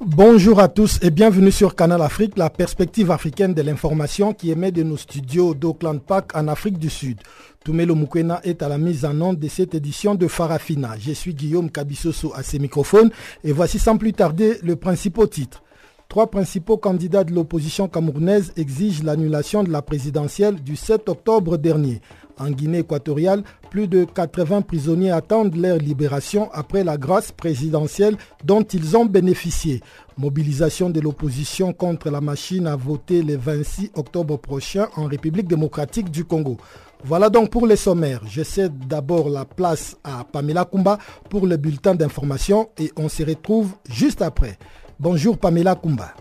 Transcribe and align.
Bonjour 0.00 0.60
à 0.60 0.68
tous 0.68 1.00
et 1.02 1.10
bienvenue 1.10 1.50
sur 1.50 1.74
Canal 1.74 2.00
Afrique, 2.02 2.38
la 2.38 2.50
perspective 2.50 3.10
africaine 3.10 3.52
de 3.52 3.62
l'information 3.62 4.32
qui 4.32 4.52
émet 4.52 4.70
de 4.70 4.84
nos 4.84 4.96
studios 4.96 5.54
d'Auckland 5.54 6.00
Park 6.00 6.30
en 6.36 6.46
Afrique 6.46 6.78
du 6.78 6.88
Sud. 6.88 7.18
Tumelo 7.64 7.96
Mukwena 7.96 8.40
est 8.44 8.62
à 8.62 8.68
la 8.68 8.78
mise 8.78 9.04
en 9.04 9.20
onde 9.20 9.40
de 9.40 9.48
cette 9.48 9.74
édition 9.74 10.14
de 10.14 10.28
Farafina. 10.28 10.94
Je 11.00 11.10
suis 11.10 11.34
Guillaume 11.34 11.68
Cabissoso 11.68 12.32
à 12.36 12.44
ses 12.44 12.60
microphones 12.60 13.10
et 13.42 13.50
voici 13.50 13.80
sans 13.80 13.96
plus 13.96 14.12
tarder 14.12 14.58
le 14.62 14.76
principal 14.76 15.28
titre. 15.28 15.64
Trois 16.08 16.30
principaux 16.30 16.78
candidats 16.78 17.22
de 17.22 17.34
l'opposition 17.34 17.86
camerounaise 17.86 18.54
exigent 18.56 19.04
l'annulation 19.04 19.62
de 19.62 19.70
la 19.70 19.82
présidentielle 19.82 20.54
du 20.54 20.74
7 20.74 21.06
octobre 21.10 21.58
dernier. 21.58 22.00
En 22.38 22.50
Guinée 22.50 22.78
équatoriale, 22.78 23.42
plus 23.68 23.88
de 23.88 24.04
80 24.04 24.62
prisonniers 24.62 25.10
attendent 25.10 25.54
leur 25.54 25.76
libération 25.76 26.48
après 26.54 26.82
la 26.82 26.96
grâce 26.96 27.30
présidentielle 27.30 28.16
dont 28.42 28.62
ils 28.62 28.96
ont 28.96 29.04
bénéficié. 29.04 29.82
Mobilisation 30.16 30.88
de 30.88 30.98
l'opposition 30.98 31.74
contre 31.74 32.08
la 32.08 32.22
machine 32.22 32.66
à 32.66 32.74
voter 32.74 33.22
le 33.22 33.36
26 33.36 33.90
octobre 33.94 34.38
prochain 34.38 34.88
en 34.96 35.04
République 35.04 35.46
démocratique 35.46 36.10
du 36.10 36.24
Congo. 36.24 36.56
Voilà 37.04 37.28
donc 37.28 37.50
pour 37.50 37.66
les 37.66 37.76
sommaires. 37.76 38.22
Je 38.26 38.42
cède 38.42 38.86
d'abord 38.88 39.28
la 39.28 39.44
place 39.44 39.98
à 40.04 40.24
Pamela 40.24 40.64
Kumba 40.64 40.96
pour 41.28 41.46
le 41.46 41.58
bulletin 41.58 41.94
d'information 41.94 42.70
et 42.78 42.90
on 42.96 43.10
se 43.10 43.22
retrouve 43.24 43.72
juste 43.90 44.22
après. 44.22 44.56
Bonjour 45.00 45.38
Pamela 45.38 45.76
Kumba. 45.76 46.12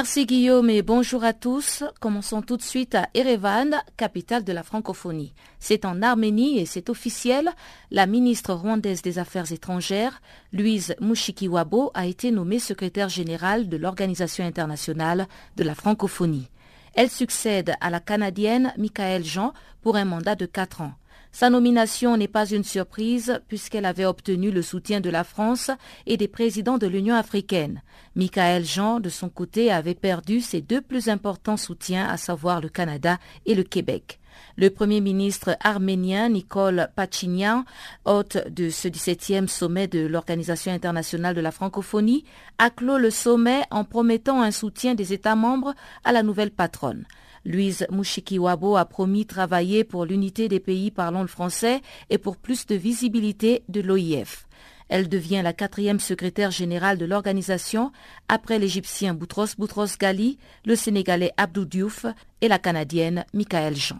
Merci 0.00 0.26
Guillaume 0.26 0.70
et 0.70 0.82
bonjour 0.82 1.24
à 1.24 1.32
tous. 1.32 1.82
Commençons 1.98 2.40
tout 2.40 2.56
de 2.56 2.62
suite 2.62 2.94
à 2.94 3.08
Erevan, 3.14 3.82
capitale 3.96 4.44
de 4.44 4.52
la 4.52 4.62
francophonie. 4.62 5.34
C'est 5.58 5.84
en 5.84 6.02
Arménie 6.02 6.60
et 6.60 6.66
c'est 6.66 6.88
officiel. 6.88 7.50
La 7.90 8.06
ministre 8.06 8.54
rwandaise 8.54 9.02
des 9.02 9.18
Affaires 9.18 9.50
étrangères, 9.50 10.22
Louise 10.52 10.94
Mushikiwabo, 11.00 11.90
a 11.94 12.06
été 12.06 12.30
nommée 12.30 12.60
secrétaire 12.60 13.08
générale 13.08 13.68
de 13.68 13.76
l'Organisation 13.76 14.44
internationale 14.44 15.26
de 15.56 15.64
la 15.64 15.74
francophonie. 15.74 16.48
Elle 16.94 17.10
succède 17.10 17.74
à 17.80 17.90
la 17.90 17.98
Canadienne 17.98 18.72
Michael 18.78 19.24
Jean 19.24 19.52
pour 19.82 19.96
un 19.96 20.04
mandat 20.04 20.36
de 20.36 20.46
quatre 20.46 20.80
ans. 20.80 20.92
Sa 21.38 21.50
nomination 21.50 22.16
n'est 22.16 22.26
pas 22.26 22.50
une 22.50 22.64
surprise 22.64 23.40
puisqu'elle 23.46 23.84
avait 23.84 24.04
obtenu 24.04 24.50
le 24.50 24.60
soutien 24.60 25.00
de 25.00 25.08
la 25.08 25.22
France 25.22 25.70
et 26.04 26.16
des 26.16 26.26
présidents 26.26 26.78
de 26.78 26.88
l'Union 26.88 27.14
africaine. 27.14 27.80
Michael 28.16 28.64
Jean, 28.64 28.98
de 28.98 29.08
son 29.08 29.28
côté, 29.28 29.70
avait 29.70 29.94
perdu 29.94 30.40
ses 30.40 30.60
deux 30.60 30.80
plus 30.80 31.08
importants 31.08 31.56
soutiens, 31.56 32.08
à 32.08 32.16
savoir 32.16 32.60
le 32.60 32.68
Canada 32.68 33.18
et 33.46 33.54
le 33.54 33.62
Québec. 33.62 34.18
Le 34.56 34.68
Premier 34.70 35.00
ministre 35.00 35.56
arménien 35.62 36.28
Nicole 36.28 36.88
Pachinian, 36.96 37.64
hôte 38.04 38.38
de 38.50 38.68
ce 38.68 38.88
17e 38.88 39.46
sommet 39.46 39.86
de 39.86 40.04
l'Organisation 40.08 40.72
internationale 40.72 41.36
de 41.36 41.40
la 41.40 41.52
francophonie, 41.52 42.24
a 42.58 42.68
clos 42.68 42.98
le 42.98 43.12
sommet 43.12 43.62
en 43.70 43.84
promettant 43.84 44.42
un 44.42 44.50
soutien 44.50 44.96
des 44.96 45.12
États 45.12 45.36
membres 45.36 45.74
à 46.02 46.10
la 46.10 46.24
nouvelle 46.24 46.50
patronne. 46.50 47.04
Louise 47.44 47.86
Mushikiwabo 47.90 48.76
a 48.76 48.84
promis 48.84 49.26
travailler 49.26 49.84
pour 49.84 50.04
l'unité 50.04 50.48
des 50.48 50.60
pays 50.60 50.90
parlant 50.90 51.22
le 51.22 51.28
français 51.28 51.80
et 52.10 52.18
pour 52.18 52.36
plus 52.36 52.66
de 52.66 52.74
visibilité 52.74 53.62
de 53.68 53.80
l'OIF. 53.80 54.46
Elle 54.88 55.08
devient 55.08 55.42
la 55.44 55.52
quatrième 55.52 56.00
secrétaire 56.00 56.50
générale 56.50 56.98
de 56.98 57.04
l'organisation 57.04 57.92
après 58.28 58.58
l'Égyptien 58.58 59.14
Boutros 59.14 59.54
Boutros 59.58 59.98
Ghali, 59.98 60.38
le 60.64 60.76
Sénégalais 60.76 61.32
Abdou 61.36 61.64
Diouf 61.64 62.06
et 62.40 62.48
la 62.48 62.58
Canadienne 62.58 63.24
Michael 63.34 63.76
Jean. 63.76 63.98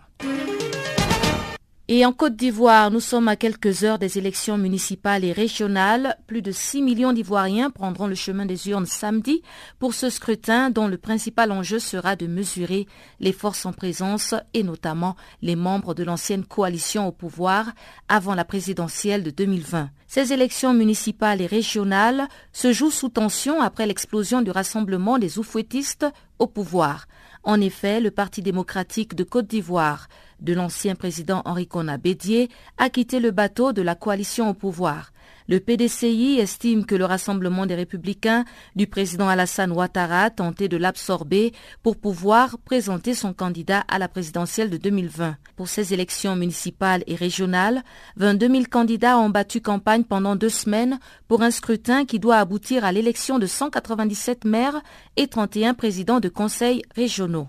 Et 1.91 2.05
en 2.05 2.13
Côte 2.13 2.37
d'Ivoire, 2.37 2.91
nous 2.91 3.01
sommes 3.01 3.29
à 3.29 3.37
quelques 3.37 3.83
heures 3.83 3.99
des 3.99 4.19
élections 4.19 4.59
municipales 4.59 5.25
et 5.25 5.33
régionales. 5.33 6.19
Plus 6.27 6.43
de 6.43 6.53
6 6.53 6.83
millions 6.83 7.15
d'Ivoiriens 7.15 7.71
prendront 7.71 8.07
le 8.07 8.15
chemin 8.15 8.45
des 8.45 8.69
urnes 8.69 8.85
samedi 8.85 9.41
pour 9.79 9.95
ce 9.95 10.11
scrutin 10.11 10.69
dont 10.69 10.87
le 10.87 10.99
principal 10.99 11.51
enjeu 11.51 11.79
sera 11.79 12.15
de 12.15 12.27
mesurer 12.27 12.87
les 13.21 13.33
forces 13.33 13.65
en 13.65 13.73
présence 13.73 14.35
et 14.53 14.65
notamment 14.65 15.17
les 15.41 15.57
membres 15.57 15.95
de 15.95 16.05
l'ancienne 16.05 16.45
coalition 16.45 17.09
au 17.09 17.13
pouvoir 17.13 17.73
avant 18.11 18.35
la 18.35 18.45
présidentielle 18.45 19.23
de 19.23 19.31
2020. 19.31 19.89
Ces 20.09 20.35
élections 20.35 20.75
municipales 20.75 21.41
et 21.41 21.47
régionales 21.47 22.29
se 22.53 22.71
jouent 22.71 22.91
sous 22.91 23.09
tension 23.09 23.63
après 23.63 23.87
l'explosion 23.87 24.43
du 24.43 24.51
rassemblement 24.51 25.19
des 25.19 25.39
oufouettistes 25.39 26.05
au 26.39 26.49
pouvoir. 26.49 27.07
En 27.45 27.63
effet, 27.63 28.01
le 28.01 28.11
Parti 28.11 28.43
démocratique 28.43 29.15
de 29.15 29.25
Côte 29.25 29.47
d'Ivoire 29.47 30.09
de 30.41 30.55
l'ancien 30.55 30.95
président 30.95 31.43
Henri 31.45 31.67
Kona 31.67 31.99
Bédier 31.99 32.49
a 32.77 32.91
quitté 32.91 33.21
le 33.21 33.31
bateau 33.31 33.73
de 33.73 33.83
la 33.83 33.95
coalition 33.95 34.51
au 34.51 34.55
pouvoir. 34.55 35.13
Le 35.49 35.61
PDCI 35.61 36.39
estime 36.41 36.85
que 36.85 36.95
le 36.95 37.07
Rassemblement 37.07 37.65
des 37.65 37.75
Républicains 37.75 38.45
du 38.77 38.87
président 38.87 39.29
Alassane 39.29 39.73
Ouattara 39.73 40.29
tentait 40.29 40.69
de 40.69 40.77
l'absorber 40.77 41.55
pour 41.83 41.97
pouvoir 41.97 42.59
présenter 42.59 43.15
son 43.15 43.33
candidat 43.33 43.83
à 43.89 43.99
la 43.99 44.09
présidentielle 44.09 44.69
de 44.69 44.77
2020. 44.77 45.37
Pour 45.57 45.69
ces 45.69 45.95
élections 45.95 46.37
municipales 46.37 47.03
et 47.07 47.15
régionales, 47.15 47.83
22 48.17 48.49
000 48.49 48.63
candidats 48.71 49.19
ont 49.19 49.31
battu 49.31 49.63
campagne 49.63 50.05
pendant 50.05 50.37
deux 50.37 50.51
semaines 50.51 50.99
pour 51.29 51.41
un 51.41 51.51
scrutin 51.51 52.05
qui 52.05 52.19
doit 52.19 52.37
aboutir 52.37 52.85
à 52.85 52.93
l'élection 52.93 53.39
de 53.39 53.47
197 53.47 54.45
maires 54.45 54.83
et 55.17 55.29
31 55.29 55.73
présidents 55.73 56.21
de 56.21 56.29
conseils 56.29 56.83
régionaux. 56.95 57.49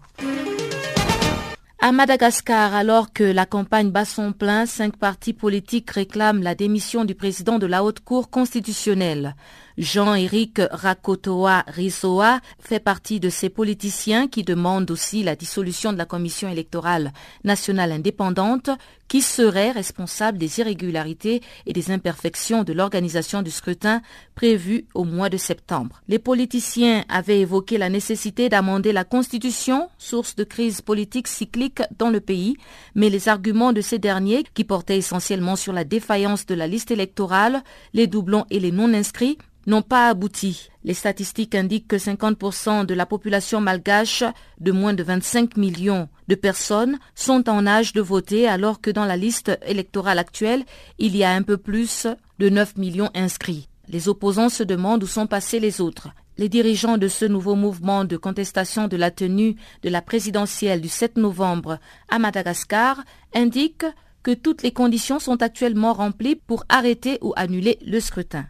À 1.81 1.93
Madagascar, 1.93 2.75
alors 2.75 3.13
que 3.13 3.23
la 3.23 3.45
campagne 3.45 3.89
bat 3.89 4.03
son 4.03 4.33
plein, 4.33 4.65
cinq 4.65 4.97
partis 4.97 5.31
politiques 5.31 5.89
réclament 5.91 6.43
la 6.43 6.53
démission 6.53 7.05
du 7.05 7.15
président 7.15 7.57
de 7.57 7.65
la 7.67 7.85
Haute 7.85 8.01
Cour 8.01 8.29
constitutionnelle. 8.29 9.37
Jean-Éric 9.79 10.59
Rakotoa 10.71 11.63
Risoa 11.67 12.41
fait 12.59 12.81
partie 12.81 13.21
de 13.21 13.29
ces 13.29 13.47
politiciens 13.47 14.27
qui 14.27 14.43
demandent 14.43 14.91
aussi 14.91 15.23
la 15.23 15.37
dissolution 15.37 15.93
de 15.93 15.97
la 15.97 16.05
Commission 16.05 16.49
électorale 16.49 17.13
nationale 17.45 17.93
indépendante 17.93 18.69
qui 19.07 19.21
serait 19.21 19.71
responsable 19.71 20.37
des 20.37 20.59
irrégularités 20.59 21.41
et 21.65 21.73
des 21.73 21.91
imperfections 21.91 22.63
de 22.63 22.73
l'organisation 22.73 23.41
du 23.41 23.51
scrutin 23.51 24.01
prévu 24.35 24.85
au 24.93 25.05
mois 25.05 25.29
de 25.29 25.37
septembre. 25.37 26.01
Les 26.07 26.19
politiciens 26.19 27.05
avaient 27.09 27.39
évoqué 27.39 27.77
la 27.77 27.89
nécessité 27.89 28.49
d'amender 28.49 28.91
la 28.91 29.05
Constitution, 29.05 29.89
source 29.97 30.35
de 30.35 30.43
crise 30.43 30.81
politique 30.81 31.27
cyclique 31.27 31.81
dans 31.97 32.09
le 32.09 32.19
pays, 32.19 32.57
mais 32.95 33.09
les 33.09 33.29
arguments 33.29 33.73
de 33.73 33.81
ces 33.81 33.97
derniers, 33.97 34.43
qui 34.53 34.63
portaient 34.63 34.97
essentiellement 34.97 35.55
sur 35.55 35.73
la 35.73 35.85
défaillance 35.85 36.45
de 36.45 36.53
la 36.53 36.67
liste 36.67 36.91
électorale, 36.91 37.63
les 37.93 38.07
doublons 38.07 38.45
et 38.51 38.59
les 38.59 38.71
non-inscrits, 38.71 39.39
n'ont 39.69 39.81
pas 39.81 40.09
abouti. 40.09 40.69
Les 40.83 40.93
statistiques 40.93 41.55
indiquent 41.55 41.87
que 41.87 41.95
50% 41.95 42.85
de 42.85 42.93
la 42.93 43.05
population 43.05 43.61
malgache 43.61 44.23
de 44.59 44.71
moins 44.71 44.93
de 44.93 45.03
25 45.03 45.57
millions 45.57 46.09
de 46.27 46.35
personnes 46.35 46.99
sont 47.15 47.49
en 47.49 47.67
âge 47.67 47.93
de 47.93 48.01
voter 48.01 48.47
alors 48.47 48.81
que 48.81 48.89
dans 48.89 49.05
la 49.05 49.17
liste 49.17 49.57
électorale 49.65 50.19
actuelle, 50.19 50.65
il 50.97 51.15
y 51.15 51.23
a 51.23 51.31
un 51.31 51.43
peu 51.43 51.57
plus 51.57 52.07
de 52.39 52.49
9 52.49 52.77
millions 52.77 53.11
inscrits. 53.13 53.69
Les 53.87 54.09
opposants 54.09 54.49
se 54.49 54.63
demandent 54.63 55.03
où 55.03 55.07
sont 55.07 55.27
passés 55.27 55.59
les 55.59 55.81
autres. 55.81 56.09
Les 56.37 56.49
dirigeants 56.49 56.97
de 56.97 57.07
ce 57.07 57.25
nouveau 57.25 57.55
mouvement 57.55 58.05
de 58.05 58.15
contestation 58.15 58.87
de 58.87 58.95
la 58.95 59.11
tenue 59.11 59.55
de 59.83 59.89
la 59.89 60.01
présidentielle 60.01 60.79
du 60.79 60.87
7 60.87 61.17
novembre 61.17 61.79
à 62.07 62.17
Madagascar 62.17 63.03
indiquent 63.35 63.85
que 64.23 64.31
toutes 64.31 64.63
les 64.63 64.71
conditions 64.71 65.19
sont 65.19 65.41
actuellement 65.41 65.93
remplies 65.93 66.35
pour 66.35 66.63
arrêter 66.69 67.17
ou 67.21 67.33
annuler 67.35 67.77
le 67.85 67.99
scrutin. 67.99 68.45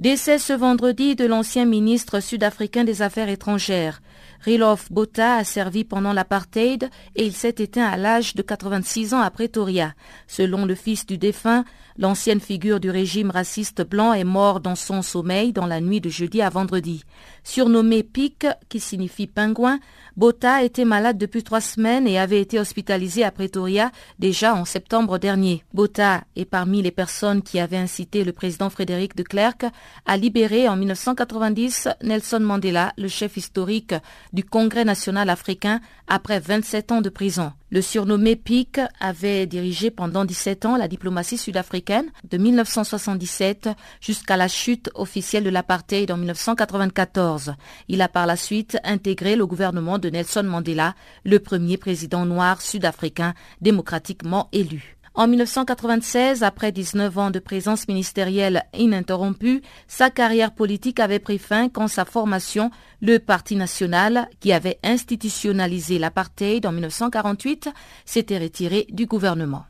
Décès 0.00 0.38
ce 0.38 0.54
vendredi 0.54 1.14
de 1.14 1.26
l'ancien 1.26 1.66
ministre 1.66 2.20
sud-africain 2.20 2.84
des 2.84 3.02
Affaires 3.02 3.28
étrangères. 3.28 4.00
Rilof 4.40 4.90
Bota 4.90 5.34
a 5.34 5.44
servi 5.44 5.84
pendant 5.84 6.14
l'apartheid 6.14 6.88
et 7.16 7.26
il 7.26 7.34
s'est 7.34 7.56
éteint 7.58 7.84
à 7.84 7.98
l'âge 7.98 8.34
de 8.34 8.40
86 8.40 9.12
ans 9.12 9.20
à 9.20 9.30
Pretoria. 9.30 9.92
Selon 10.26 10.64
le 10.64 10.74
fils 10.74 11.04
du 11.04 11.18
défunt, 11.18 11.66
L'ancienne 11.98 12.40
figure 12.40 12.80
du 12.80 12.90
régime 12.90 13.30
raciste 13.30 13.82
blanc 13.82 14.12
est 14.12 14.24
mort 14.24 14.60
dans 14.60 14.74
son 14.74 15.02
sommeil 15.02 15.52
dans 15.52 15.66
la 15.66 15.80
nuit 15.80 16.00
de 16.00 16.08
jeudi 16.08 16.40
à 16.42 16.48
vendredi. 16.48 17.04
Surnommé 17.44 18.02
Pic, 18.02 18.46
qui 18.68 18.80
signifie 18.80 19.26
pingouin, 19.26 19.80
Bota 20.16 20.62
était 20.62 20.84
malade 20.84 21.18
depuis 21.18 21.42
trois 21.42 21.60
semaines 21.60 22.06
et 22.06 22.18
avait 22.18 22.40
été 22.40 22.58
hospitalisé 22.58 23.24
à 23.24 23.30
Pretoria 23.30 23.90
déjà 24.18 24.54
en 24.54 24.64
septembre 24.64 25.18
dernier. 25.18 25.64
Bota 25.72 26.24
est 26.36 26.44
parmi 26.44 26.82
les 26.82 26.90
personnes 26.90 27.42
qui 27.42 27.58
avaient 27.58 27.76
incité 27.76 28.24
le 28.24 28.32
président 28.32 28.70
Frédéric 28.70 29.16
de 29.16 29.22
Klerk 29.22 29.64
à 30.06 30.16
libérer 30.16 30.68
en 30.68 30.76
1990 30.76 31.88
Nelson 32.02 32.40
Mandela, 32.40 32.92
le 32.98 33.08
chef 33.08 33.36
historique 33.36 33.94
du 34.32 34.44
Congrès 34.44 34.84
national 34.84 35.30
africain, 35.30 35.80
après 36.06 36.40
27 36.40 36.92
ans 36.92 37.00
de 37.00 37.08
prison. 37.08 37.52
Le 37.72 37.82
surnommé 37.82 38.34
Pic 38.34 38.80
avait 38.98 39.46
dirigé 39.46 39.92
pendant 39.92 40.24
17 40.24 40.66
ans 40.66 40.76
la 40.76 40.88
diplomatie 40.88 41.38
sud-africaine 41.38 42.10
de 42.28 42.36
1977 42.36 43.68
jusqu'à 44.00 44.36
la 44.36 44.48
chute 44.48 44.90
officielle 44.96 45.44
de 45.44 45.50
l'apartheid 45.50 46.10
en 46.10 46.16
1994. 46.16 47.54
Il 47.86 48.02
a 48.02 48.08
par 48.08 48.26
la 48.26 48.34
suite 48.34 48.76
intégré 48.82 49.36
le 49.36 49.46
gouvernement 49.46 49.98
de 49.98 50.10
Nelson 50.10 50.42
Mandela, 50.42 50.96
le 51.24 51.38
premier 51.38 51.76
président 51.76 52.26
noir 52.26 52.60
sud-africain 52.60 53.34
démocratiquement 53.60 54.48
élu. 54.52 54.99
En 55.20 55.28
1996, 55.28 56.42
après 56.42 56.72
19 56.72 57.18
ans 57.18 57.30
de 57.30 57.40
présence 57.40 57.88
ministérielle 57.88 58.64
ininterrompue, 58.72 59.60
sa 59.86 60.08
carrière 60.08 60.50
politique 60.50 60.98
avait 60.98 61.18
pris 61.18 61.36
fin 61.36 61.68
quand 61.68 61.88
sa 61.88 62.06
formation, 62.06 62.70
le 63.02 63.18
Parti 63.18 63.54
national, 63.54 64.30
qui 64.40 64.50
avait 64.50 64.78
institutionnalisé 64.82 65.98
l'apartheid 65.98 66.64
en 66.64 66.72
1948, 66.72 67.68
s'était 68.06 68.38
retiré 68.38 68.86
du 68.88 69.04
gouvernement. 69.04 69.66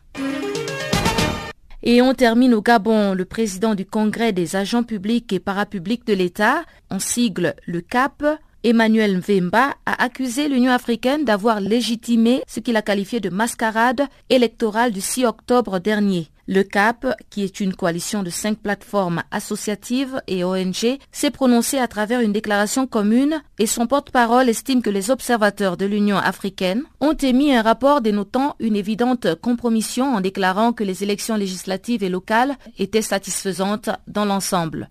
Et 1.82 2.00
on 2.00 2.14
termine 2.14 2.54
au 2.54 2.62
Gabon. 2.62 3.14
Le 3.14 3.24
président 3.24 3.74
du 3.74 3.84
Congrès 3.84 4.32
des 4.32 4.54
agents 4.54 4.84
publics 4.84 5.32
et 5.32 5.40
parapublics 5.40 6.06
de 6.06 6.12
l'État, 6.12 6.62
en 6.90 7.00
sigle 7.00 7.56
le 7.66 7.80
CAP, 7.80 8.22
Emmanuel 8.62 9.16
Mvemba 9.18 9.74
a 9.86 10.02
accusé 10.04 10.46
l'Union 10.46 10.72
africaine 10.72 11.24
d'avoir 11.24 11.60
légitimé 11.60 12.42
ce 12.46 12.60
qu'il 12.60 12.76
a 12.76 12.82
qualifié 12.82 13.18
de 13.18 13.30
mascarade 13.30 14.06
électorale 14.28 14.92
du 14.92 15.00
6 15.00 15.24
octobre 15.24 15.78
dernier. 15.78 16.28
Le 16.46 16.62
CAP, 16.64 17.06
qui 17.30 17.44
est 17.44 17.60
une 17.60 17.74
coalition 17.74 18.22
de 18.22 18.28
cinq 18.28 18.58
plateformes 18.58 19.22
associatives 19.30 20.20
et 20.26 20.42
ONG, 20.42 20.98
s'est 21.12 21.30
prononcé 21.30 21.78
à 21.78 21.86
travers 21.86 22.20
une 22.20 22.32
déclaration 22.32 22.86
commune 22.88 23.40
et 23.58 23.66
son 23.66 23.86
porte-parole 23.86 24.48
estime 24.48 24.82
que 24.82 24.90
les 24.90 25.12
observateurs 25.12 25.76
de 25.76 25.86
l'Union 25.86 26.16
africaine 26.16 26.82
ont 27.00 27.14
émis 27.14 27.54
un 27.54 27.62
rapport 27.62 28.00
dénotant 28.00 28.56
une 28.58 28.74
évidente 28.74 29.36
compromission 29.36 30.16
en 30.16 30.20
déclarant 30.20 30.72
que 30.72 30.84
les 30.84 31.04
élections 31.04 31.36
législatives 31.36 32.02
et 32.02 32.08
locales 32.08 32.56
étaient 32.78 33.00
satisfaisantes 33.00 33.90
dans 34.08 34.24
l'ensemble. 34.24 34.90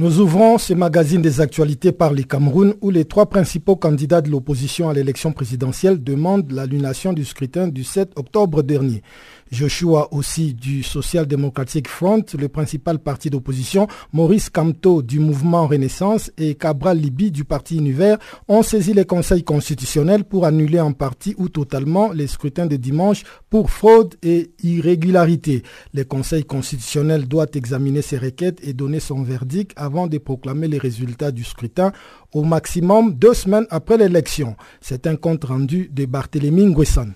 Nous 0.00 0.18
ouvrons 0.18 0.56
ce 0.56 0.72
magazine 0.72 1.20
des 1.20 1.42
actualités 1.42 1.92
par 1.92 2.14
les 2.14 2.24
Cameroun 2.24 2.72
où 2.80 2.88
les 2.88 3.04
trois 3.04 3.26
principaux 3.26 3.76
candidats 3.76 4.22
de 4.22 4.30
l'opposition 4.30 4.88
à 4.88 4.94
l'élection 4.94 5.30
présidentielle 5.30 6.02
demandent 6.02 6.50
l'annulation 6.52 7.12
du 7.12 7.22
scrutin 7.22 7.68
du 7.68 7.84
7 7.84 8.12
octobre 8.16 8.62
dernier. 8.62 9.02
Joshua 9.50 10.08
aussi 10.12 10.54
du 10.54 10.82
Social 10.82 11.26
Democratic 11.26 11.86
Front, 11.86 12.22
le 12.38 12.48
principal 12.48 12.98
parti 13.00 13.28
d'opposition, 13.28 13.88
Maurice 14.14 14.48
Kamto 14.48 15.02
du 15.02 15.18
mouvement 15.18 15.66
Renaissance 15.66 16.30
et 16.38 16.54
Cabral 16.54 16.98
Libi 16.98 17.30
du 17.30 17.44
parti 17.44 17.76
Univers 17.76 18.16
ont 18.48 18.62
saisi 18.62 18.94
les 18.94 19.04
conseils 19.04 19.42
constitutionnels 19.44 20.24
pour 20.24 20.46
annuler 20.46 20.80
en 20.80 20.92
partie 20.92 21.34
ou 21.36 21.50
totalement 21.50 22.10
les 22.12 22.28
scrutins 22.28 22.66
de 22.66 22.76
dimanche 22.76 23.24
pour 23.50 23.70
fraude 23.70 24.14
et 24.22 24.52
irrégularité. 24.62 25.62
Le 25.92 26.04
conseil 26.04 26.44
constitutionnel 26.44 27.28
doit 27.28 27.48
examiner 27.52 28.00
ces 28.00 28.16
requêtes 28.16 28.60
et 28.62 28.72
donner 28.72 29.00
son 29.00 29.22
verdict 29.22 29.72
avant 29.76 29.89
de 29.90 30.18
proclamer 30.18 30.68
les 30.68 30.78
résultats 30.78 31.30
du 31.32 31.44
scrutin 31.44 31.92
au 32.32 32.42
maximum 32.44 33.14
deux 33.14 33.34
semaines 33.34 33.66
après 33.70 33.96
l'élection. 33.96 34.56
C'est 34.80 35.06
un 35.06 35.16
compte 35.16 35.44
rendu 35.44 35.88
de 35.92 36.06
Barthélémy 36.06 36.66
Nguessan. 36.66 37.12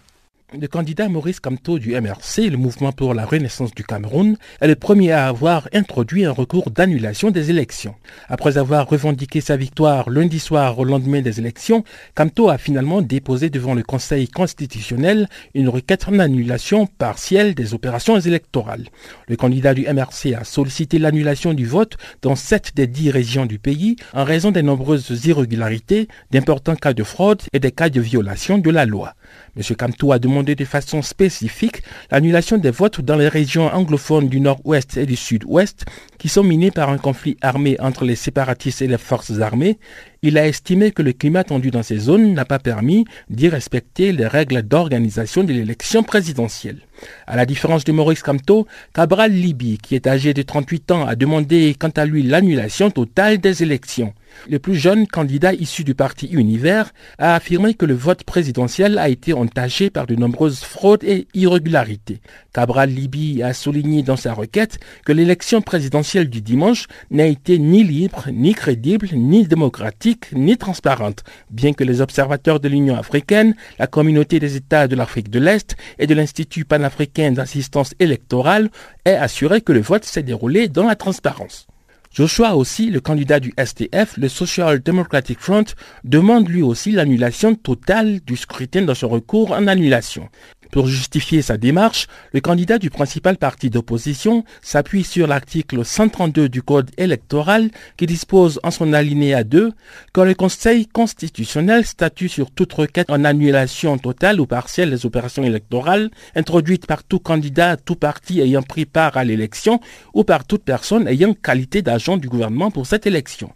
Le 0.53 0.69
candidat 0.69 1.09
Maurice 1.09 1.41
Kamto 1.41 1.81
du 1.81 1.99
MRC, 2.01 2.49
le 2.49 2.57
mouvement 2.57 2.93
pour 2.93 3.13
la 3.13 3.25
renaissance 3.25 3.75
du 3.75 3.83
Cameroun, 3.83 4.37
est 4.61 4.69
le 4.69 4.77
premier 4.77 5.11
à 5.11 5.27
avoir 5.27 5.69
introduit 5.73 6.27
un 6.27 6.31
recours 6.31 6.71
d'annulation 6.71 7.33
des 7.33 7.51
élections. 7.51 7.97
Après 8.29 8.57
avoir 8.57 8.87
revendiqué 8.87 9.41
sa 9.41 9.57
victoire 9.57 10.11
lundi 10.11 10.39
soir 10.39 10.79
au 10.79 10.85
lendemain 10.85 11.23
des 11.23 11.41
élections, 11.41 11.83
Kamto 12.15 12.51
a 12.51 12.59
finalement 12.59 13.03
déposé 13.03 13.51
devant 13.51 13.75
le 13.75 13.83
Conseil 13.83 14.29
constitutionnel 14.29 15.29
une 15.55 15.69
requête 15.69 16.07
en 16.07 16.21
annulation 16.21 16.87
partielle 16.87 17.57
des 17.57 17.75
opérations 17.75 18.21
électorales. 18.21 18.87
Le 19.27 19.37
candidat 19.37 19.75
du 19.75 19.89
MRC 19.93 20.35
a 20.39 20.45
sollicité 20.45 21.01
l'annulation 21.01 21.53
du 21.53 21.67
vote 21.67 21.97
dans 22.23 22.37
sept 22.37 22.77
des 22.77 22.87
dix 22.87 23.11
régions 23.11 23.47
du 23.47 23.59
pays 23.59 23.97
en 24.13 24.23
raison 24.25 24.53
des 24.53 24.63
nombreuses 24.63 25.27
irrégularités, 25.27 26.07
d'importants 26.31 26.77
cas 26.77 26.93
de 26.93 27.03
fraude 27.03 27.43
et 27.53 27.59
des 27.59 27.73
cas 27.73 27.89
de 27.89 28.01
violation 28.01 28.59
de 28.59 28.71
la 28.71 28.87
loi. 28.87 29.15
M. 29.57 29.63
Kamto 29.77 30.13
a 30.13 30.19
demandé 30.19 30.55
de 30.55 30.65
façon 30.65 31.03
spécifique 31.03 31.83
l'annulation 32.11 32.59
des 32.59 32.71
votes 32.71 33.01
dans 33.01 33.17
les 33.17 33.29
régions 33.29 33.67
anglophones 33.73 34.29
du 34.29 34.41
nord-ouest 34.41 34.97
et 34.97 35.07
du 35.07 35.17
sud-ouest 35.17 35.85
qui 36.25 36.31
sont 36.31 36.43
minées 36.43 36.71
par 36.71 36.89
un 36.89 36.97
conflit 36.97 37.37
armé 37.43 37.77
entre 37.81 38.07
les 38.07 38.17
séparatistes 38.17 38.81
et 38.81 38.87
les 38.87 38.97
forces 38.97 39.41
armées. 39.41 39.79
Il 40.23 40.39
a 40.39 40.49
estimé 40.49 40.91
que 40.91 41.03
le 41.03 41.13
climat 41.13 41.45
tendu 41.45 41.71
dans 41.71 41.83
ces 41.83 41.99
zones 41.99 42.33
n'a 42.33 42.47
pas 42.47 42.59
permis 42.59 43.05
d'y 43.29 43.51
respecter 43.51 44.11
les 44.11 44.27
règles 44.27 44.63
d'organisation 44.63 45.45
de 45.45 45.53
l'élection 45.53 46.03
présidentielle. 46.03 46.79
À 47.27 47.37
la 47.37 47.45
différence 47.45 47.85
de 47.85 47.93
Maurice 47.93 48.23
Kamto, 48.23 48.67
Cabral 48.95 49.33
Libi, 49.33 49.77
qui 49.77 49.95
est 49.95 50.07
âgé 50.07 50.33
de 50.33 50.41
38 50.41 50.93
ans, 50.93 51.07
a 51.07 51.15
demandé 51.15 51.77
quant 51.79 51.91
à 51.95 52.07
lui 52.07 52.23
l'annulation 52.23 52.91
totale 52.91 53.37
des 53.37 53.63
élections. 53.63 54.15
Le 54.49 54.59
plus 54.59 54.75
jeune 54.75 55.07
candidat 55.07 55.53
issu 55.53 55.85
du 55.85 55.95
parti 55.95 56.27
Univers 56.27 56.93
a 57.19 57.35
affirmé 57.35 57.75
que 57.75 57.87
le 57.87 57.95
vote 57.95 58.25
présidentiel 58.25 58.99
a 58.99 59.09
été 59.09 59.33
entaché 59.33 59.91
par 59.91 60.07
de 60.07 60.15
nombreuses 60.15 60.61
fraudes 60.61 61.05
et 61.05 61.29
irrégularités. 61.35 62.21
Cabral 62.53 62.91
Libi 62.91 63.43
a 63.43 63.53
souligné 63.53 64.03
dans 64.03 64.17
sa 64.17 64.33
requête 64.33 64.79
que 65.05 65.13
l'élection 65.13 65.61
présidentielle 65.63 66.14
du 66.23 66.41
dimanche 66.41 66.87
n'a 67.11 67.27
été 67.27 67.59
ni 67.59 67.83
libre, 67.83 68.27
ni 68.33 68.55
crédible, 68.55 69.09
ni 69.15 69.47
démocratique, 69.47 70.27
ni 70.33 70.57
transparente, 70.57 71.25
bien 71.51 71.73
que 71.73 71.83
les 71.83 72.01
observateurs 72.01 72.61
de 72.61 72.69
l'Union 72.69 72.97
africaine, 72.97 73.57
la 73.79 73.89
communauté 73.89 74.39
des 74.39 74.57
États 74.57 74.87
de 74.87 74.95
l'Afrique 74.95 75.31
de 75.31 75.41
l'Est 75.41 75.77
et 75.99 76.07
de 76.07 76.15
l'Institut 76.15 76.65
panafricain 76.65 77.33
d'assistance 77.33 77.95
électorale 77.99 78.71
aient 79.05 79.17
assuré 79.17 79.61
que 79.61 79.73
le 79.73 79.81
vote 79.81 80.05
s'est 80.05 80.23
déroulé 80.23 80.69
dans 80.69 80.87
la 80.87 80.95
transparence. 80.95 81.67
Joshua 82.15 82.55
aussi, 82.55 82.91
le 82.91 83.01
candidat 83.01 83.41
du 83.41 83.53
STF, 83.59 84.17
le 84.19 84.29
Social 84.29 84.81
Democratic 84.81 85.41
Front, 85.41 85.65
demande 86.05 86.49
lui 86.49 86.63
aussi 86.63 86.93
l'annulation 86.93 87.57
totale 87.57 88.21
du 88.21 88.37
scrutin 88.37 88.83
dans 88.83 88.95
son 88.95 89.09
recours 89.09 89.51
en 89.51 89.67
annulation. 89.67 90.29
Pour 90.75 90.89
justifier 90.89 91.41
sa 91.41 91.57
démarche, 91.57 92.09
le 92.33 92.41
candidat 92.41 92.81
du 92.81 92.91
principal 92.91 93.37
parti 93.37 93.71
d'opposition 93.71 94.45
s'appuie 94.61 95.05
sur 95.05 95.29
l'article 95.29 95.85
132 95.85 96.49
du 96.49 96.63
Code 96.63 96.91
électoral 96.99 97.71
qui 97.97 98.07
dispose 98.07 98.59
en 98.65 98.73
son 98.73 98.93
alinéa 98.93 99.45
2 99.45 99.71
que 100.13 100.21
le 100.21 100.35
Conseil 100.35 100.89
constitutionnel 100.89 101.87
statue 101.87 102.29
sur 102.29 102.51
toute 102.51 102.73
requête 102.73 103.11
en 103.11 103.25
annulation 103.25 103.99
totale 103.99 104.41
ou 104.41 104.47
partielle 104.47 104.91
des 104.91 105.07
opérations 105.07 105.45
électorales 105.45 106.11
introduites 106.35 106.87
par 106.87 107.05
tout 107.05 107.21
candidat, 107.21 107.77
tout 107.77 107.95
parti 107.95 108.41
ayant 108.41 108.63
pris 108.63 108.85
part 108.85 109.17
à 109.17 109.23
l'élection 109.23 109.79
ou 110.13 110.25
par 110.25 110.45
toute 110.45 110.65
personne 110.65 111.07
ayant 111.07 111.35
qualité 111.35 111.83
d'agent 111.83 112.17
du 112.17 112.29
gouvernement 112.29 112.73
pour 112.73 112.87
cette 112.87 113.07
élection. 113.07 113.53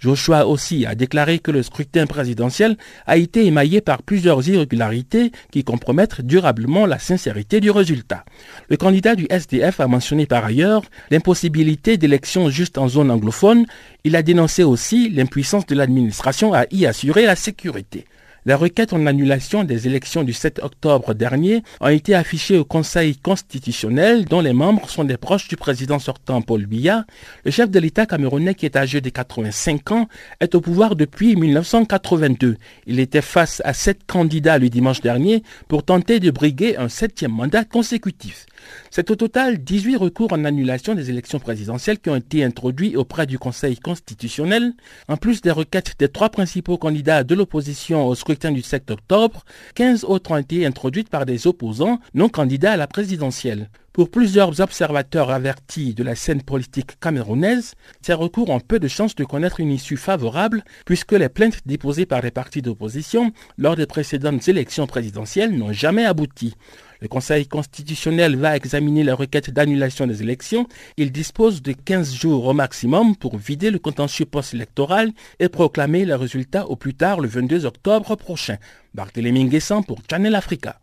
Joshua 0.00 0.46
aussi 0.46 0.86
a 0.86 0.94
déclaré 0.94 1.38
que 1.38 1.50
le 1.50 1.62
scrutin 1.62 2.06
présidentiel 2.06 2.76
a 3.06 3.16
été 3.16 3.46
émaillé 3.46 3.80
par 3.80 4.02
plusieurs 4.02 4.48
irrégularités 4.48 5.32
qui 5.50 5.64
compromettent 5.64 6.20
durablement 6.20 6.86
la 6.86 6.98
sincérité 6.98 7.60
du 7.60 7.70
résultat. 7.70 8.24
Le 8.68 8.76
candidat 8.76 9.16
du 9.16 9.26
SDF 9.30 9.80
a 9.80 9.88
mentionné 9.88 10.26
par 10.26 10.44
ailleurs 10.44 10.82
l'impossibilité 11.10 11.96
d'élections 11.96 12.48
justes 12.50 12.78
en 12.78 12.88
zone 12.88 13.10
anglophone. 13.10 13.66
Il 14.04 14.16
a 14.16 14.22
dénoncé 14.22 14.62
aussi 14.62 15.10
l'impuissance 15.10 15.66
de 15.66 15.74
l'administration 15.74 16.54
à 16.54 16.64
y 16.70 16.86
assurer 16.86 17.26
la 17.26 17.36
sécurité. 17.36 18.06
Les 18.46 18.54
requêtes 18.54 18.92
en 18.92 19.06
annulation 19.06 19.64
des 19.64 19.86
élections 19.86 20.22
du 20.22 20.32
7 20.32 20.60
octobre 20.62 21.12
dernier 21.12 21.62
ont 21.80 21.88
été 21.88 22.14
affichées 22.14 22.56
au 22.56 22.64
Conseil 22.64 23.16
constitutionnel 23.16 24.24
dont 24.24 24.40
les 24.40 24.52
membres 24.52 24.88
sont 24.88 25.04
des 25.04 25.16
proches 25.16 25.48
du 25.48 25.56
président 25.56 25.98
sortant 25.98 26.40
Paul 26.40 26.66
Biya. 26.66 27.04
Le 27.44 27.50
chef 27.50 27.70
de 27.70 27.78
l'État 27.78 28.06
camerounais 28.06 28.54
qui 28.54 28.64
est 28.64 28.76
âgé 28.76 29.00
de 29.00 29.10
85 29.10 29.92
ans 29.92 30.08
est 30.40 30.54
au 30.54 30.60
pouvoir 30.60 30.96
depuis 30.96 31.36
1982. 31.36 32.56
Il 32.86 33.00
était 33.00 33.22
face 33.22 33.60
à 33.64 33.74
sept 33.74 34.00
candidats 34.06 34.58
le 34.58 34.68
dimanche 34.68 35.00
dernier 35.00 35.42
pour 35.66 35.82
tenter 35.82 36.20
de 36.20 36.30
briguer 36.30 36.76
un 36.76 36.88
septième 36.88 37.32
mandat 37.32 37.64
consécutif. 37.64 38.46
C'est 38.90 39.10
au 39.10 39.16
total 39.16 39.58
18 39.58 39.96
recours 39.96 40.32
en 40.32 40.44
annulation 40.44 40.94
des 40.94 41.10
élections 41.10 41.38
présidentielles 41.38 41.98
qui 41.98 42.10
ont 42.10 42.16
été 42.16 42.44
introduits 42.44 42.96
auprès 42.96 43.26
du 43.26 43.38
Conseil 43.38 43.76
constitutionnel, 43.76 44.72
en 45.08 45.16
plus 45.16 45.40
des 45.40 45.50
requêtes 45.50 45.94
des 45.98 46.08
trois 46.08 46.30
principaux 46.30 46.78
candidats 46.78 47.24
de 47.24 47.34
l'opposition 47.34 48.06
au 48.06 48.14
scrutin 48.14 48.52
du 48.52 48.62
7 48.62 48.90
octobre, 48.90 49.44
15 49.74 50.04
autres 50.04 50.30
ont 50.30 50.36
été 50.36 50.66
introduites 50.66 51.10
par 51.10 51.26
des 51.26 51.46
opposants 51.46 52.00
non 52.14 52.28
candidats 52.28 52.72
à 52.72 52.76
la 52.76 52.86
présidentielle. 52.86 53.68
Pour 53.98 54.12
plusieurs 54.12 54.60
observateurs 54.60 55.30
avertis 55.30 55.92
de 55.92 56.04
la 56.04 56.14
scène 56.14 56.42
politique 56.42 57.00
camerounaise, 57.00 57.74
ces 58.00 58.12
recours 58.12 58.48
ont 58.50 58.60
peu 58.60 58.78
de 58.78 58.86
chances 58.86 59.16
de 59.16 59.24
connaître 59.24 59.58
une 59.58 59.72
issue 59.72 59.96
favorable 59.96 60.62
puisque 60.84 61.14
les 61.14 61.28
plaintes 61.28 61.58
déposées 61.66 62.06
par 62.06 62.22
les 62.22 62.30
partis 62.30 62.62
d'opposition 62.62 63.32
lors 63.56 63.74
des 63.74 63.86
précédentes 63.86 64.46
élections 64.46 64.86
présidentielles 64.86 65.58
n'ont 65.58 65.72
jamais 65.72 66.04
abouti. 66.04 66.54
Le 67.00 67.08
Conseil 67.08 67.46
constitutionnel 67.46 68.36
va 68.36 68.56
examiner 68.56 69.04
la 69.04 69.14
requête 69.14 69.50
d'annulation 69.50 70.06
des 70.06 70.22
élections. 70.22 70.66
Il 70.96 71.12
dispose 71.12 71.62
de 71.62 71.72
15 71.72 72.14
jours 72.14 72.46
au 72.46 72.52
maximum 72.52 73.14
pour 73.14 73.36
vider 73.36 73.70
le 73.70 73.78
contentieux 73.78 74.26
post-électoral 74.26 75.12
et 75.38 75.48
proclamer 75.48 76.04
le 76.04 76.16
résultat 76.16 76.66
au 76.66 76.74
plus 76.74 76.94
tard 76.94 77.20
le 77.20 77.28
22 77.28 77.66
octobre 77.66 78.16
prochain. 78.16 78.56
Barthélémy 78.94 79.44
Nguessan 79.44 79.84
pour 79.84 79.98
Channel 80.10 80.34
Africa. 80.34 80.80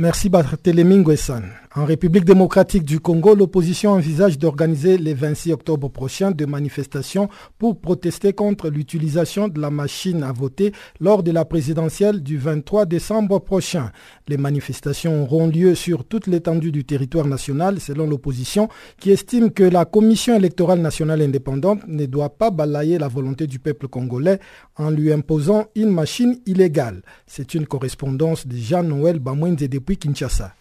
Merci 0.00 0.30
Barthélémy 0.30 0.96
Nguessan. 0.96 1.42
En 1.76 1.84
République 1.84 2.24
démocratique 2.24 2.84
du 2.84 2.98
Congo, 2.98 3.34
l'opposition 3.36 3.92
envisage 3.92 4.38
d'organiser 4.38 4.98
le 4.98 5.14
26 5.14 5.52
octobre 5.52 5.88
prochain 5.88 6.32
des 6.32 6.46
manifestations 6.46 7.28
pour 7.58 7.78
protester 7.78 8.32
contre 8.32 8.70
l'utilisation 8.70 9.46
de 9.46 9.60
la 9.60 9.70
machine 9.70 10.24
à 10.24 10.32
voter 10.32 10.72
lors 10.98 11.22
de 11.22 11.30
la 11.30 11.44
présidentielle 11.44 12.24
du 12.24 12.38
23 12.38 12.86
décembre 12.86 13.38
prochain. 13.38 13.92
Les 14.26 14.36
manifestations 14.36 15.22
auront 15.22 15.46
lieu 15.46 15.76
sur 15.76 16.04
toute 16.04 16.26
l'étendue 16.26 16.72
du 16.72 16.84
territoire 16.84 17.26
national 17.26 17.78
selon 17.78 18.08
l'opposition 18.08 18.68
qui 18.98 19.12
estime 19.12 19.52
que 19.52 19.62
la 19.62 19.84
Commission 19.84 20.34
électorale 20.34 20.80
nationale 20.80 21.22
indépendante 21.22 21.82
ne 21.86 22.06
doit 22.06 22.30
pas 22.30 22.50
balayer 22.50 22.98
la 22.98 23.06
volonté 23.06 23.46
du 23.46 23.60
peuple 23.60 23.86
congolais 23.86 24.40
en 24.74 24.90
lui 24.90 25.12
imposant 25.12 25.66
une 25.76 25.90
machine 25.90 26.36
illégale. 26.46 27.02
C'est 27.28 27.54
une 27.54 27.66
correspondance 27.66 28.46
de 28.46 28.56
Jean-Noël 28.56 29.20
Bamouenze 29.20 29.58
depuis 29.68 29.89
Kinshasa. 29.96 30.54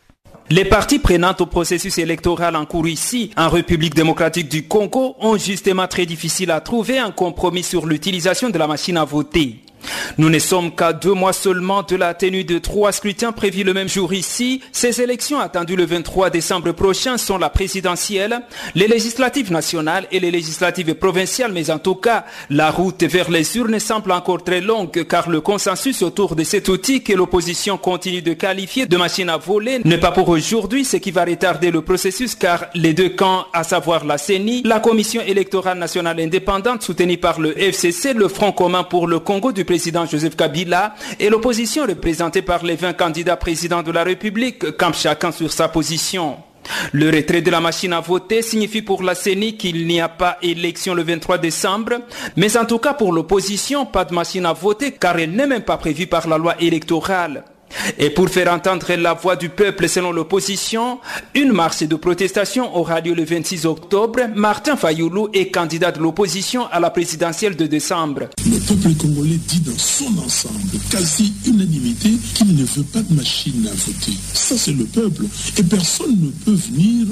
Les 0.52 0.66
partis 0.66 0.98
prenantes 0.98 1.42
au 1.42 1.46
processus 1.46 2.00
électoral 2.00 2.56
en 2.56 2.66
cours 2.66 2.88
ici, 2.88 3.30
en 3.38 3.50
République 3.50 3.94
démocratique 3.94 4.50
du 4.50 4.68
Congo, 4.68 5.16
ont 5.20 5.38
justement 5.38 5.88
très 5.88 6.08
difficile 6.08 6.50
à 6.50 6.60
trouver 6.60 6.98
un 6.98 7.12
compromis 7.12 7.62
sur 7.62 7.86
l'utilisation 7.86 8.50
de 8.50 8.58
la 8.58 8.66
machine 8.66 8.98
à 8.98 9.06
voter. 9.06 9.60
Nous 10.18 10.30
ne 10.30 10.40
sommes 10.40 10.76
qu'à 10.76 10.94
deux 10.94 11.14
mois 11.14 11.34
seulement 11.34 11.84
de 11.84 11.96
la 11.96 12.14
tenue 12.14 12.44
de 12.44 12.58
trois 12.58 12.92
scrutins 12.92 13.32
prévus 13.32 13.64
le 13.64 13.74
même 13.74 13.90
jour 13.90 14.14
ici. 14.14 14.62
Ces 14.72 15.02
élections 15.02 15.40
attendues 15.40 15.76
le 15.76 15.86
23 15.86 16.30
décembre 16.30 16.72
prochain 16.72 17.18
sont 17.18 17.38
la 17.38 17.50
présidentielle, 17.50 18.42
les 18.76 18.88
législatives 18.88 19.52
nationales 19.52 20.08
et 20.12 20.20
les 20.20 20.32
législatives 20.32 20.94
provinciales, 20.96 21.54
mais 21.54 21.72
en 21.72 21.80
tout 21.80 21.96
cas, 21.96 22.26
la 22.50 22.72
route 22.72 23.04
vers 23.04 23.30
les 23.30 23.58
urnes 23.58 23.80
semble 23.80 24.12
encore 24.12 24.44
très 24.44 24.62
longue 24.62 25.06
car 25.08 25.30
le 25.30 25.42
consensus 25.42 26.02
autour 26.02 26.36
de 26.36 26.44
cet 26.44 26.70
outil 26.70 27.04
que 27.04 27.14
l'opposition 27.14 27.78
continue 27.78 28.22
de 28.22 28.34
qualifier 28.34 28.86
de 28.86 28.98
machine 28.98 29.30
à 29.30 29.38
voler 29.38 29.80
n'est 29.86 29.98
pas 29.98 30.12
pour 30.12 30.30
aujourd'hui 30.30 30.86
ce 30.86 30.98
qui 30.98 31.12
va 31.12 31.26
retarder 31.26 31.72
le 31.72 31.82
processus 31.82 32.36
car 32.36 32.66
les 32.76 32.94
deux 32.94 33.10
camps, 33.10 33.46
à 33.54 33.64
savoir 33.64 34.06
la 34.06 34.18
CENI, 34.18 34.64
la 34.64 34.80
Commission 34.80 35.22
électorale 35.22 35.78
nationale 35.78 36.20
indépendante 36.20 36.84
soutenue 36.84 37.18
par 37.18 37.40
le 37.40 37.58
FCC, 37.58 38.14
le 38.14 38.28
Front 38.28 38.52
commun 38.52 38.84
pour 38.84 39.08
le 39.08 39.20
Congo 39.20 39.52
du 39.52 39.66
président 39.70 40.04
Joseph 40.08 40.36
Kabila 40.36 40.96
et 41.20 41.30
l'opposition 41.30 41.86
représentée 41.86 42.42
par 42.42 42.64
les 42.64 42.76
20 42.76 42.94
candidats 42.94 43.38
présidents 43.38 43.84
de 43.84 43.92
la 43.92 44.04
République 44.04 44.76
campent 44.78 44.96
chacun 44.96 45.32
sur 45.32 45.54
sa 45.54 45.68
position. 45.68 46.38
Le 46.92 47.12
retrait 47.12 47.44
de 47.44 47.52
la 47.52 47.62
machine 47.62 47.94
à 47.94 48.00
voter 48.00 48.42
signifie 48.42 48.82
pour 48.82 49.04
la 49.04 49.14
CENI 49.14 49.58
qu'il 49.58 49.86
n'y 49.86 50.02
a 50.02 50.10
pas 50.10 50.40
élection 50.42 50.96
le 50.96 51.04
23 51.04 51.38
décembre, 51.38 52.00
mais 52.36 52.58
en 52.58 52.66
tout 52.66 52.80
cas 52.80 52.96
pour 52.96 53.14
l'opposition, 53.14 53.86
pas 53.86 54.06
de 54.06 54.16
machine 54.16 54.48
à 54.48 54.54
voter 54.54 54.94
car 54.94 55.20
elle 55.20 55.34
n'est 55.34 55.46
même 55.46 55.62
pas 55.62 55.78
prévue 55.78 56.08
par 56.08 56.28
la 56.28 56.40
loi 56.40 56.56
électorale. 56.60 57.44
Et 57.98 58.10
pour 58.10 58.30
faire 58.30 58.52
entendre 58.52 58.94
la 58.96 59.14
voix 59.14 59.36
du 59.36 59.50
peuple 59.50 59.88
selon 59.88 60.12
l'opposition, 60.12 61.00
une 61.36 61.52
marche 61.52 61.84
de 61.84 61.96
protestation 61.96 62.76
aura 62.76 63.02
lieu 63.02 63.14
le 63.14 63.24
26 63.24 63.66
octobre. 63.66 64.22
Martin 64.36 64.76
Fayoulou 64.76 65.30
est 65.34 65.50
candidat 65.52 65.92
de 65.92 66.00
l'opposition 66.00 66.68
à 66.72 66.80
la 66.80 66.90
présidentielle 66.90 67.56
de 67.56 67.66
décembre. 67.68 68.30
Le 68.46 68.58
peuple 68.60 68.96
congolais 68.96 69.40
dit 69.48 69.60
dans 69.60 69.78
son 69.78 70.18
ensemble, 70.20 70.80
quasi 70.90 71.34
unanimité, 71.46 72.12
qu'il 72.34 72.56
ne 72.56 72.64
veut 72.64 72.84
pas 72.84 73.02
de 73.02 73.14
machine 73.14 73.68
à 73.68 73.76
voter. 73.76 74.18
Ça, 74.34 74.58
c'est 74.58 74.74
le 74.74 74.86
peuple. 74.86 75.26
Et 75.58 75.64
personne 75.64 76.16
ne 76.20 76.30
peut 76.46 76.58
venir 76.58 77.08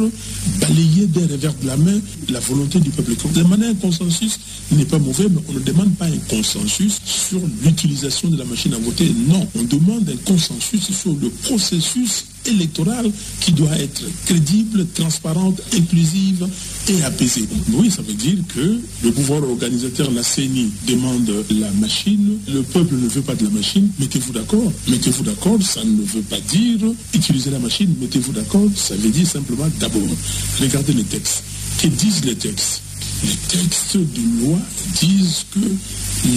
balayer 0.62 1.06
d'un 1.08 1.28
revers 1.34 1.54
de 1.54 1.68
la 1.68 1.78
main 1.78 2.00
la 2.30 2.40
volonté 2.40 2.80
du 2.80 2.90
peuple 2.90 3.16
congolais. 3.16 3.44
Demander 3.44 3.68
un 3.68 3.76
consensus 3.76 4.40
n'est 4.72 4.86
pas 4.86 5.00
mauvais, 5.00 5.28
mais 5.30 5.42
on 5.50 5.54
ne 5.54 5.60
demande 5.60 5.96
pas 5.96 6.06
un 6.06 6.18
consensus 6.30 7.00
sur 7.06 7.40
l'utilisation 7.64 8.30
de 8.30 8.38
la 8.38 8.46
machine 8.46 8.74
à 8.74 8.78
voter. 8.78 9.12
Non, 9.28 9.48
on 9.56 9.64
demande 9.64 10.10
un 10.10 10.18
consensus 10.26 10.47
sur 10.70 11.14
le 11.22 11.30
processus 11.30 12.26
électoral 12.46 13.12
qui 13.42 13.52
doit 13.52 13.78
être 13.78 14.04
crédible, 14.26 14.86
transparente, 14.94 15.62
inclusive 15.76 16.48
et 16.88 17.04
apaisée. 17.04 17.48
Oui, 17.74 17.92
ça 17.92 18.02
veut 18.02 18.14
dire 18.14 18.38
que 18.56 18.80
le 19.04 19.12
pouvoir 19.12 19.44
organisateur, 19.44 20.10
la 20.12 20.24
CENI, 20.24 20.72
demande 20.88 21.30
la 21.60 21.72
machine, 21.72 22.38
le 22.48 22.64
peuple 22.64 22.96
ne 22.96 23.08
veut 23.08 23.22
pas 23.22 23.36
de 23.36 23.44
la 23.44 23.52
machine, 23.52 23.90
mettez-vous 24.00 24.34
d'accord. 24.34 24.72
Mettez-vous 24.88 25.24
d'accord, 25.24 25.62
ça 25.62 25.84
ne 25.84 26.04
veut 26.04 26.22
pas 26.22 26.40
dire 26.40 26.80
utiliser 27.14 27.50
la 27.50 27.60
machine, 27.60 27.94
mettez-vous 28.00 28.32
d'accord, 28.32 28.70
ça 28.76 28.96
veut 28.96 29.10
dire 29.10 29.28
simplement 29.28 29.68
d'abord, 29.80 30.02
regardez 30.62 30.94
les 30.94 31.04
textes. 31.04 31.44
Que 31.82 31.88
disent 31.88 32.26
les 32.26 32.36
textes 32.36 32.82
Les 33.24 33.36
textes 33.48 33.98
de 33.98 34.46
loi 34.46 34.60
disent 35.00 35.46
que 35.52 35.60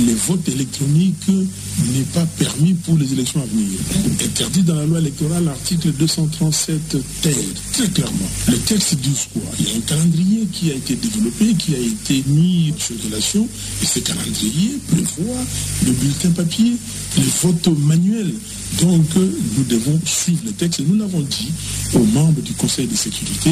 les 0.06 0.14
votes 0.14 0.48
électroniques 0.48 1.28
n'est 1.28 2.02
pas 2.14 2.24
permis 2.38 2.74
pour 2.74 2.96
les 2.96 3.12
élections 3.12 3.42
à 3.42 3.46
venir. 3.46 3.78
Interdit 4.22 4.62
dans 4.62 4.74
la 4.74 4.86
loi 4.86 4.98
électorale, 4.98 5.44
l'article 5.44 5.92
237 5.92 6.96
terre, 7.22 7.34
très 7.72 7.88
clairement. 7.88 8.28
Le 8.48 8.58
texte 8.58 8.94
dit 8.96 9.16
quoi? 9.32 9.42
Il 9.58 9.68
y 9.68 9.72
a 9.72 9.76
un 9.76 9.80
calendrier 9.80 10.46
qui 10.52 10.70
a 10.70 10.74
été 10.74 10.94
développé, 10.96 11.54
qui 11.54 11.74
a 11.74 11.78
été 11.78 12.24
mis 12.26 12.72
sur 12.78 12.96
relation, 13.04 13.46
et 13.82 13.86
ce 13.86 13.98
calendrier 14.00 14.78
prévoit 14.88 15.44
le 15.86 15.92
bulletin 15.92 16.30
papier, 16.30 16.72
les 17.16 17.24
votes 17.42 17.68
manuels. 17.78 18.34
Donc, 18.80 19.04
nous 19.16 19.64
devons 19.64 19.98
suivre 20.04 20.42
le 20.46 20.52
texte. 20.52 20.80
Et 20.80 20.84
nous 20.84 20.98
l'avons 20.98 21.20
dit 21.20 21.52
aux 21.94 21.98
membres 21.98 22.40
du 22.40 22.52
Conseil 22.54 22.86
de 22.86 22.94
sécurité 22.94 23.50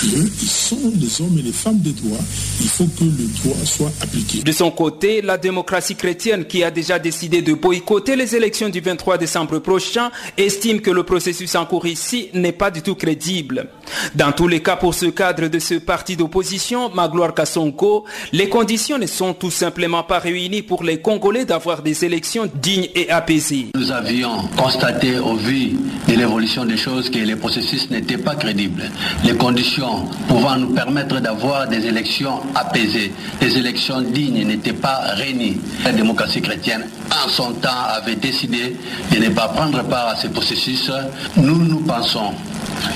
qu'ils 0.00 0.48
sont 0.48 0.92
les 1.00 1.20
hommes 1.20 1.38
et 1.38 1.42
les 1.42 1.52
femmes 1.52 1.78
des 1.78 1.92
droits. 1.92 2.18
Il 2.60 2.68
faut 2.68 2.86
que 2.86 3.04
le 3.04 3.26
droit 3.42 3.64
soit 3.64 3.92
appliqué. 4.00 4.42
De 4.42 4.52
son 4.52 4.70
côté, 4.70 5.22
la 5.22 5.38
démocratie 5.38 5.96
chrétienne 5.96 6.44
qui 6.44 6.62
a 6.62 6.70
déjà 6.70 6.98
décidé 6.98 7.42
de 7.42 7.54
boycotter 7.54 8.16
les 8.16 8.36
élections 8.36 8.68
du 8.68 8.80
23 8.80 9.18
décembre 9.18 9.58
prochain 9.58 10.10
estime 10.36 10.80
que 10.80 10.90
le 10.90 11.02
processus 11.02 11.54
en 11.54 11.66
cours 11.66 11.86
ici 11.86 12.28
n'est 12.34 12.52
pas 12.52 12.70
du 12.70 12.82
tout 12.82 12.94
crédible. 12.94 13.68
Dans 14.14 14.32
tous 14.32 14.48
les 14.48 14.62
cas, 14.62 14.76
pour 14.76 14.94
ce 14.94 15.06
cadre 15.06 15.48
de 15.48 15.58
ce 15.58 15.74
parti 15.74 16.16
d'opposition, 16.16 16.90
Magloire 16.94 17.34
Kassonko, 17.34 18.04
les 18.32 18.48
conditions 18.48 18.98
ne 18.98 19.06
sont 19.06 19.34
tout 19.34 19.50
simplement 19.50 20.02
pas 20.02 20.18
réunies 20.18 20.62
pour 20.62 20.84
les 20.84 21.00
Congolais 21.00 21.44
d'avoir 21.44 21.82
des 21.82 22.04
élections 22.04 22.48
dignes 22.62 22.88
et 22.94 23.10
apaisées. 23.10 23.68
Nous 23.74 23.90
avions 23.90 24.48
constaté 24.56 25.18
au 25.18 25.34
vu 25.34 25.72
de 26.08 26.14
l'évolution 26.14 26.64
des 26.64 26.76
choses 26.76 27.10
que 27.10 27.18
les 27.18 27.36
processus 27.36 27.90
n'étaient 27.90 28.18
pas 28.18 28.34
crédibles. 28.34 28.90
Les 29.24 29.34
conditions 29.36 30.06
pouvant 30.28 30.56
nous 30.56 30.74
permettre 30.74 31.20
d'avoir 31.20 31.68
des 31.68 31.86
élections 31.86 32.40
apaisées, 32.54 33.12
des 33.40 33.56
élections 33.58 34.00
dignes 34.00 34.46
n'étaient 34.46 34.72
pas 34.72 35.00
réunies. 35.14 35.58
La 35.84 35.92
démocratie 35.92 36.40
chrétienne, 36.40 36.86
en 37.10 37.28
son 37.28 37.52
temps, 37.52 37.68
avait 37.96 38.16
décidé 38.16 38.76
de 39.12 39.18
ne 39.18 39.28
pas 39.30 39.48
prendre 39.48 39.82
part 39.84 40.08
à 40.08 40.16
ces 40.16 40.28
processus. 40.28 40.90
Nous, 41.36 41.64
nous 41.64 41.80
pensons 41.80 42.32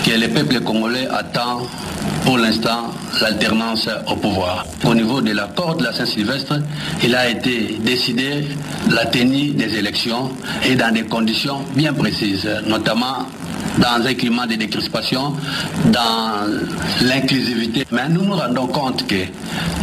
que 0.04 0.10
le 0.10 0.28
peuple 0.28 0.60
congolais 0.60 1.06
attend 1.08 1.66
pour 2.24 2.38
l'instant 2.38 2.90
l'alternance 3.20 3.88
au 4.06 4.16
pouvoir. 4.16 4.66
Au 4.84 4.94
niveau 4.94 5.20
de 5.20 5.32
l'accord 5.32 5.76
de 5.76 5.84
la 5.84 5.92
Saint-Sylvestre, 5.92 6.54
il 7.02 7.14
a 7.14 7.28
été 7.28 7.78
décidé 7.80 8.46
la 8.90 9.06
tenue 9.06 9.50
des 9.50 9.76
élections 9.76 10.30
et 10.64 10.74
dans 10.74 10.92
des 10.92 11.04
conditions 11.04 11.60
bien 11.74 11.92
précises, 11.92 12.48
notamment 12.66 13.26
dans 13.78 14.06
un 14.06 14.14
climat 14.14 14.46
de 14.46 14.54
décrispation, 14.54 15.34
dans 15.86 16.46
l'inclusivité. 17.02 17.84
Mais 17.90 18.08
nous 18.08 18.22
nous 18.22 18.34
rendons 18.34 18.66
compte 18.68 19.06
que 19.06 19.24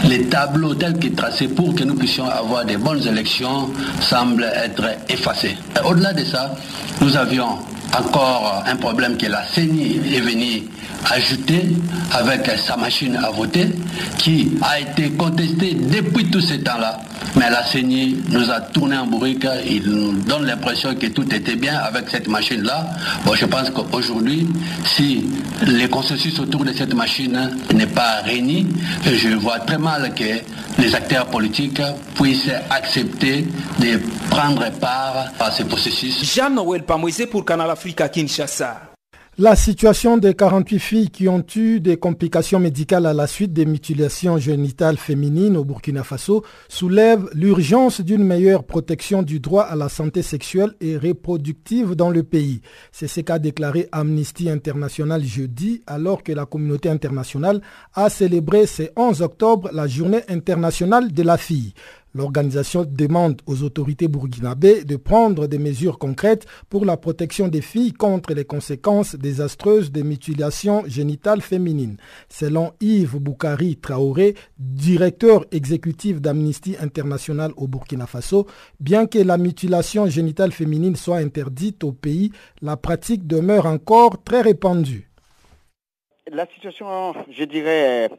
les 0.08 0.24
tableaux 0.28 0.76
tels 0.76 0.98
qu'ils 0.98 1.14
tracés 1.14 1.48
pour 1.48 1.76
que 1.76 1.84
nous 1.84 1.96
puissions 1.96 2.30
avoir 2.30 2.66
des 2.66 2.78
bonnes 2.78 3.06
élections 3.06 3.70
semblent 4.00 4.50
être 4.56 4.84
effacés. 5.10 5.58
Au-delà 5.86 6.14
de 6.14 6.24
ça, 6.24 6.56
nous 7.02 7.16
avions 7.18 7.58
encore 7.98 8.64
un 8.66 8.76
problème 8.76 9.18
que 9.18 9.28
la 9.28 9.44
CENI 9.44 9.98
est 10.14 10.22
venue 10.22 10.64
ajouter 11.10 11.64
avec 12.12 12.50
sa 12.58 12.78
machine 12.78 13.16
à 13.24 13.32
voter 13.32 13.68
qui 14.18 14.52
a 14.62 14.80
été 14.80 15.12
contestée 15.12 15.74
depuis 15.74 16.30
tout 16.30 16.42
ce 16.42 16.56
temps-là. 16.56 17.00
Mais 17.36 17.50
la 17.50 17.64
CENI 17.64 18.18
nous 18.30 18.50
a 18.52 18.60
tourné 18.60 18.98
en 18.98 19.08
bourrique, 19.08 19.48
il 19.66 19.84
nous 19.90 20.12
donne 20.24 20.46
l'impression 20.46 20.94
que 20.96 21.08
tout 21.08 21.34
était 21.34 21.56
bien 21.56 21.78
avec 21.78 22.10
cette 22.10 22.28
machine-là. 22.28 22.88
Bon, 23.26 23.34
je 23.36 23.46
pense 23.46 23.70
qu'aujourd'hui, 23.70 24.48
si 24.86 25.30
le 25.66 25.88
consensus 25.88 26.38
autour 26.40 26.66
de 26.66 26.74
cette 26.74 26.94
machine 26.94 27.52
n'est 27.74 27.88
pas 27.88 28.22
réuni, 28.26 28.68
je 29.06 29.30
vois 29.36 29.60
très 29.60 29.78
mal 29.78 30.14
que 30.14 30.82
les 30.82 30.94
acteurs 30.96 31.28
politiques 31.28 31.82
puissent 32.16 32.52
accepter 32.70 33.48
de 33.80 34.00
prendre 34.30 34.70
part 34.72 35.28
à 35.40 35.52
ce 35.52 35.64
processus. 35.64 36.36
Jean-Noël 36.36 36.84
Pamoisé 36.84 37.28
pour 37.28 37.46
Canal 37.46 37.70
Africa 37.70 38.10
Kinshasa. 38.10 38.91
La 39.44 39.56
situation 39.56 40.18
des 40.18 40.36
48 40.36 40.78
filles 40.78 41.10
qui 41.10 41.28
ont 41.28 41.44
eu 41.56 41.80
des 41.80 41.98
complications 41.98 42.60
médicales 42.60 43.08
à 43.08 43.14
la 43.14 43.26
suite 43.26 43.54
des 43.54 43.66
mutilations 43.66 44.38
génitales 44.38 44.98
féminines 44.98 45.58
au 45.58 45.66
Burkina 45.66 46.04
Faso 46.04 46.46
soulève 46.70 47.28
l'urgence 47.34 48.02
d'une 48.02 48.24
meilleure 48.24 48.64
protection 48.64 49.24
du 49.24 49.40
droit 49.40 49.64
à 49.64 49.76
la 49.76 49.90
santé 49.90 50.22
sexuelle 50.22 50.76
et 50.80 50.96
reproductive 50.96 51.96
dans 51.96 52.12
le 52.12 52.22
pays. 52.22 52.62
C'est 52.92 53.08
ce 53.08 53.22
qu'a 53.22 53.40
déclaré 53.40 53.90
Amnesty 53.92 54.48
International 54.48 55.24
jeudi 55.24 55.82
alors 55.88 56.22
que 56.22 56.34
la 56.34 56.46
communauté 56.46 56.90
internationale 56.90 57.62
a 57.96 58.12
célébré 58.12 58.68
ce 58.68 58.84
11 58.96 59.24
octobre 59.24 59.72
la 59.74 59.88
journée 59.88 60.22
internationale 60.30 61.12
de 61.12 61.24
la 61.24 61.38
fille. 61.38 61.74
L'organisation 62.14 62.86
demande 62.86 63.42
aux 63.46 63.64
autorités 63.64 64.10
burkinabées 64.10 64.84
de 64.84 64.98
prendre 64.98 65.48
des 65.48 65.60
mesures 65.60 65.98
concrètes 65.98 66.46
pour 66.70 66.84
la 66.84 66.98
protection 66.98 67.48
des 67.48 67.62
filles 67.62 67.94
contre 67.94 68.34
les 68.34 68.44
conséquences 68.44 69.16
désastreuses 69.16 69.92
des 69.92 70.04
mutilations 70.04 70.84
génitales 70.88 71.42
féminines. 71.42 71.98
Selon 72.28 72.74
Yves 72.82 73.18
Boukari 73.18 73.78
Traoré, 73.78 74.36
directeur 74.60 75.46
exécutif 75.52 76.20
d'Amnesty 76.20 76.76
International 76.82 77.54
au 77.56 77.68
Burkina 77.68 78.08
Faso, 78.08 78.46
bien 78.82 79.06
que 79.06 79.20
la 79.20 79.38
mutilation 79.38 80.08
génitale 80.08 80.52
féminine 80.52 80.98
soit 80.98 81.18
interdite 81.18 81.84
au 81.86 81.94
pays, 81.94 82.32
la 82.62 82.76
pratique 82.76 83.26
demeure 83.26 83.68
encore 83.68 84.22
très 84.24 84.42
répandue. 84.42 85.10
La 86.30 86.46
situation, 86.54 87.14
je 87.32 87.44
dirais, 87.46 88.10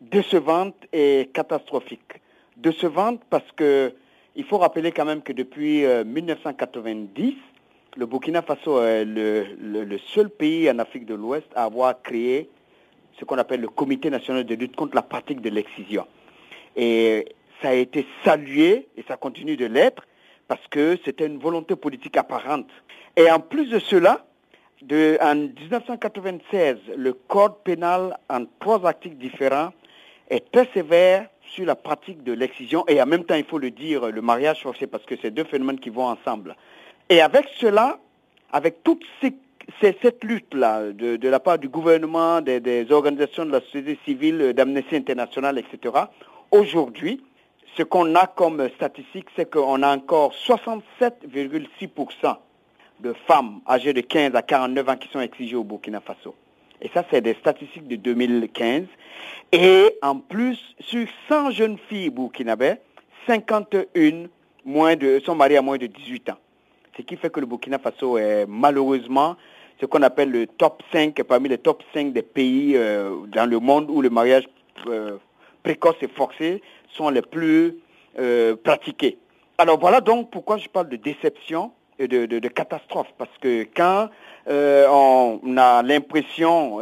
décevante 0.00 0.76
et 0.92 1.30
catastrophique 1.32 2.17
décevante 2.58 3.20
parce 3.30 3.50
que 3.56 3.94
il 4.36 4.44
faut 4.44 4.58
rappeler 4.58 4.92
quand 4.92 5.04
même 5.04 5.22
que 5.22 5.32
depuis 5.32 5.84
1990, 5.84 7.34
le 7.96 8.06
Burkina 8.06 8.42
Faso 8.42 8.80
est 8.84 9.04
le, 9.04 9.98
seul 10.14 10.30
pays 10.30 10.70
en 10.70 10.78
Afrique 10.78 11.06
de 11.06 11.14
l'Ouest 11.14 11.48
à 11.56 11.64
avoir 11.64 12.00
créé 12.00 12.48
ce 13.18 13.24
qu'on 13.24 13.38
appelle 13.38 13.60
le 13.60 13.68
Comité 13.68 14.10
national 14.10 14.44
de 14.44 14.54
lutte 14.54 14.76
contre 14.76 14.94
la 14.94 15.02
pratique 15.02 15.40
de 15.40 15.50
l'excision. 15.50 16.06
Et 16.76 17.26
ça 17.60 17.70
a 17.70 17.74
été 17.74 18.06
salué, 18.24 18.86
et 18.96 19.04
ça 19.08 19.16
continue 19.16 19.56
de 19.56 19.66
l'être, 19.66 20.06
parce 20.46 20.64
que 20.70 20.96
c'était 21.04 21.26
une 21.26 21.38
volonté 21.38 21.74
politique 21.74 22.16
apparente. 22.16 22.70
Et 23.16 23.28
en 23.28 23.40
plus 23.40 23.66
de 23.66 23.80
cela, 23.80 24.24
en 25.20 25.34
1996, 25.34 26.76
le 26.96 27.12
Code 27.12 27.64
pénal 27.64 28.16
en 28.30 28.44
trois 28.60 28.86
articles 28.86 29.16
différents 29.16 29.72
est 30.30 30.48
très 30.52 30.68
sévère 30.72 31.28
sur 31.48 31.66
la 31.66 31.74
pratique 31.74 32.22
de 32.22 32.32
l'excision 32.32 32.84
et 32.88 33.00
en 33.00 33.06
même 33.06 33.24
temps, 33.24 33.34
il 33.34 33.44
faut 33.44 33.58
le 33.58 33.70
dire, 33.70 34.06
le 34.06 34.22
mariage 34.22 34.62
forcé, 34.62 34.86
parce 34.86 35.04
que 35.04 35.14
c'est 35.20 35.30
deux 35.30 35.44
phénomènes 35.44 35.80
qui 35.80 35.90
vont 35.90 36.06
ensemble. 36.06 36.56
Et 37.08 37.20
avec 37.20 37.48
cela, 37.56 37.98
avec 38.52 38.82
toute 38.82 39.04
cette 39.80 40.24
lutte-là 40.24 40.92
de, 40.92 41.28
la 41.28 41.40
part 41.40 41.58
du 41.58 41.68
gouvernement, 41.68 42.40
des, 42.40 42.86
organisations 42.90 43.46
de 43.46 43.52
la 43.52 43.60
société 43.60 43.98
civile, 44.04 44.52
d'Amnesty 44.54 44.96
International, 44.96 45.58
etc., 45.58 45.94
aujourd'hui, 46.50 47.22
ce 47.76 47.82
qu'on 47.82 48.14
a 48.14 48.26
comme 48.26 48.66
statistique, 48.76 49.26
c'est 49.36 49.50
qu'on 49.50 49.82
a 49.82 49.94
encore 49.94 50.32
67,6% 50.32 52.36
de 53.00 53.12
femmes 53.26 53.60
âgées 53.68 53.92
de 53.92 54.00
15 54.00 54.34
à 54.34 54.40
49 54.42 54.88
ans 54.88 54.96
qui 54.96 55.08
sont 55.08 55.20
exigées 55.20 55.56
au 55.56 55.64
Burkina 55.64 56.00
Faso. 56.00 56.34
Et 56.80 56.88
ça, 56.94 57.04
c'est 57.10 57.20
des 57.20 57.34
statistiques 57.34 57.88
de 57.88 57.96
2015. 57.96 58.84
Et 59.52 59.98
en 60.02 60.16
plus, 60.18 60.58
sur 60.80 61.06
100 61.28 61.50
jeunes 61.52 61.78
filles 61.88 62.10
burkinabées, 62.10 62.74
51 63.26 64.28
moins 64.64 64.96
de, 64.96 65.20
sont 65.24 65.34
mariées 65.34 65.56
à 65.56 65.62
moins 65.62 65.78
de 65.78 65.86
18 65.86 66.30
ans. 66.30 66.38
Ce 66.96 67.02
qui 67.02 67.16
fait 67.16 67.30
que 67.30 67.40
le 67.40 67.46
Burkina 67.46 67.78
Faso 67.78 68.18
est 68.18 68.46
malheureusement 68.46 69.36
ce 69.80 69.86
qu'on 69.86 70.02
appelle 70.02 70.30
le 70.30 70.46
top 70.46 70.82
5, 70.92 71.22
parmi 71.22 71.48
les 71.48 71.58
top 71.58 71.82
5 71.94 72.12
des 72.12 72.22
pays 72.22 72.76
euh, 72.76 73.14
dans 73.28 73.48
le 73.48 73.58
monde 73.60 73.88
où 73.90 74.02
le 74.02 74.10
mariage 74.10 74.48
euh, 74.86 75.16
précoce 75.62 75.96
et 76.02 76.08
forcé 76.08 76.62
sont 76.90 77.10
les 77.10 77.22
plus 77.22 77.76
euh, 78.18 78.56
pratiqués. 78.56 79.18
Alors 79.56 79.78
voilà 79.78 80.00
donc 80.00 80.30
pourquoi 80.30 80.58
je 80.58 80.68
parle 80.68 80.88
de 80.88 80.96
déception 80.96 81.72
et 81.98 82.08
de, 82.08 82.26
de 82.26 82.48
catastrophe. 82.48 83.08
Parce 83.16 83.36
que 83.40 83.66
quand 83.74 84.08
on 84.46 85.56
a 85.56 85.82
l'impression 85.82 86.80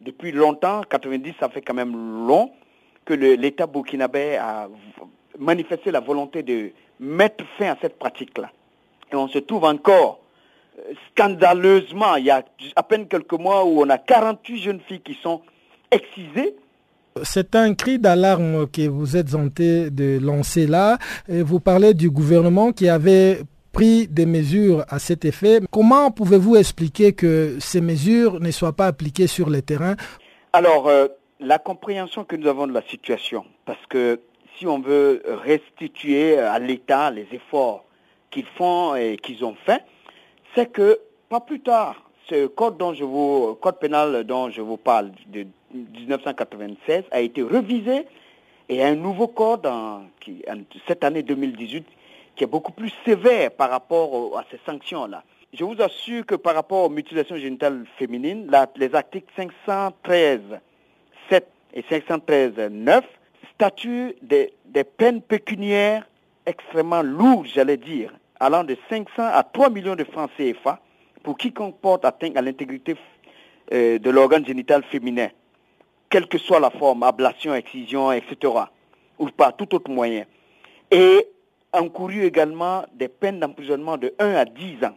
depuis 0.00 0.32
longtemps, 0.32 0.82
90, 0.88 1.34
ça 1.38 1.48
fait 1.48 1.62
quand 1.62 1.74
même 1.74 2.26
long, 2.26 2.50
que 3.04 3.14
l'État 3.14 3.66
burkinabé 3.66 4.36
a 4.36 4.68
manifesté 5.38 5.90
la 5.90 6.00
volonté 6.00 6.42
de 6.42 6.72
mettre 7.00 7.44
fin 7.58 7.72
à 7.72 7.76
cette 7.80 7.98
pratique-là. 7.98 8.50
Et 9.12 9.16
on 9.16 9.28
se 9.28 9.38
trouve 9.38 9.64
encore 9.64 10.20
euh, 10.78 10.92
scandaleusement, 11.10 12.16
il 12.16 12.26
y 12.26 12.30
a 12.30 12.44
à 12.74 12.82
peine 12.82 13.06
quelques 13.06 13.32
mois 13.32 13.64
où 13.64 13.82
on 13.82 13.88
a 13.88 13.98
48 13.98 14.62
jeunes 14.62 14.80
filles 14.86 15.00
qui 15.00 15.14
sont 15.22 15.42
excisées 15.90 16.56
c'est 17.22 17.56
un 17.56 17.72
cri 17.72 17.98
d'alarme 17.98 18.66
que 18.66 18.86
vous 18.88 19.16
êtes 19.16 19.30
tenté 19.30 19.88
de 19.88 20.18
lancer 20.22 20.66
là. 20.66 20.98
vous 21.28 21.60
parlez 21.60 21.94
du 21.94 22.10
gouvernement 22.10 22.72
qui 22.72 22.90
avait 22.90 23.40
pris 23.76 24.08
des 24.08 24.24
mesures 24.24 24.86
à 24.88 24.98
cet 24.98 25.26
effet. 25.26 25.60
Comment 25.70 26.10
pouvez-vous 26.10 26.56
expliquer 26.56 27.12
que 27.12 27.58
ces 27.60 27.82
mesures 27.82 28.40
ne 28.40 28.50
soient 28.50 28.72
pas 28.72 28.86
appliquées 28.86 29.26
sur 29.26 29.50
le 29.50 29.60
terrain 29.60 29.96
Alors, 30.54 30.88
euh, 30.88 31.08
la 31.40 31.58
compréhension 31.58 32.24
que 32.24 32.36
nous 32.36 32.48
avons 32.48 32.66
de 32.66 32.72
la 32.72 32.80
situation, 32.80 33.44
parce 33.66 33.84
que 33.90 34.18
si 34.56 34.66
on 34.66 34.78
veut 34.78 35.22
restituer 35.44 36.38
à 36.38 36.58
l'État 36.58 37.10
les 37.10 37.26
efforts 37.32 37.84
qu'ils 38.30 38.46
font 38.56 38.94
et 38.94 39.18
qu'ils 39.18 39.44
ont 39.44 39.56
fait, 39.66 39.82
c'est 40.54 40.72
que 40.72 40.98
pas 41.28 41.40
plus 41.40 41.60
tard, 41.60 42.10
ce 42.30 42.46
code 42.46 42.78
dont 42.78 42.94
je 42.94 43.04
vous, 43.04 43.58
code 43.60 43.78
pénal 43.78 44.24
dont 44.24 44.48
je 44.48 44.62
vous 44.62 44.78
parle 44.78 45.10
de 45.26 45.46
1996 45.74 47.02
a 47.10 47.20
été 47.20 47.42
revisé 47.42 48.06
et 48.70 48.82
un 48.82 48.94
nouveau 48.94 49.28
code 49.28 49.66
en 49.66 50.04
cette 50.88 51.04
année 51.04 51.22
2018 51.22 51.84
qui 52.36 52.44
est 52.44 52.48
beaucoup 52.48 52.72
plus 52.72 52.92
sévère 53.04 53.50
par 53.50 53.70
rapport 53.70 54.38
à 54.38 54.44
ces 54.50 54.60
sanctions-là. 54.66 55.24
Je 55.52 55.64
vous 55.64 55.80
assure 55.80 56.26
que 56.26 56.34
par 56.34 56.54
rapport 56.54 56.84
aux 56.84 56.88
mutilations 56.90 57.36
génitales 57.36 57.84
féminines, 57.98 58.50
les 58.76 58.94
articles 58.94 59.32
513 59.36 60.40
7 61.30 61.48
et 61.74 61.84
513 61.88 62.52
9 62.70 63.04
statuent 63.54 64.14
des, 64.22 64.52
peines 64.84 65.22
pécuniaires 65.22 66.06
extrêmement 66.44 67.02
lourdes, 67.02 67.46
j'allais 67.46 67.78
dire, 67.78 68.12
allant 68.38 68.64
de 68.64 68.76
500 68.90 69.06
à 69.18 69.42
3 69.42 69.70
millions 69.70 69.96
de 69.96 70.04
francs 70.04 70.30
CFA 70.36 70.78
pour 71.22 71.38
quiconque 71.38 71.80
porte 71.80 72.04
atteinte 72.04 72.36
à 72.36 72.42
l'intégrité 72.42 72.96
euh, 73.72 73.98
de 73.98 74.10
l'organe 74.10 74.46
génital 74.46 74.84
féminin, 74.84 75.28
quelle 76.10 76.28
que 76.28 76.38
soit 76.38 76.60
la 76.60 76.70
forme, 76.70 77.02
ablation, 77.02 77.54
excision, 77.54 78.12
etc., 78.12 78.52
ou 79.18 79.28
par 79.30 79.56
tout 79.56 79.74
autre 79.74 79.90
moyen. 79.90 80.24
Et 80.90 81.26
encouru 81.76 82.24
également 82.24 82.84
des 82.94 83.08
peines 83.08 83.40
d'emprisonnement 83.40 83.96
de 83.96 84.14
1 84.18 84.34
à 84.34 84.44
10 84.44 84.84
ans. 84.84 84.96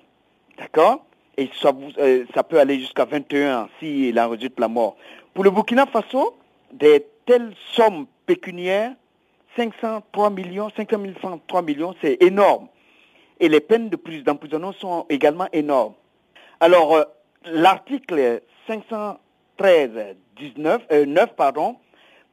D'accord? 0.58 1.06
Et 1.38 1.50
ça, 1.62 1.72
euh, 2.00 2.26
peut 2.50 2.60
aller 2.60 2.80
jusqu'à 2.80 3.06
21 3.06 3.70
s'il 3.80 4.20
en 4.20 4.30
résulte 4.30 4.60
la 4.60 4.68
mort. 4.68 4.98
Pour 5.34 5.44
le 5.44 5.52
Burkina 5.52 5.86
Faso, 5.86 6.38
des 6.72 7.06
telles 7.26 7.54
sommes 7.74 8.08
pécuniaires, 8.26 8.94
503 9.56 10.30
millions, 10.30 10.70
500 10.76 11.02
000 11.02 11.14
francs, 11.20 11.42
3 11.48 11.62
millions, 11.62 11.96
c'est 12.02 12.22
énorme. 12.22 12.68
Et 13.40 13.48
les 13.48 13.62
peines 13.62 13.90
d'emprisonnement 13.90 14.74
sont 14.74 15.06
également 15.10 15.48
énormes. 15.54 15.94
Alors, 16.60 16.96
euh, 16.96 17.04
l'article 17.46 18.42
513 18.68 20.16
19, 20.38 20.82
9 21.08 21.36
pardon, 21.36 21.78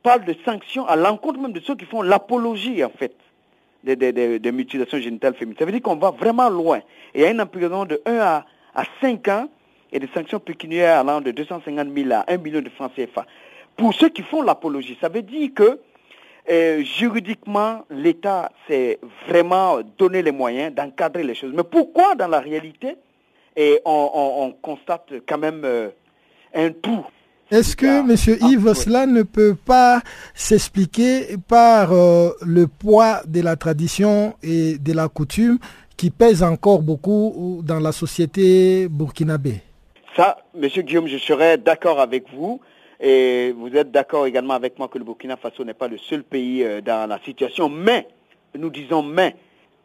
parle 0.03 0.25
de 0.25 0.35
sanctions 0.45 0.87
à 0.87 0.97
l'encontre 0.97 1.41
même 1.41 1.53
de 1.53 1.61
ceux 1.61 1.75
qui 1.75 1.85
font 1.85 2.03
l'apologie, 2.03 2.85
en 2.85 2.91
fait, 2.91 3.17
des, 3.94 4.53
mutilations 4.53 4.99
génitales 4.99 5.35
féminines. 5.35 5.59
Ça 5.59 5.64
veut 5.64 5.72
dire 5.72 5.83
qu'on 5.83 5.96
va 5.96 6.11
vraiment 6.11 6.49
loin. 6.49 6.79
Et 7.14 7.20
il 7.20 7.22
y 7.22 7.25
a 7.25 7.29
un 7.29 7.38
emprisonnement 7.38 7.85
de 7.85 8.01
1 8.05 8.18
à, 8.18 8.44
à 8.75 8.85
5 9.01 9.29
ans 9.29 9.49
et 9.92 9.99
des 9.99 10.09
sanctions 10.12 10.40
pécuniaires 10.40 11.01
allant 11.01 11.20
de 11.20 11.31
250 11.31 11.88
000 11.94 12.12
à 12.12 12.25
1 12.29 12.37
million 12.38 12.61
de 12.61 12.68
francs 12.70 12.92
CFA. 12.96 13.25
Pour 13.77 13.94
ceux 13.94 14.09
qui 14.09 14.22
font 14.22 14.42
l'apologie, 14.42 14.99
ça 15.01 15.09
veut 15.09 15.22
dire 15.22 15.51
que 15.55 15.79
euh, 16.49 16.83
juridiquement, 16.83 17.85
l'État 17.90 18.53
s'est 18.68 18.99
vraiment 19.29 19.81
donné 19.99 20.22
les 20.22 20.33
moyens 20.33 20.72
d'encadrer 20.75 21.25
les 21.25 21.35
choses. 21.35 21.53
Mais 21.55 21.64
pourquoi, 21.64 22.14
dans 22.14 22.29
la 22.29 22.40
réalité, 22.40 22.96
et 23.57 23.81
on, 23.85 24.55
constate 24.61 25.12
quand 25.27 25.38
même 25.38 25.62
euh, 25.64 25.88
un 26.55 26.70
tout 26.70 27.05
est-ce 27.51 27.77
que, 27.77 28.03
Monsieur 28.03 28.39
ah, 28.43 28.47
Yves, 28.49 28.75
cela 28.75 29.07
ne 29.07 29.23
peut 29.23 29.55
pas 29.55 30.03
s'expliquer 30.35 31.37
par 31.47 31.93
euh, 31.93 32.31
le 32.45 32.67
poids 32.67 33.21
de 33.27 33.41
la 33.41 33.55
tradition 33.55 34.35
et 34.43 34.79
de 34.79 34.93
la 34.93 35.09
coutume 35.09 35.59
qui 35.97 36.11
pèse 36.11 36.43
encore 36.43 36.83
beaucoup 36.83 37.61
dans 37.63 37.79
la 37.79 37.93
société 37.93 38.89
burkinabé? 38.89 39.61
Ça, 40.17 40.39
Monsieur 40.55 40.83
Guillaume, 40.83 41.07
je 41.07 41.19
serais 41.19 41.57
d'accord 41.57 42.01
avec 42.01 42.25
vous. 42.35 42.61
Et 42.99 43.55
vous 43.57 43.69
êtes 43.77 43.93
d'accord 43.93 44.27
également 44.27 44.55
avec 44.55 44.79
moi 44.79 44.89
que 44.89 44.99
le 44.99 45.05
Burkina 45.05 45.37
Faso 45.37 45.65
n'est 45.65 45.75
pas 45.75 45.87
le 45.87 45.99
seul 45.99 46.25
pays 46.25 46.65
euh, 46.65 46.81
dans 46.81 47.09
la 47.09 47.21
situation. 47.21 47.69
Mais, 47.69 48.09
nous 48.59 48.71
disons 48.71 49.03
mais, 49.03 49.37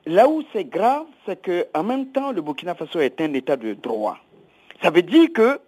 là 0.08 0.28
où 0.28 0.41
c'est 0.52 0.65
grave, 0.65 1.06
c'est 1.28 1.39
qu'en 1.45 1.84
même 1.84 2.08
temps, 2.08 2.32
le 2.32 2.41
Burkina 2.41 2.74
Faso 2.74 3.00
est 3.00 3.21
un 3.21 3.34
État 3.34 3.56
de 3.56 3.74
droit. 3.74 4.17
Ça 4.82 4.89
veut 4.89 5.04
dire 5.04 5.28
que 5.34 5.60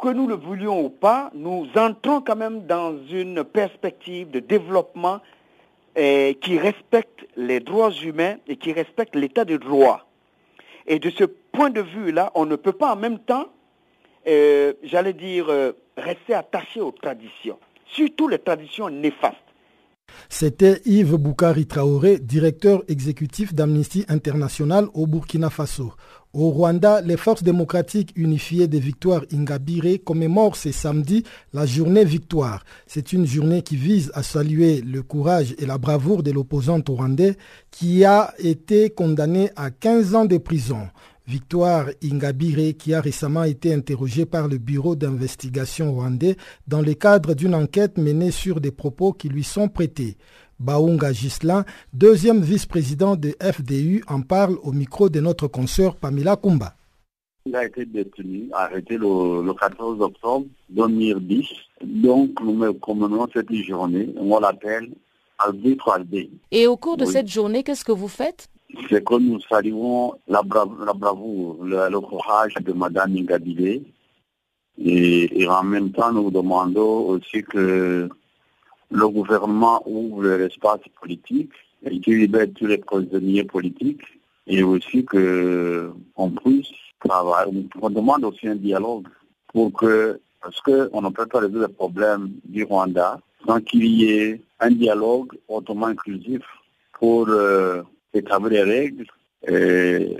que 0.00 0.08
nous 0.08 0.26
le 0.26 0.34
voulions 0.34 0.84
ou 0.84 0.90
pas, 0.90 1.30
nous 1.34 1.66
entrons 1.76 2.20
quand 2.20 2.36
même 2.36 2.66
dans 2.66 2.94
une 3.10 3.44
perspective 3.44 4.30
de 4.30 4.40
développement 4.40 5.20
eh, 5.96 6.38
qui 6.40 6.58
respecte 6.58 7.26
les 7.36 7.60
droits 7.60 7.90
humains 7.90 8.36
et 8.46 8.56
qui 8.56 8.72
respecte 8.72 9.14
l'état 9.14 9.44
de 9.44 9.56
droit. 9.56 10.06
Et 10.86 10.98
de 10.98 11.10
ce 11.10 11.24
point 11.24 11.70
de 11.70 11.80
vue-là, 11.80 12.30
on 12.34 12.46
ne 12.46 12.56
peut 12.56 12.72
pas 12.72 12.92
en 12.92 12.96
même 12.96 13.18
temps, 13.18 13.46
eh, 14.24 14.74
j'allais 14.82 15.12
dire, 15.12 15.46
euh, 15.48 15.72
rester 15.96 16.34
attaché 16.34 16.80
aux 16.80 16.92
traditions, 16.92 17.58
surtout 17.86 18.28
les 18.28 18.38
traditions 18.38 18.88
néfastes. 18.88 19.36
C'était 20.28 20.80
Yves 20.84 21.16
Boukari 21.16 21.66
Traoré, 21.66 22.18
directeur 22.18 22.82
exécutif 22.88 23.54
d'Amnesty 23.54 24.04
International 24.08 24.86
au 24.94 25.06
Burkina 25.06 25.50
Faso. 25.50 25.92
Au 26.34 26.50
Rwanda, 26.50 27.00
les 27.00 27.16
forces 27.16 27.42
démocratiques 27.42 28.12
unifiées 28.14 28.68
de 28.68 28.76
Victoire 28.76 29.24
Ingabire 29.32 29.98
commémorent 30.04 30.56
ce 30.56 30.72
samedi 30.72 31.24
la 31.54 31.64
journée 31.64 32.04
Victoire. 32.04 32.64
C'est 32.86 33.14
une 33.14 33.26
journée 33.26 33.62
qui 33.62 33.76
vise 33.76 34.10
à 34.12 34.22
saluer 34.22 34.82
le 34.82 35.02
courage 35.02 35.54
et 35.58 35.64
la 35.64 35.78
bravoure 35.78 36.22
de 36.22 36.30
l'opposant 36.30 36.82
rwandais 36.86 37.38
qui 37.70 38.04
a 38.04 38.34
été 38.38 38.90
condamné 38.90 39.50
à 39.56 39.70
15 39.70 40.14
ans 40.14 40.26
de 40.26 40.36
prison. 40.36 40.88
Victoire 41.26 41.86
Ingabire, 42.02 42.74
qui 42.76 42.92
a 42.92 43.00
récemment 43.00 43.44
été 43.44 43.72
interrogée 43.72 44.26
par 44.26 44.48
le 44.48 44.58
bureau 44.58 44.96
d'investigation 44.96 45.94
rwandais 45.94 46.36
dans 46.66 46.82
le 46.82 46.92
cadre 46.92 47.34
d'une 47.34 47.54
enquête 47.54 47.96
menée 47.96 48.30
sur 48.30 48.60
des 48.60 48.70
propos 48.70 49.14
qui 49.14 49.30
lui 49.30 49.44
sont 49.44 49.68
prêtés. 49.68 50.18
Baunga 50.60 51.12
Gislain, 51.12 51.64
deuxième 51.92 52.40
vice-président 52.40 53.16
de 53.16 53.34
FDU, 53.40 54.02
en 54.08 54.22
parle 54.22 54.56
au 54.62 54.72
micro 54.72 55.08
de 55.08 55.20
notre 55.20 55.46
consoeur 55.46 55.96
Pamela 55.96 56.36
Kumba. 56.36 56.74
Il 57.46 57.56
a 57.56 57.64
été 57.64 57.86
détenu, 57.86 58.50
arrêté 58.52 58.98
le, 58.98 59.52
14 59.52 60.00
octobre 60.00 60.46
2010. 60.70 61.46
Donc, 61.82 62.30
nous 62.42 62.74
commémorons 62.74 63.28
cette 63.32 63.52
journée. 63.54 64.08
On 64.16 64.38
l'appelle 64.38 64.90
Albi 65.38 65.76
3D. 65.76 66.30
Et 66.50 66.66
au 66.66 66.76
cours 66.76 66.96
de 66.96 67.04
cette 67.04 67.28
journée, 67.28 67.62
qu'est-ce 67.62 67.84
que 67.84 67.92
vous 67.92 68.08
faites? 68.08 68.48
C'est 68.90 69.02
que 69.02 69.14
nous 69.14 69.40
saluons 69.48 70.12
la, 70.26 70.42
bravoure, 70.42 71.64
le, 71.64 72.00
courage 72.00 72.54
de 72.60 72.72
Madame 72.72 73.16
Ingabile. 73.16 73.84
Et, 74.76 75.42
et 75.42 75.48
en 75.48 75.62
même 75.62 75.90
temps, 75.92 76.12
nous 76.12 76.30
demandons 76.30 77.06
aussi 77.08 77.42
que 77.42 78.08
le 78.90 79.08
gouvernement 79.08 79.82
ouvre 79.86 80.26
l'espace 80.36 80.80
politique 81.00 81.52
et 81.84 81.90
libère 81.90 82.46
tous 82.54 82.66
les 82.66 82.78
prisonniers 82.78 83.44
politiques 83.44 84.02
et 84.46 84.62
aussi 84.62 85.04
qu'on 85.04 86.30
puisse 86.42 86.70
travailler. 87.00 87.66
On 87.80 87.90
demande 87.90 88.24
aussi 88.24 88.48
un 88.48 88.56
dialogue 88.56 89.06
pour 89.48 89.72
que, 89.72 90.20
parce 90.42 90.60
qu'on 90.60 91.02
ne 91.02 91.10
peut 91.10 91.26
pas 91.26 91.40
résoudre 91.40 91.66
les 91.66 91.72
problèmes 91.72 92.32
du 92.44 92.64
Rwanda 92.64 93.20
sans 93.46 93.60
qu'il 93.60 93.84
y 93.84 94.10
ait 94.10 94.40
un 94.60 94.70
dialogue 94.70 95.32
hautement 95.46 95.86
inclusif 95.86 96.42
pour 96.98 97.28
euh, 97.28 97.82
établir 98.12 98.50
les 98.50 98.62
règles 98.62 99.06
et 99.46 100.16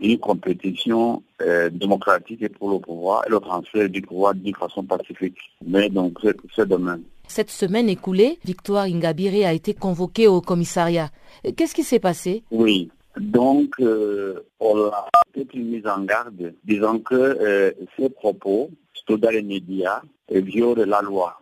une 0.00 0.18
compétition 0.18 1.22
euh, 1.42 1.68
démocratique 1.68 2.48
pour 2.56 2.70
le 2.70 2.78
pouvoir 2.78 3.24
et 3.26 3.30
le 3.30 3.38
transfert 3.38 3.88
du 3.88 4.00
pouvoir 4.00 4.34
d'une 4.34 4.54
façon 4.54 4.82
pacifique. 4.84 5.36
Mais 5.64 5.90
donc, 5.90 6.18
c'est 6.56 6.66
demain. 6.66 6.98
Cette 7.34 7.48
semaine 7.48 7.88
écoulée, 7.88 8.38
Victoire 8.44 8.84
Ingabire 8.84 9.46
a 9.46 9.54
été 9.54 9.72
convoquée 9.72 10.28
au 10.28 10.42
commissariat. 10.42 11.08
Qu'est-ce 11.56 11.74
qui 11.74 11.82
s'est 11.82 11.98
passé? 11.98 12.42
Oui, 12.50 12.90
donc 13.16 13.70
euh, 13.80 14.44
on 14.60 14.78
a 14.90 15.08
une 15.54 15.70
mise 15.70 15.86
en 15.86 16.02
garde 16.02 16.52
disant 16.62 16.98
que 16.98 17.14
euh, 17.14 17.72
ces 17.96 18.10
propos, 18.10 18.68
surtout 18.92 19.16
dans 19.16 19.30
les 19.30 19.40
médias, 19.40 20.02
violent 20.30 20.84
la 20.84 21.00
loi. 21.00 21.40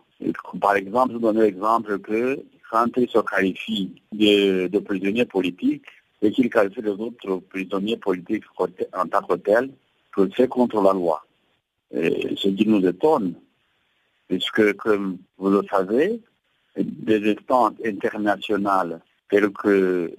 par 0.61 0.77
exemple, 0.77 1.15
je 1.15 1.17
donne 1.17 1.41
l'exemple 1.41 1.99
que 1.99 2.39
quand 2.71 2.87
il 2.95 3.09
se 3.09 3.19
qualifie 3.19 3.91
de, 4.13 4.79
prisonnier 4.79 5.25
politique 5.25 5.83
et 6.21 6.31
qu'il 6.31 6.49
qualifie 6.49 6.83
les 6.83 6.91
autres 6.91 7.41
prisonniers 7.49 7.97
politiques 7.97 8.45
en 8.57 9.07
tant 9.07 9.23
que 9.23 9.35
tels, 9.35 9.69
que 10.15 10.29
c'est 10.37 10.47
contre 10.47 10.81
la 10.81 10.93
loi. 10.93 11.21
ce 11.93 12.47
qui 12.47 12.65
nous 12.65 12.87
étonne, 12.87 13.33
puisque, 14.31 14.73
comme 14.77 15.17
vous 15.37 15.49
le 15.49 15.61
savez, 15.69 16.21
des 16.77 17.33
instances 17.33 17.73
internationales 17.83 19.01
telles 19.29 19.49
que 19.49 20.09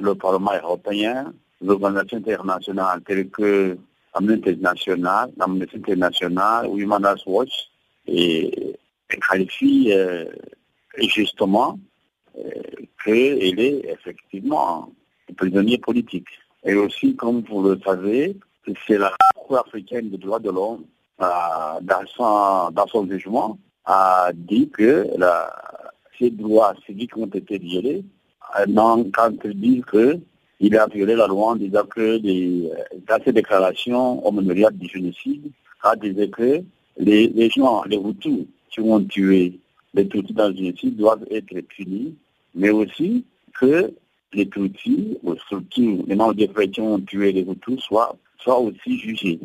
le 0.00 0.14
Parlement 0.14 0.52
européen, 0.62 1.34
l'organisation 1.60 2.18
internationale 2.18 3.02
telles 3.04 3.28
que 3.28 3.76
l'Amnesty 4.14 4.50
International, 4.50 5.32
l'Amnesty 5.36 5.78
International 5.78 6.66
Human 6.78 7.04
Rights 7.04 7.26
Watch, 7.26 7.50
et, 8.06 8.76
qualifient 9.28 9.94
euh, 9.94 10.26
justement 11.16 11.76
euh, 12.38 12.52
qu'il 13.02 13.58
est 13.58 13.84
effectivement 13.90 14.92
prisonnier 15.36 15.78
politique. 15.78 16.28
Et 16.64 16.74
aussi, 16.74 17.16
comme 17.16 17.42
vous 17.50 17.64
le 17.64 17.80
savez, 17.84 18.36
c'est 18.86 18.98
la 18.98 19.12
Cour 19.34 19.58
africaine 19.58 20.08
des 20.08 20.18
droits 20.18 20.38
de 20.38 20.50
l'homme 20.50 20.84
dans, 21.20 22.06
son, 22.16 22.70
dans 22.72 22.86
son 22.86 23.06
jugement, 23.08 23.58
a 23.84 24.30
dit 24.34 24.68
que 24.70 25.06
la, 25.16 25.52
ces 26.18 26.30
droits 26.30 26.74
civiques 26.86 27.16
ont 27.16 27.26
été 27.26 27.58
violés 27.58 28.04
quand 29.12 29.32
il 29.44 29.60
dit 29.60 29.82
qu'il 29.90 30.76
a 30.76 30.86
violé 30.86 31.14
la 31.14 31.26
loi 31.26 31.50
en 31.50 31.56
disant 31.56 31.84
que 31.84 32.18
dans 33.06 33.24
ses 33.24 33.32
déclarations 33.32 34.24
au 34.26 34.32
mémorial 34.32 34.76
du 34.76 34.88
génocide, 34.88 35.50
a 35.82 35.96
dit 35.96 36.14
que 36.30 36.62
les, 36.98 37.28
les 37.28 37.50
gens, 37.50 37.82
les 37.84 37.96
Hutus 37.96 38.46
qui 38.70 38.80
ont 38.80 39.02
tué 39.04 39.58
les 39.94 40.06
Tutsis 40.06 40.34
dans 40.34 40.48
le 40.48 40.54
génocide 40.54 40.96
doivent 40.96 41.26
être 41.30 41.60
punis, 41.68 42.14
mais 42.54 42.70
aussi 42.70 43.24
que 43.58 43.92
les 44.32 44.48
Tutsis, 44.48 45.18
ou 45.22 45.34
surtout 45.48 46.04
les 46.06 46.14
membres 46.14 46.34
des 46.34 46.48
qui 46.68 46.80
ont 46.80 47.00
tué 47.00 47.32
les 47.32 47.42
Hutus, 47.42 47.80
soient, 47.80 48.16
soient 48.38 48.60
aussi 48.60 48.98
jugés 48.98 49.40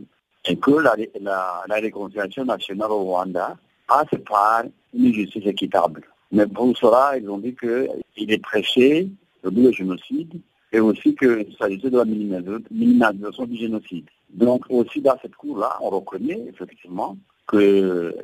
et 0.48 0.56
que 0.58 0.72
la, 0.72 0.96
la, 1.22 1.76
réconciliation 1.76 2.46
nationale 2.46 2.92
au 2.92 3.04
Rwanda 3.04 3.58
passe 3.88 4.08
par 4.28 4.64
une 4.94 5.14
justice 5.14 5.46
équitable. 5.46 6.04
Mais 6.32 6.46
pour 6.46 6.76
cela, 6.78 7.18
ils 7.18 7.30
ont 7.30 7.38
dit 7.38 7.56
qu'il 7.56 8.32
est 8.32 8.42
prêché 8.42 9.10
le 9.44 9.52
but 9.52 9.70
du 9.70 9.74
génocide 9.74 10.34
et 10.72 10.80
aussi 10.80 11.16
que 11.16 11.46
s'agissait 11.58 11.90
de 11.90 11.98
la 11.98 12.06
minimalisation 12.06 13.46
du 13.46 13.58
génocide. 13.58 14.06
Donc 14.30 14.66
aussi 14.70 15.02
dans 15.02 15.18
cette 15.22 15.36
cour-là, 15.36 15.78
on 15.82 15.90
reconnaît 15.90 16.44
effectivement 16.50 17.18
que 17.48 18.16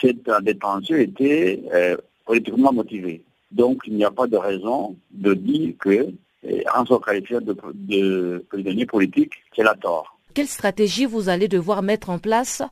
cette 0.00 0.28
détention 0.42 0.96
était 0.96 1.62
euh, 1.72 1.96
politiquement 2.24 2.72
motivée. 2.72 3.22
Donc 3.50 3.82
il 3.86 3.94
n'y 3.94 4.04
a 4.04 4.10
pas 4.10 4.26
de 4.26 4.36
raison 4.36 4.96
de 5.10 5.34
dire 5.34 5.74
que, 5.80 6.08
euh, 6.44 6.62
en 6.74 6.86
se 6.86 6.94
qualifiant 6.94 7.40
de, 7.40 7.56
de 7.74 8.44
prisonnier 8.48 8.86
politique, 8.86 9.32
c'est 9.54 9.64
la 9.64 9.74
tort. 9.74 10.16
Quelle 10.32 10.48
stratégie 10.48 11.06
vous 11.06 11.28
allez 11.28 11.48
devoir 11.48 11.82
mettre 11.82 12.10
en 12.10 12.18
place, 12.18 12.62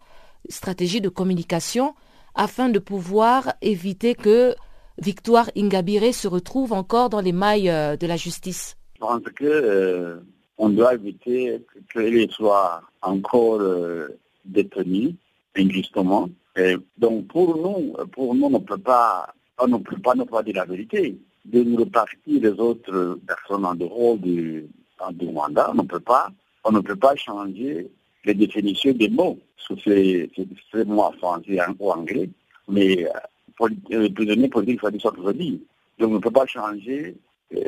stratégie 0.48 1.00
de 1.00 1.08
communication, 1.08 1.94
afin 2.34 2.68
de 2.68 2.78
pouvoir 2.78 3.54
éviter 3.62 4.14
que 4.14 4.54
Victoire 4.98 5.50
Ingabire 5.56 6.14
se 6.14 6.28
retrouve 6.28 6.72
encore 6.72 7.08
dans 7.08 7.20
les 7.20 7.32
mailles 7.32 7.70
euh, 7.70 7.96
de 7.96 8.06
la 8.06 8.16
justice? 8.16 8.76
Je 8.94 9.00
pense 9.00 9.22
que 9.34 9.44
euh, 9.44 10.16
doit 10.58 10.94
éviter 10.94 11.64
qu'il 11.92 12.30
soit 12.30 12.82
encore 13.00 13.60
euh, 13.60 14.18
détenu 14.44 15.14
injustement. 15.56 16.28
Et 16.56 16.76
donc 16.98 17.28
pour 17.28 17.56
nous, 17.56 17.94
pour 18.12 18.34
nous, 18.34 18.46
on 18.46 18.50
ne 18.50 18.58
peut 18.58 18.78
pas, 18.78 19.32
on 19.58 19.68
ne 19.68 19.78
peut 19.78 19.96
pas 19.96 20.42
dire 20.42 20.56
la 20.56 20.64
vérité. 20.64 21.18
De 21.46 21.62
nous 21.62 21.78
repartir 21.78 22.42
les 22.42 22.60
autres 22.60 23.18
personnes 23.26 23.64
en 23.64 23.74
dehors 23.74 24.18
du, 24.18 24.68
du 25.12 25.26
mandat, 25.30 25.70
on 25.72 25.82
ne 25.82 25.88
peut 25.88 26.00
pas, 26.00 26.28
on 26.64 26.72
ne 26.72 26.80
peut 26.80 26.96
pas 26.96 27.16
changer 27.16 27.90
les 28.24 28.34
définitions 28.34 28.92
des 28.92 29.08
mots. 29.08 29.38
C'est 29.84 30.28
moi 30.86 31.12
français 31.18 31.58
ou 31.78 31.90
anglais, 31.90 32.28
mais 32.68 33.06
le 33.90 34.08
prisonnier 34.08 34.48
politique, 34.48 34.80
dire 34.84 35.00
ce 35.00 35.08
que 35.08 35.26
je 35.26 35.32
dis. 35.32 35.62
Donc 35.98 36.10
on 36.10 36.14
ne 36.14 36.18
peut 36.18 36.30
pas 36.30 36.46
changer 36.46 37.14
euh, 37.54 37.60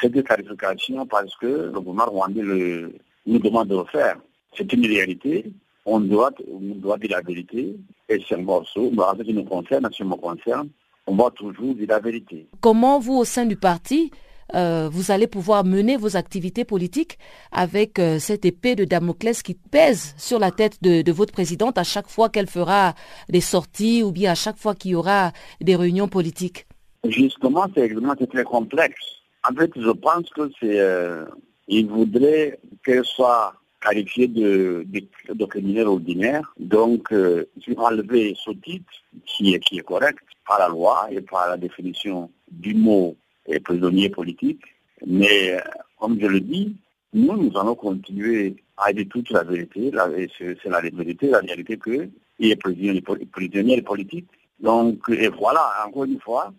cette 0.00 0.22
qualification 0.24 1.04
parce 1.06 1.34
que 1.36 1.46
le 1.46 1.80
gouvernement 1.80 2.06
rwandais 2.06 2.42
le, 2.42 2.92
nous 3.26 3.38
demande 3.38 3.68
de 3.68 3.76
le 3.76 3.84
faire. 3.84 4.18
C'est 4.56 4.72
une 4.72 4.86
réalité. 4.86 5.46
On 5.84 6.00
doit, 6.00 6.30
on 6.48 6.60
doit 6.76 6.98
dire 6.98 7.10
la 7.10 7.22
vérité. 7.22 7.74
Et 8.08 8.22
c'est 8.28 8.36
un 8.36 8.42
morceau. 8.42 8.90
Mais 8.92 9.02
en 9.02 9.16
ce 9.16 9.22
qui 9.22 9.32
nous 9.32 9.44
concerne, 9.44 9.86
en 9.86 9.90
ce 9.90 9.96
qui 9.96 10.04
me 10.04 10.14
concerne, 10.14 10.68
on 11.06 11.16
va 11.16 11.30
toujours 11.30 11.74
dire 11.74 11.88
la 11.88 11.98
vérité. 11.98 12.46
Comment 12.60 12.98
vous, 13.00 13.14
au 13.14 13.24
sein 13.24 13.46
du 13.46 13.56
parti, 13.56 14.10
euh, 14.54 14.88
vous 14.90 15.10
allez 15.10 15.26
pouvoir 15.26 15.64
mener 15.64 15.96
vos 15.96 16.16
activités 16.16 16.64
politiques 16.64 17.18
avec 17.50 17.98
euh, 17.98 18.18
cette 18.18 18.44
épée 18.44 18.74
de 18.74 18.84
Damoclès 18.84 19.42
qui 19.42 19.54
pèse 19.54 20.14
sur 20.18 20.38
la 20.38 20.50
tête 20.50 20.82
de, 20.82 21.10
votre 21.12 21.32
présidente 21.32 21.78
à 21.78 21.84
chaque 21.84 22.08
fois 22.08 22.28
qu'elle 22.28 22.46
fera 22.46 22.94
des 23.28 23.40
sorties 23.40 24.02
ou 24.02 24.12
bien 24.12 24.32
à 24.32 24.34
chaque 24.34 24.58
fois 24.58 24.74
qu'il 24.74 24.92
y 24.92 24.94
aura 24.94 25.32
des 25.60 25.76
réunions 25.76 26.08
politiques 26.08 26.66
Justement, 27.04 27.66
c'est 27.74 28.30
très 28.30 28.44
complexe. 28.44 29.04
En 29.48 29.54
fait, 29.54 29.70
je 29.74 29.90
pense 29.90 30.30
que 30.30 30.50
c'est, 30.60 30.78
euh, 30.78 31.24
il 31.66 31.88
voudrait 31.88 32.60
qu'elle 32.84 33.04
soit 33.04 33.54
qualifiée 33.80 34.28
de, 34.28 34.86
de, 34.86 35.34
de 35.34 35.44
criminel 35.44 35.88
ordinaire. 35.88 36.54
Donc, 36.58 37.12
euh, 37.12 37.48
enlever 37.76 38.34
ce 38.36 38.52
titre 38.52 38.92
qui 39.26 39.54
est, 39.54 39.58
qui 39.58 39.78
est 39.78 39.82
correct 39.82 40.20
par 40.46 40.58
la 40.58 40.68
loi 40.68 41.08
et 41.10 41.20
par 41.20 41.48
la 41.48 41.56
définition 41.56 42.30
du 42.50 42.74
mot 42.74 43.16
et 43.46 43.60
prisonnier 43.60 44.08
politique. 44.08 44.62
Mais, 45.06 45.56
comme 45.98 46.18
je 46.20 46.26
le 46.26 46.40
dis, 46.40 46.76
nous, 47.12 47.36
nous 47.36 47.58
allons 47.58 47.74
continuer 47.74 48.56
à 48.76 48.92
dire 48.92 49.06
toute 49.10 49.30
la 49.30 49.42
vérité. 49.42 49.90
C'est 50.38 50.64
la 50.66 50.80
vérité, 50.80 51.28
la 51.28 51.40
réalité 51.40 51.76
que 51.76 52.08
il 52.38 52.50
est 52.50 52.56
prisonnier, 52.56 53.02
prisonnier 53.30 53.82
politique. 53.82 54.28
Donc, 54.60 54.98
et 55.08 55.28
voilà, 55.28 55.64
encore 55.86 56.04
une 56.04 56.20
fois, 56.20 56.52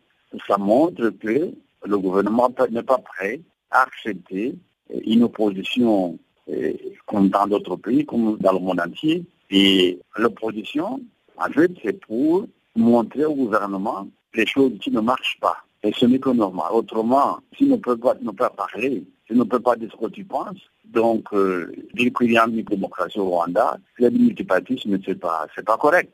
ça 0.47 0.57
montre 0.57 1.09
que 1.09 1.51
le 1.85 1.97
gouvernement 1.97 2.49
n'est 2.69 2.83
pas 2.83 2.99
prêt 2.99 3.41
à 3.71 3.83
accepter 3.83 4.55
une 5.05 5.23
opposition 5.23 6.17
comme 7.05 7.29
dans 7.29 7.47
d'autres 7.47 7.77
pays, 7.77 8.05
comme 8.05 8.37
dans 8.39 8.53
le 8.53 8.59
monde 8.59 8.81
entier. 8.81 9.23
Et 9.49 9.99
l'opposition, 10.17 11.01
en 11.37 11.49
fait, 11.51 11.71
c'est 11.83 11.99
pour 11.99 12.45
montrer 12.75 13.25
au 13.25 13.35
gouvernement 13.35 14.07
les 14.33 14.45
choses 14.45 14.73
qui 14.79 14.91
ne 14.91 14.99
marchent 14.99 15.39
pas. 15.39 15.57
Et 15.83 15.91
ce 15.93 16.05
n'est 16.05 16.19
que 16.19 16.29
normal. 16.29 16.67
Autrement, 16.71 17.39
si 17.57 17.65
ne 17.65 17.75
peut 17.75 17.97
pas, 17.97 18.15
ne 18.21 18.29
peut 18.29 18.35
pas 18.35 18.49
parler, 18.49 19.03
on 19.31 19.35
ne 19.35 19.43
peut 19.43 19.59
pas 19.59 19.75
dire 19.75 19.89
ce 19.91 20.05
que 20.05 20.11
tu 20.11 20.23
penses, 20.23 20.59
donc 20.85 21.25
euh, 21.33 21.71
qu'il 21.95 22.31
y 22.31 22.37
a 22.37 22.45
une 22.47 22.61
démocratie 22.63 23.19
au 23.19 23.29
Rwanda, 23.29 23.77
il 23.99 24.03
y 24.03 24.05
a 24.05 24.09
du 24.09 24.19
multipartisme, 24.19 24.97
ce 25.03 25.09
n'est 25.09 25.15
pas, 25.15 25.45
pas 25.65 25.77
correct. 25.77 26.13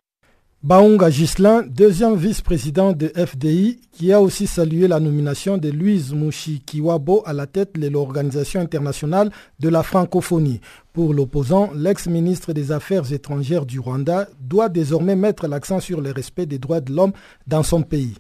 Baunga 0.62 1.10
Gislin, 1.10 1.62
deuxième 1.62 2.16
vice-président 2.16 2.92
de 2.92 3.08
FDI, 3.16 3.80
qui 3.94 4.12
a 4.12 4.20
aussi 4.20 4.46
salué 4.46 4.90
la 4.90 5.00
nomination 5.00 5.58
de 5.58 5.70
Louise 5.70 6.14
Mouchi-Kiwabo 6.14 7.24
à 7.26 7.32
la 7.32 7.48
tête 7.48 7.80
de 7.80 7.88
l'Organisation 7.88 8.60
internationale 8.60 9.32
de 9.62 9.70
la 9.70 9.84
francophonie. 9.84 10.60
Pour 10.92 11.14
l'opposant, 11.14 11.70
l'ex-ministre 11.74 12.52
des 12.52 12.74
Affaires 12.74 13.14
étrangères 13.14 13.66
du 13.66 13.80
Rwanda 13.80 14.28
doit 14.42 14.68
désormais 14.68 15.16
mettre 15.16 15.48
l'accent 15.48 15.80
sur 15.80 16.02
le 16.02 16.12
respect 16.12 16.46
des 16.46 16.60
droits 16.60 16.82
de 16.82 16.92
l'homme 16.92 17.14
dans 17.48 17.64
son 17.64 17.82
pays. 17.82 18.16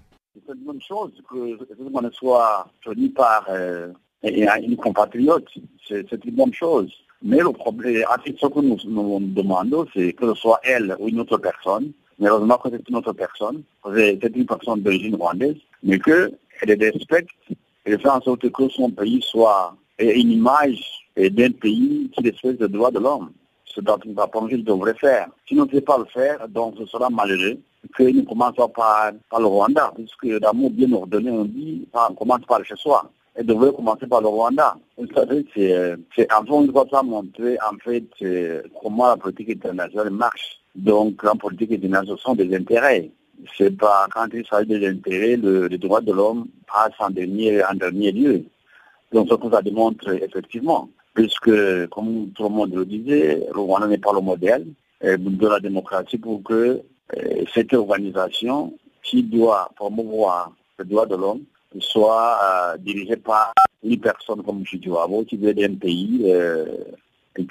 C'est 0.49 0.55
une 0.55 0.63
bonne 0.63 0.81
chose 0.81 1.11
que 1.29 1.59
ce 1.59 2.17
soit 2.17 2.67
tenu 2.83 3.09
par 3.09 3.45
euh, 3.49 3.89
une 4.23 4.77
compatriote. 4.77 5.45
C'est 5.87 6.25
une 6.25 6.35
bonne 6.35 6.53
chose. 6.53 6.91
Mais 7.21 7.37
le 7.37 7.51
problème, 7.51 8.03
ce 8.25 8.47
que 8.47 8.59
nous, 8.59 8.77
nous 8.85 9.19
demandons, 9.19 9.85
c'est 9.93 10.13
que 10.13 10.33
ce 10.33 10.41
soit 10.41 10.59
elle 10.63 10.95
ou 10.99 11.07
une 11.07 11.19
autre 11.19 11.37
personne 11.37 11.91
Malheureusement 12.17 12.57
que 12.57 12.69
c'est 12.71 12.89
une 12.89 12.95
autre 12.95 13.13
personne, 13.13 13.61
c'est 13.93 14.35
une 14.35 14.45
personne 14.47 14.81
d'origine 14.81 15.15
rwandaise, 15.15 15.55
mais 15.83 15.99
qu'elle 15.99 16.33
respecte 16.63 17.29
et 17.85 17.97
fait 17.97 18.09
en 18.09 18.19
sorte 18.21 18.49
que 18.49 18.69
son 18.69 18.89
pays 18.89 19.21
soit 19.21 19.75
une 19.99 20.31
image 20.31 20.81
d'un 21.15 21.51
pays 21.51 22.09
qui 22.11 22.23
respecte 22.23 22.59
les 22.59 22.67
droits 22.67 22.91
de 22.91 22.99
l'homme. 22.99 23.31
Ce 23.65 23.81
dont 23.81 23.99
une 24.03 24.15
qu'il 24.49 24.63
devrait 24.63 24.95
faire. 24.95 25.27
Si 25.47 25.59
on 25.59 25.65
ne 25.65 25.69
sait 25.69 25.81
pas 25.81 25.99
le 25.99 26.05
faire, 26.05 26.49
donc 26.49 26.73
ce 26.79 26.87
sera 26.87 27.07
malheureux 27.11 27.59
que 27.95 28.03
nous 28.03 28.23
commençons 28.23 28.69
par, 28.69 29.11
par 29.29 29.39
le 29.39 29.45
Rwanda, 29.45 29.91
puisque 29.95 30.39
d'amour 30.39 30.69
bien 30.71 30.91
ordonné, 30.91 31.31
on 31.31 31.45
dit, 31.45 31.87
on 31.93 32.13
commence 32.13 32.45
par 32.47 32.63
chez 32.65 32.75
soi. 32.75 33.09
Elle 33.35 33.45
devrait 33.45 33.71
commencer 33.71 34.05
par 34.05 34.21
le 34.21 34.27
Rwanda. 34.27 34.75
C'est 35.55 36.27
avant 36.29 36.63
une 36.63 36.71
fois 36.71 36.85
ça 36.91 37.01
montrer 37.03 37.57
en 37.61 37.77
fait 37.77 38.03
comment 38.81 39.07
la 39.07 39.17
politique 39.17 39.51
internationale 39.51 40.09
marche. 40.09 40.59
Donc, 40.75 41.23
en 41.23 41.35
politique 41.35 41.71
internationale, 41.71 42.19
sont 42.19 42.35
des 42.35 42.53
intérêts. 42.55 43.09
C'est 43.57 43.75
pas 43.77 44.07
quand 44.13 44.27
il 44.33 44.45
s'agit 44.45 44.67
des 44.67 44.87
intérêts, 44.87 45.37
le, 45.37 45.67
les 45.67 45.77
droits 45.77 46.01
de 46.01 46.11
l'homme 46.11 46.47
passe 46.67 46.93
en 46.99 47.09
dernier, 47.09 47.63
en 47.63 47.73
dernier 47.73 48.11
lieu. 48.11 48.43
Donc, 49.13 49.29
ce 49.29 49.35
que 49.35 49.49
ça 49.49 49.61
démontre 49.61 50.09
effectivement, 50.09 50.89
puisque, 51.13 51.87
comme 51.89 52.29
tout 52.35 52.43
le 52.43 52.49
monde 52.49 52.73
le 52.75 52.85
disait, 52.85 53.47
le 53.53 53.59
Rwanda 53.59 53.87
n'est 53.87 53.97
pas 53.97 54.13
le 54.13 54.21
modèle 54.21 54.67
de 55.01 55.47
la 55.47 55.59
démocratie 55.61 56.17
pour 56.17 56.43
que 56.43 56.81
cette 57.53 57.73
organisation 57.73 58.73
qui 59.03 59.23
doit 59.23 59.69
promouvoir 59.75 60.53
les 60.77 60.85
droits 60.85 61.05
de 61.05 61.15
l'homme 61.15 61.43
soit 61.79 62.39
euh, 62.43 62.77
dirigée 62.77 63.17
par 63.17 63.53
une 63.83 63.99
personne 63.99 64.43
comme 64.43 64.65
Chidiwabo 64.65 65.23
qui 65.25 65.37
vient 65.37 65.53
d'un 65.53 65.75
pays 65.75 66.23
euh, 66.25 66.65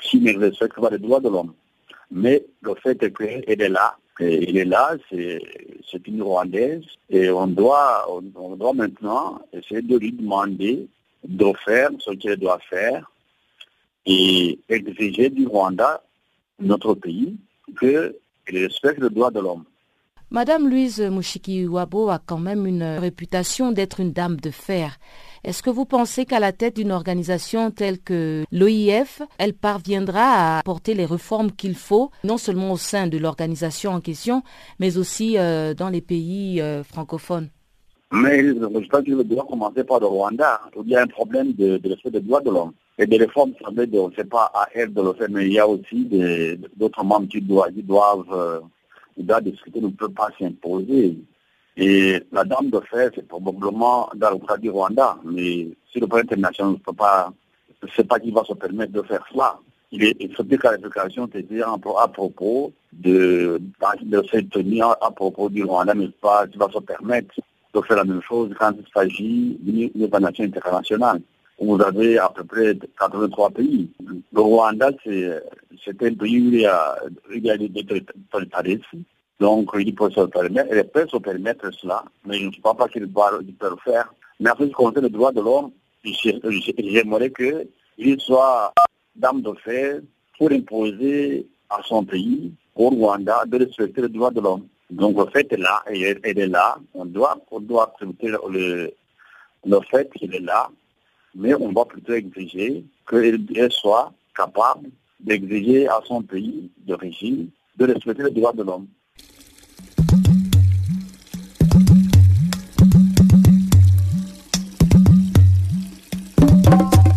qui 0.03 0.21
ne 0.21 0.39
respecte 0.39 0.81
pas 0.81 0.91
les 0.91 0.99
droits 0.99 1.21
de 1.21 1.29
l'homme. 1.29 1.55
Mais 2.11 2.45
le 2.63 2.75
fait 2.75 3.03
est 3.03 3.13
qu'elle 3.13 3.63
est 3.63 3.69
là. 3.69 3.97
Elle 4.21 4.57
est 4.57 4.65
là, 4.65 4.97
c'est 5.11 6.09
une 6.09 6.23
Rwandaise. 6.23 6.85
Et 7.09 7.31
on 7.31 7.47
doit, 7.47 8.05
on, 8.11 8.57
doit 8.57 8.73
maintenant 8.73 9.41
essayer 9.53 9.83
de 9.83 9.97
lui 9.97 10.13
demander 10.13 10.89
de 11.25 11.53
faire 11.65 11.91
ce 12.01 12.11
qu'elle 12.13 12.39
doit 12.39 12.59
faire 12.69 13.09
et 14.07 14.59
exiger 14.69 15.31
du 15.31 15.47
Rwanda, 15.47 16.03
notre 16.59 16.95
pays, 16.95 17.37
qu'elle 18.49 18.65
respecte 18.65 18.99
le 18.99 19.11
droit 19.11 19.31
de 19.31 19.41
l'homme. 19.41 19.65
Madame 20.31 20.69
Louise 20.69 21.01
Mouchiki-Wabo 21.01 22.11
a 22.11 22.19
quand 22.19 22.39
même 22.39 22.67
une 22.67 22.83
réputation 22.83 23.73
d'être 23.73 24.01
une 24.01 24.13
dame 24.13 24.37
de 24.37 24.51
fer. 24.51 24.99
Est-ce 25.43 25.63
que 25.63 25.71
vous 25.71 25.87
pensez 25.87 26.27
qu'à 26.27 26.39
la 26.39 26.53
tête 26.53 26.77
d'une 26.77 26.93
organisation 26.93 27.71
telle 27.71 27.99
que 27.99 28.45
l'OIF, 28.53 29.23
elle 29.39 29.55
parviendra 29.55 30.21
à 30.21 30.59
apporter 30.59 30.93
les 30.93 31.07
réformes 31.07 31.51
qu'il 31.51 31.75
faut, 31.75 32.11
non 32.25 32.37
seulement 32.37 32.73
au 32.73 32.77
sein 32.77 33.07
de 33.07 33.17
l'organisation 33.17 33.93
en 33.93 34.01
question, 34.03 34.43
mais 34.79 34.99
aussi 34.99 35.39
euh, 35.39 35.73
dans 35.73 35.89
les 35.89 36.03
pays 36.03 36.61
euh, 36.61 36.85
francophones? 36.85 37.49
Mais 38.13 38.43
je 38.45 38.89
pense 38.89 39.05
qu'il 39.05 39.17
doit 39.17 39.47
commencer 39.49 39.85
par 39.85 40.01
le 40.01 40.07
Rwanda. 40.07 40.61
Il 40.85 40.91
y 40.91 40.97
a 40.97 41.03
un 41.03 41.07
problème 41.07 41.53
de, 41.53 41.79
de 41.79 41.89
respect 41.89 42.11
des 42.11 42.21
droits 42.21 42.41
de 42.43 42.51
l'homme. 42.51 42.73
Et 42.99 43.07
des 43.07 43.17
réformes, 43.19 43.53
ça 43.63 43.71
veut 43.73 43.87
dire, 43.87 44.11
c'est 44.17 44.29
pas 44.29 44.51
à 44.53 44.67
elle 44.75 44.93
de 44.93 45.01
le 45.01 45.13
faire, 45.13 45.29
mais 45.31 45.47
il 45.47 45.53
y 45.53 45.61
a 45.61 45.69
aussi 45.69 46.09
d'autres 46.77 47.05
membres 47.05 47.29
qui 47.29 47.41
doivent, 47.41 47.73
qui 47.73 47.83
doivent, 47.85 48.27
euh, 48.33 49.41
discuter, 49.41 49.81
ne 49.81 49.89
peut 49.89 50.09
pas 50.09 50.31
s'imposer. 50.37 51.17
Et 51.77 52.21
la 52.33 52.43
dame 52.43 52.71
de 52.71 52.81
fer, 52.91 53.11
c'est 53.15 53.27
probablement 53.29 54.11
dans 54.17 54.31
le 54.33 54.39
cas 54.45 54.57
du 54.57 54.69
Rwanda. 54.71 55.17
Mais 55.25 55.69
si 55.93 56.01
le 56.01 56.09
plan 56.09 56.19
international 56.19 56.73
ne 56.73 56.79
peut 56.79 56.93
pas, 56.93 57.33
ne 57.85 57.89
sais 57.91 58.03
pas 58.03 58.19
qui 58.19 58.33
va 58.33 58.43
se 58.43 58.55
permettre 58.55 58.93
de 58.93 59.03
faire 59.03 59.25
cela. 59.33 59.61
Il, 59.93 60.35
faut 60.35 60.43
dire 60.43 60.59
clarification, 60.59 61.31
c'est-à-dire 61.33 61.69
à 61.69 62.09
propos 62.09 62.73
de, 62.93 63.61
de 64.03 64.25
cette 64.31 64.51
tenue 64.51 64.83
à 64.83 65.11
propos 65.13 65.49
du 65.49 65.63
Rwanda, 65.63 65.95
mais 65.95 66.09
pas 66.21 66.49
qui 66.49 66.59
va 66.59 66.69
se 66.69 66.81
permettre 66.81 67.33
de 67.73 67.81
faire 67.83 67.97
la 67.97 68.05
même 68.05 68.23
chose 68.23 68.53
quand 68.59 68.73
il 68.77 68.85
s'agit 68.93 69.57
d'une 69.61 70.03
organisation 70.03 70.45
internationale. 70.45 71.23
Vous 71.61 71.81
avez 71.81 72.19
à 72.19 72.29
peu 72.29 72.45
près 72.45 72.77
83 72.99 73.51
pays. 73.51 73.91
Le 74.33 74.41
Rwanda, 74.41 74.91
c'est 75.05 76.03
un 76.03 76.15
pays 76.15 76.41
où 76.41 76.53
il 76.53 76.61
y 76.61 76.67
a, 76.67 76.97
il 77.35 77.73
des 77.73 77.85
totalitarismes 78.31 79.03
donc, 79.41 79.71
il 79.79 79.95
peut 79.95 80.11
se 80.11 80.21
permettre, 80.23 80.75
il 80.75 80.85
peut 80.85 81.07
se 81.07 81.17
permettre 81.17 81.71
cela, 81.73 82.05
mais 82.25 82.39
je 82.39 82.47
ne 82.47 82.53
sais 82.53 82.61
pas 82.61 82.89
qu'il 82.89 83.07
peut 83.13 83.71
le 83.71 83.77
faire. 83.85 84.13
Mais 84.41 84.51
en 84.51 84.57
ce 84.57 84.65
qui 84.65 84.73
concerne 84.73 85.05
le 85.05 85.11
droit 85.11 85.33
de 85.33 85.41
l'homme, 85.41 85.71
j'aimerais 86.05 87.31
qu'il 87.31 88.21
soit 88.21 88.73
dame 89.15 89.43
de 89.43 89.53
fer, 89.65 90.01
pour 90.37 90.51
imposer 90.51 91.47
à 91.71 91.81
son 91.85 92.05
pays, 92.05 92.53
au 92.75 92.91
Rwanda, 92.91 93.45
de 93.47 93.59
respecter 93.59 94.03
les 94.03 94.09
droits 94.09 94.31
de 94.31 94.41
l'homme. 94.41 94.67
Donc, 94.91 95.17
le 95.19 95.27
fait 95.31 95.53
est 95.53 95.57
là, 95.57 95.83
elle, 95.87 96.21
est 96.25 96.47
là. 96.47 96.79
On 96.95 97.05
doit, 97.05 97.39
on 97.51 97.61
doit 97.61 97.93
accepter 97.93 98.29
le, 98.29 98.93
le 99.67 99.81
fait 99.91 100.11
qu'il 100.15 100.35
est 100.35 100.41
là, 100.41 100.69
mais 101.39 101.55
on 101.55 101.73
va 101.73 101.87
plutôt 101.87 102.13
exiger 102.13 102.85
qu'elle 103.09 103.71
soit 103.71 104.13
capable 104.37 104.91
d'exiger 105.21 105.89
à 105.89 106.01
son 106.05 106.21
pays 106.23 106.71
d'origine 106.87 107.49
de 107.77 107.87
respecter 107.87 108.25
les 108.25 108.33
droits 108.33 108.53
de 108.53 108.65
l'homme. 108.65 108.89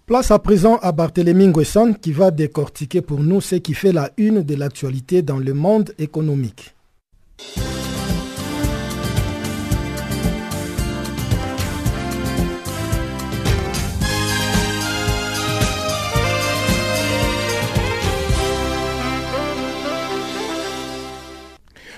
Place 0.09 0.31
à 0.31 0.39
présent 0.39 0.79
à 0.81 0.91
Barthélémy 0.93 1.49
Nguesson 1.49 1.93
qui 1.93 2.13
va 2.13 2.31
décortiquer 2.31 3.03
pour 3.03 3.21
nous 3.21 3.43
ce 3.43 3.57
qui 3.57 3.75
fait 3.75 3.93
la 3.93 4.11
une 4.17 4.43
de 4.43 4.55
l'actualité 4.55 5.21
dans 5.21 5.37
le 5.37 5.53
monde 5.53 5.93
économique. 5.99 6.75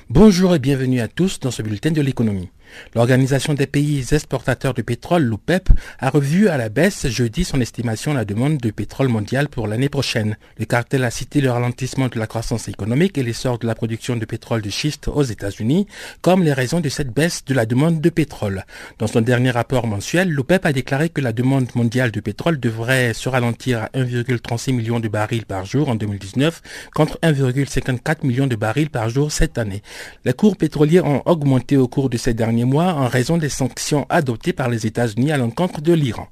Bonjour 0.09 0.57
et 0.57 0.59
bienvenue 0.59 1.01
à 1.01 1.07
tous 1.07 1.39
dans 1.39 1.53
ce 1.53 1.63
bulletin 1.63 1.93
de 1.93 2.01
l'économie. 2.01 2.49
L'Organisation 2.95 3.55
des 3.55 3.67
pays 3.67 4.05
exportateurs 4.13 4.75
de 4.75 4.83
pétrole, 4.83 5.23
l'OPEP, 5.23 5.69
a 5.99 6.11
revu 6.11 6.49
à 6.49 6.57
la 6.57 6.69
baisse 6.69 7.09
jeudi 7.09 7.45
son 7.45 7.61
estimation 7.61 8.13
de 8.13 8.19
la 8.19 8.25
demande 8.25 8.59
de 8.59 8.71
pétrole 8.71 9.09
mondial 9.09 9.49
pour 9.49 9.67
l'année 9.67 9.89
prochaine. 9.89 10.37
Le 10.59 10.65
cartel 10.65 11.05
a 11.05 11.11
cité 11.11 11.41
le 11.41 11.51
ralentissement 11.51 12.09
de 12.09 12.19
la 12.19 12.27
croissance 12.27 12.69
économique 12.69 13.19
et 13.19 13.23
l'essor 13.23 13.59
de 13.59 13.67
la 13.67 13.75
production 13.75 14.17
de 14.17 14.25
pétrole 14.25 14.63
de 14.63 14.71
schiste 14.71 15.09
aux 15.09 15.23
États-Unis 15.23 15.87
comme 16.23 16.43
les 16.43 16.53
raisons 16.53 16.81
de 16.81 16.89
cette 16.89 17.13
baisse 17.13 17.45
de 17.45 17.55
la 17.55 17.67
demande 17.67 18.01
de 18.01 18.11
pétrole. 18.11 18.65
Dans 18.99 19.07
son 19.07 19.21
dernier 19.21 19.51
rapport 19.51 19.87
mensuel, 19.87 20.31
l'OPEP 20.31 20.67
a 20.67 20.73
déclaré 20.73 21.09
que 21.09 21.21
la 21.21 21.33
demande 21.33 21.69
mondiale 21.75 22.11
de 22.11 22.21
pétrole 22.21 22.59
devrait 22.59 23.15
se 23.15 23.29
ralentir 23.29 23.83
à 23.83 23.87
1,36 23.95 24.73
million 24.73 25.01
de 25.01 25.09
barils 25.09 25.47
par 25.47 25.65
jour 25.65 25.89
en 25.89 25.95
2019 25.95 26.63
contre 26.95 27.19
1,54 27.23 28.27
million 28.27 28.47
de 28.47 28.57
barils 28.57 28.91
par 28.91 29.09
jour 29.09 29.33
cette 29.33 29.59
année. 29.59 29.83
Les 30.25 30.33
cours 30.33 30.57
pétroliers 30.57 31.01
ont 31.01 31.23
augmenté 31.27 31.77
au 31.77 31.89
cours 31.89 32.11
de 32.11 32.17
ces 32.17 32.35
derniers 32.35 32.60
en 32.65 33.09
raison 33.09 33.39
des 33.39 33.49
sanctions 33.49 34.07
adoptées 34.09 34.53
par 34.53 34.69
les 34.69 34.87
États-Unis 34.87 35.33
à 35.33 35.37
l'encontre 35.37 35.81
de 35.81 35.93
l'Iran. 35.93 36.29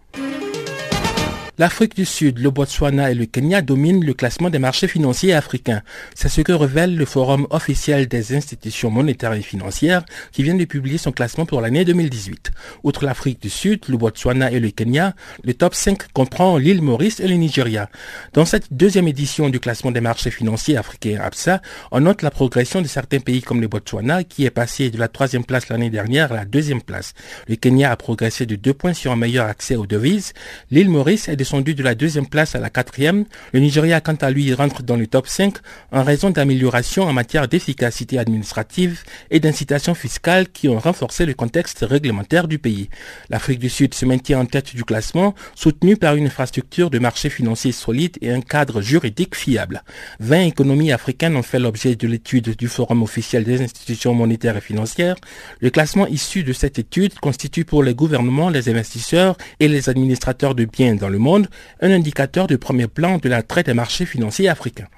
L'Afrique 1.58 1.96
du 1.96 2.04
Sud, 2.04 2.38
le 2.38 2.52
Botswana 2.52 3.10
et 3.10 3.16
le 3.16 3.26
Kenya 3.26 3.62
dominent 3.62 4.04
le 4.04 4.14
classement 4.14 4.48
des 4.48 4.60
marchés 4.60 4.86
financiers 4.86 5.34
africains. 5.34 5.82
C'est 6.14 6.28
ce 6.28 6.40
que 6.40 6.52
révèle 6.52 6.94
le 6.96 7.04
Forum 7.04 7.48
officiel 7.50 8.06
des 8.06 8.36
institutions 8.36 8.92
monétaires 8.92 9.32
et 9.32 9.42
financières 9.42 10.04
qui 10.30 10.44
vient 10.44 10.54
de 10.54 10.64
publier 10.64 10.98
son 10.98 11.10
classement 11.10 11.46
pour 11.46 11.60
l'année 11.60 11.84
2018. 11.84 12.52
Outre 12.84 13.04
l'Afrique 13.04 13.42
du 13.42 13.50
Sud, 13.50 13.80
le 13.88 13.96
Botswana 13.96 14.52
et 14.52 14.60
le 14.60 14.70
Kenya, 14.70 15.16
le 15.42 15.52
top 15.52 15.74
5 15.74 16.12
comprend 16.12 16.58
l'île 16.58 16.80
Maurice 16.80 17.18
et 17.18 17.26
le 17.26 17.34
Nigeria. 17.34 17.90
Dans 18.34 18.44
cette 18.44 18.72
deuxième 18.72 19.08
édition 19.08 19.48
du 19.48 19.58
classement 19.58 19.90
des 19.90 20.00
marchés 20.00 20.30
financiers 20.30 20.76
africains 20.76 21.18
APSA, 21.20 21.60
on 21.90 21.98
note 21.98 22.22
la 22.22 22.30
progression 22.30 22.82
de 22.82 22.86
certains 22.86 23.18
pays 23.18 23.42
comme 23.42 23.60
le 23.60 23.66
Botswana 23.66 24.22
qui 24.22 24.44
est 24.44 24.50
passé 24.50 24.90
de 24.90 24.98
la 24.98 25.08
troisième 25.08 25.44
place 25.44 25.68
l'année 25.70 25.90
dernière 25.90 26.30
à 26.30 26.36
la 26.36 26.44
deuxième 26.44 26.82
place. 26.82 27.14
Le 27.48 27.56
Kenya 27.56 27.90
a 27.90 27.96
progressé 27.96 28.46
de 28.46 28.54
deux 28.54 28.74
points 28.74 28.94
sur 28.94 29.10
un 29.10 29.16
meilleur 29.16 29.46
accès 29.48 29.74
aux 29.74 29.86
devises. 29.86 30.34
L'île 30.70 30.88
Maurice 30.88 31.28
est 31.28 31.34
de 31.34 31.47
descendu 31.48 31.74
de 31.74 31.82
la 31.82 31.94
deuxième 31.94 32.26
place 32.26 32.54
à 32.54 32.60
la 32.60 32.68
quatrième. 32.68 33.24
Le 33.54 33.60
Nigeria, 33.60 34.02
quant 34.02 34.16
à 34.20 34.30
lui, 34.30 34.52
rentre 34.52 34.82
dans 34.82 34.96
le 34.96 35.06
top 35.06 35.26
5 35.26 35.54
en 35.92 36.02
raison 36.02 36.28
d'améliorations 36.28 37.04
en 37.04 37.14
matière 37.14 37.48
d'efficacité 37.48 38.18
administrative 38.18 39.02
et 39.30 39.40
d'incitation 39.40 39.94
fiscale 39.94 40.50
qui 40.50 40.68
ont 40.68 40.78
renforcé 40.78 41.24
le 41.24 41.32
contexte 41.32 41.86
réglementaire 41.88 42.48
du 42.48 42.58
pays. 42.58 42.90
L'Afrique 43.30 43.60
du 43.60 43.70
Sud 43.70 43.94
se 43.94 44.04
maintient 44.04 44.40
en 44.40 44.44
tête 44.44 44.76
du 44.76 44.84
classement, 44.84 45.34
soutenue 45.54 45.96
par 45.96 46.16
une 46.16 46.26
infrastructure 46.26 46.90
de 46.90 46.98
marché 46.98 47.30
financier 47.30 47.72
solide 47.72 48.18
et 48.20 48.30
un 48.30 48.42
cadre 48.42 48.82
juridique 48.82 49.34
fiable. 49.34 49.82
20 50.20 50.42
économies 50.42 50.92
africaines 50.92 51.34
ont 51.34 51.42
fait 51.42 51.58
l'objet 51.58 51.96
de 51.96 52.06
l'étude 52.06 52.56
du 52.56 52.68
Forum 52.68 53.02
officiel 53.02 53.44
des 53.44 53.62
institutions 53.62 54.12
monétaires 54.12 54.58
et 54.58 54.60
financières. 54.60 55.16
Le 55.60 55.70
classement 55.70 56.06
issu 56.08 56.44
de 56.44 56.52
cette 56.52 56.78
étude 56.78 57.18
constitue 57.20 57.64
pour 57.64 57.82
les 57.82 57.94
gouvernements, 57.94 58.50
les 58.50 58.68
investisseurs 58.68 59.38
et 59.60 59.68
les 59.68 59.88
administrateurs 59.88 60.54
de 60.54 60.66
biens 60.66 60.94
dans 60.94 61.08
le 61.08 61.18
monde 61.18 61.37
un 61.80 61.90
indicateur 61.90 62.46
de 62.46 62.56
premier 62.56 62.86
plan 62.86 63.18
de 63.18 63.28
la 63.28 63.42
traite 63.42 63.66
des 63.66 63.74
marchés 63.74 64.06
financiers 64.06 64.48
africains. 64.48 64.88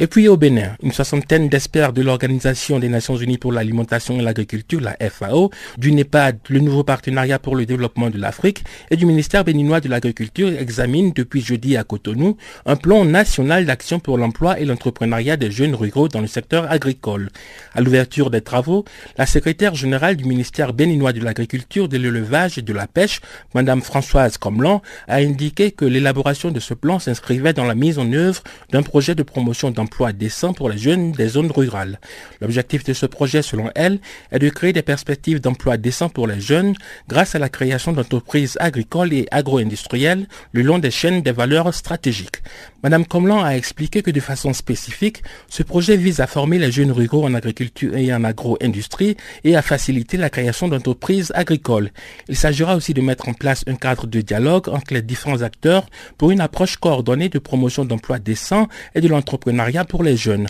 Et 0.00 0.06
puis 0.06 0.28
au 0.28 0.36
Bénin, 0.36 0.76
une 0.80 0.92
soixantaine 0.92 1.48
d'experts 1.48 1.92
de 1.92 2.02
l'Organisation 2.02 2.78
des 2.78 2.88
Nations 2.88 3.16
Unies 3.16 3.36
pour 3.36 3.50
l'alimentation 3.50 4.20
et 4.20 4.22
l'agriculture, 4.22 4.80
la 4.80 4.96
FAO, 5.10 5.50
du 5.76 5.90
NEPAD, 5.90 6.38
le 6.50 6.60
nouveau 6.60 6.84
partenariat 6.84 7.40
pour 7.40 7.56
le 7.56 7.66
développement 7.66 8.08
de 8.08 8.16
l'Afrique, 8.16 8.62
et 8.92 8.96
du 8.96 9.06
ministère 9.06 9.42
béninois 9.42 9.80
de 9.80 9.88
l'Agriculture 9.88 10.50
examinent 10.56 11.10
depuis 11.12 11.40
jeudi 11.40 11.76
à 11.76 11.82
Cotonou 11.82 12.36
un 12.64 12.76
plan 12.76 13.04
national 13.04 13.66
d'action 13.66 13.98
pour 13.98 14.18
l'emploi 14.18 14.60
et 14.60 14.64
l'entrepreneuriat 14.64 15.36
des 15.36 15.50
jeunes 15.50 15.74
ruraux 15.74 16.06
dans 16.06 16.20
le 16.20 16.28
secteur 16.28 16.70
agricole. 16.70 17.30
À 17.74 17.80
l'ouverture 17.80 18.30
des 18.30 18.40
travaux, 18.40 18.84
la 19.16 19.26
secrétaire 19.26 19.74
générale 19.74 20.14
du 20.14 20.26
ministère 20.26 20.74
béninois 20.74 21.12
de 21.12 21.24
l'Agriculture, 21.24 21.88
de 21.88 21.96
l'élevage 21.96 22.56
et 22.56 22.62
de 22.62 22.72
la 22.72 22.86
pêche, 22.86 23.20
Madame 23.52 23.82
Françoise 23.82 24.38
Comlan, 24.38 24.80
a 25.08 25.16
indiqué 25.16 25.72
que 25.72 25.84
l'élaboration 25.84 26.52
de 26.52 26.60
ce 26.60 26.74
plan 26.74 27.00
s'inscrivait 27.00 27.52
dans 27.52 27.64
la 27.64 27.74
mise 27.74 27.98
en 27.98 28.12
œuvre 28.12 28.44
d'un 28.70 28.84
projet 28.84 29.16
de 29.16 29.24
promotion 29.24 29.72
d'emploi 29.72 29.87
emploi 29.88 30.12
décent 30.12 30.52
pour 30.52 30.68
les 30.68 30.76
jeunes 30.76 31.12
des 31.12 31.28
zones 31.28 31.50
rurales. 31.50 31.98
L'objectif 32.42 32.84
de 32.84 32.92
ce 32.92 33.06
projet, 33.06 33.40
selon 33.40 33.70
elle, 33.74 34.00
est 34.30 34.38
de 34.38 34.50
créer 34.50 34.74
des 34.74 34.82
perspectives 34.82 35.40
d'emploi 35.40 35.78
décent 35.78 36.10
pour 36.10 36.26
les 36.26 36.42
jeunes 36.42 36.74
grâce 37.08 37.34
à 37.34 37.38
la 37.38 37.48
création 37.48 37.92
d'entreprises 37.92 38.58
agricoles 38.60 39.14
et 39.14 39.26
agro-industrielles 39.30 40.26
le 40.52 40.62
long 40.62 40.78
des 40.78 40.90
chaînes 40.90 41.22
des 41.22 41.32
valeurs 41.32 41.72
stratégiques. 41.72 42.42
Madame 42.82 43.06
Comlan 43.06 43.42
a 43.42 43.56
expliqué 43.56 44.02
que 44.02 44.10
de 44.10 44.20
façon 44.20 44.52
spécifique, 44.52 45.22
ce 45.48 45.62
projet 45.62 45.96
vise 45.96 46.20
à 46.20 46.26
former 46.26 46.58
les 46.58 46.70
jeunes 46.70 46.92
ruraux 46.92 47.24
en 47.24 47.34
agriculture 47.34 47.96
et 47.96 48.12
en 48.12 48.22
agro-industrie 48.24 49.16
et 49.42 49.56
à 49.56 49.62
faciliter 49.62 50.18
la 50.18 50.28
création 50.28 50.68
d'entreprises 50.68 51.32
agricoles. 51.34 51.90
Il 52.28 52.36
s'agira 52.36 52.76
aussi 52.76 52.92
de 52.92 53.00
mettre 53.00 53.28
en 53.28 53.32
place 53.32 53.64
un 53.66 53.74
cadre 53.74 54.06
de 54.06 54.20
dialogue 54.20 54.68
entre 54.68 54.92
les 54.92 55.02
différents 55.02 55.42
acteurs 55.42 55.86
pour 56.18 56.30
une 56.30 56.40
approche 56.40 56.76
coordonnée 56.76 57.30
de 57.30 57.38
promotion 57.38 57.86
d'emplois 57.86 58.18
décents 58.18 58.68
et 58.94 59.00
de 59.00 59.08
l'entrepreneuriat 59.08 59.77
pour 59.84 60.02
les 60.02 60.16
jeunes. 60.16 60.46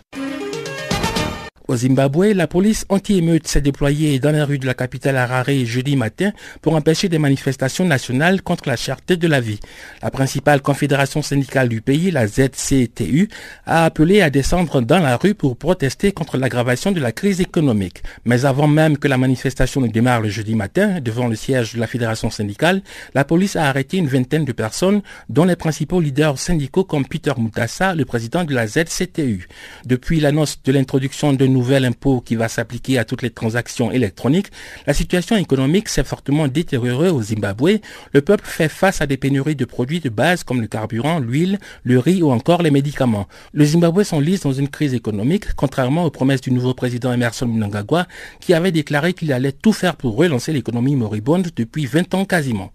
Au 1.70 1.76
Zimbabwe, 1.76 2.32
la 2.34 2.46
police 2.46 2.86
anti-émeute 2.88 3.46
s'est 3.46 3.60
déployée 3.60 4.18
dans 4.20 4.30
les 4.30 4.42
rues 4.42 4.58
de 4.58 4.64
la 4.64 4.72
capitale 4.72 5.18
Harare 5.18 5.66
jeudi 5.66 5.96
matin 5.96 6.32
pour 6.62 6.74
empêcher 6.74 7.10
des 7.10 7.18
manifestations 7.18 7.84
nationales 7.84 8.40
contre 8.40 8.66
la 8.70 8.76
cherté 8.76 9.18
de 9.18 9.28
la 9.28 9.42
vie. 9.42 9.60
La 10.00 10.10
principale 10.10 10.62
confédération 10.62 11.20
syndicale 11.20 11.68
du 11.68 11.82
pays, 11.82 12.10
la 12.10 12.26
ZCTU, 12.26 13.28
a 13.66 13.84
appelé 13.84 14.22
à 14.22 14.30
descendre 14.30 14.80
dans 14.80 14.98
la 14.98 15.18
rue 15.18 15.34
pour 15.34 15.58
protester 15.58 16.10
contre 16.10 16.38
l'aggravation 16.38 16.90
de 16.90 17.00
la 17.00 17.12
crise 17.12 17.42
économique. 17.42 18.02
Mais 18.24 18.46
avant 18.46 18.66
même 18.66 18.96
que 18.96 19.06
la 19.06 19.18
manifestation 19.18 19.82
ne 19.82 19.88
démarre 19.88 20.22
le 20.22 20.30
jeudi 20.30 20.54
matin, 20.54 21.02
devant 21.02 21.28
le 21.28 21.36
siège 21.36 21.74
de 21.74 21.80
la 21.80 21.86
fédération 21.86 22.30
syndicale, 22.30 22.80
la 23.12 23.26
police 23.26 23.56
a 23.56 23.68
arrêté 23.68 23.98
une 23.98 24.08
vingtaine 24.08 24.46
de 24.46 24.52
personnes, 24.52 25.02
dont 25.28 25.44
les 25.44 25.54
principaux 25.54 26.00
leaders 26.00 26.38
syndicaux 26.38 26.84
comme 26.84 27.04
Peter 27.04 27.34
Mutassa, 27.36 27.94
le 27.94 28.06
président 28.06 28.44
de 28.44 28.54
la 28.54 28.66
ZCTU. 28.66 29.48
Depuis 29.84 30.18
l'annonce 30.18 30.62
de 30.62 30.72
l'introduction 30.72 31.34
de 31.34 31.57
nouvel 31.58 31.84
impôt 31.84 32.20
qui 32.20 32.36
va 32.36 32.48
s'appliquer 32.48 32.98
à 32.98 33.04
toutes 33.04 33.22
les 33.22 33.30
transactions 33.30 33.90
électroniques, 33.90 34.50
la 34.86 34.94
situation 34.94 35.36
économique 35.36 35.88
s'est 35.88 36.04
fortement 36.04 36.46
détériorée 36.46 37.10
au 37.10 37.20
Zimbabwe. 37.20 37.80
Le 38.12 38.20
peuple 38.22 38.44
fait 38.46 38.68
face 38.68 39.00
à 39.00 39.06
des 39.06 39.16
pénuries 39.16 39.56
de 39.56 39.64
produits 39.64 39.98
de 40.00 40.08
base 40.08 40.44
comme 40.44 40.60
le 40.60 40.68
carburant, 40.68 41.18
l'huile, 41.18 41.58
le 41.82 41.98
riz 41.98 42.22
ou 42.22 42.30
encore 42.30 42.62
les 42.62 42.70
médicaments. 42.70 43.26
Le 43.52 43.64
Zimbabwe 43.64 44.04
s'enlise 44.04 44.40
dans 44.40 44.52
une 44.52 44.68
crise 44.68 44.94
économique, 44.94 45.52
contrairement 45.56 46.04
aux 46.04 46.10
promesses 46.10 46.40
du 46.40 46.52
nouveau 46.52 46.74
président 46.74 47.12
Emerson 47.12 47.46
Mnangagwa, 47.46 48.06
qui 48.40 48.54
avait 48.54 48.72
déclaré 48.72 49.12
qu'il 49.14 49.32
allait 49.32 49.52
tout 49.52 49.72
faire 49.72 49.96
pour 49.96 50.16
relancer 50.16 50.52
l'économie 50.52 50.94
moribonde 50.94 51.48
depuis 51.56 51.86
20 51.86 52.14
ans 52.14 52.24
quasiment. 52.24 52.70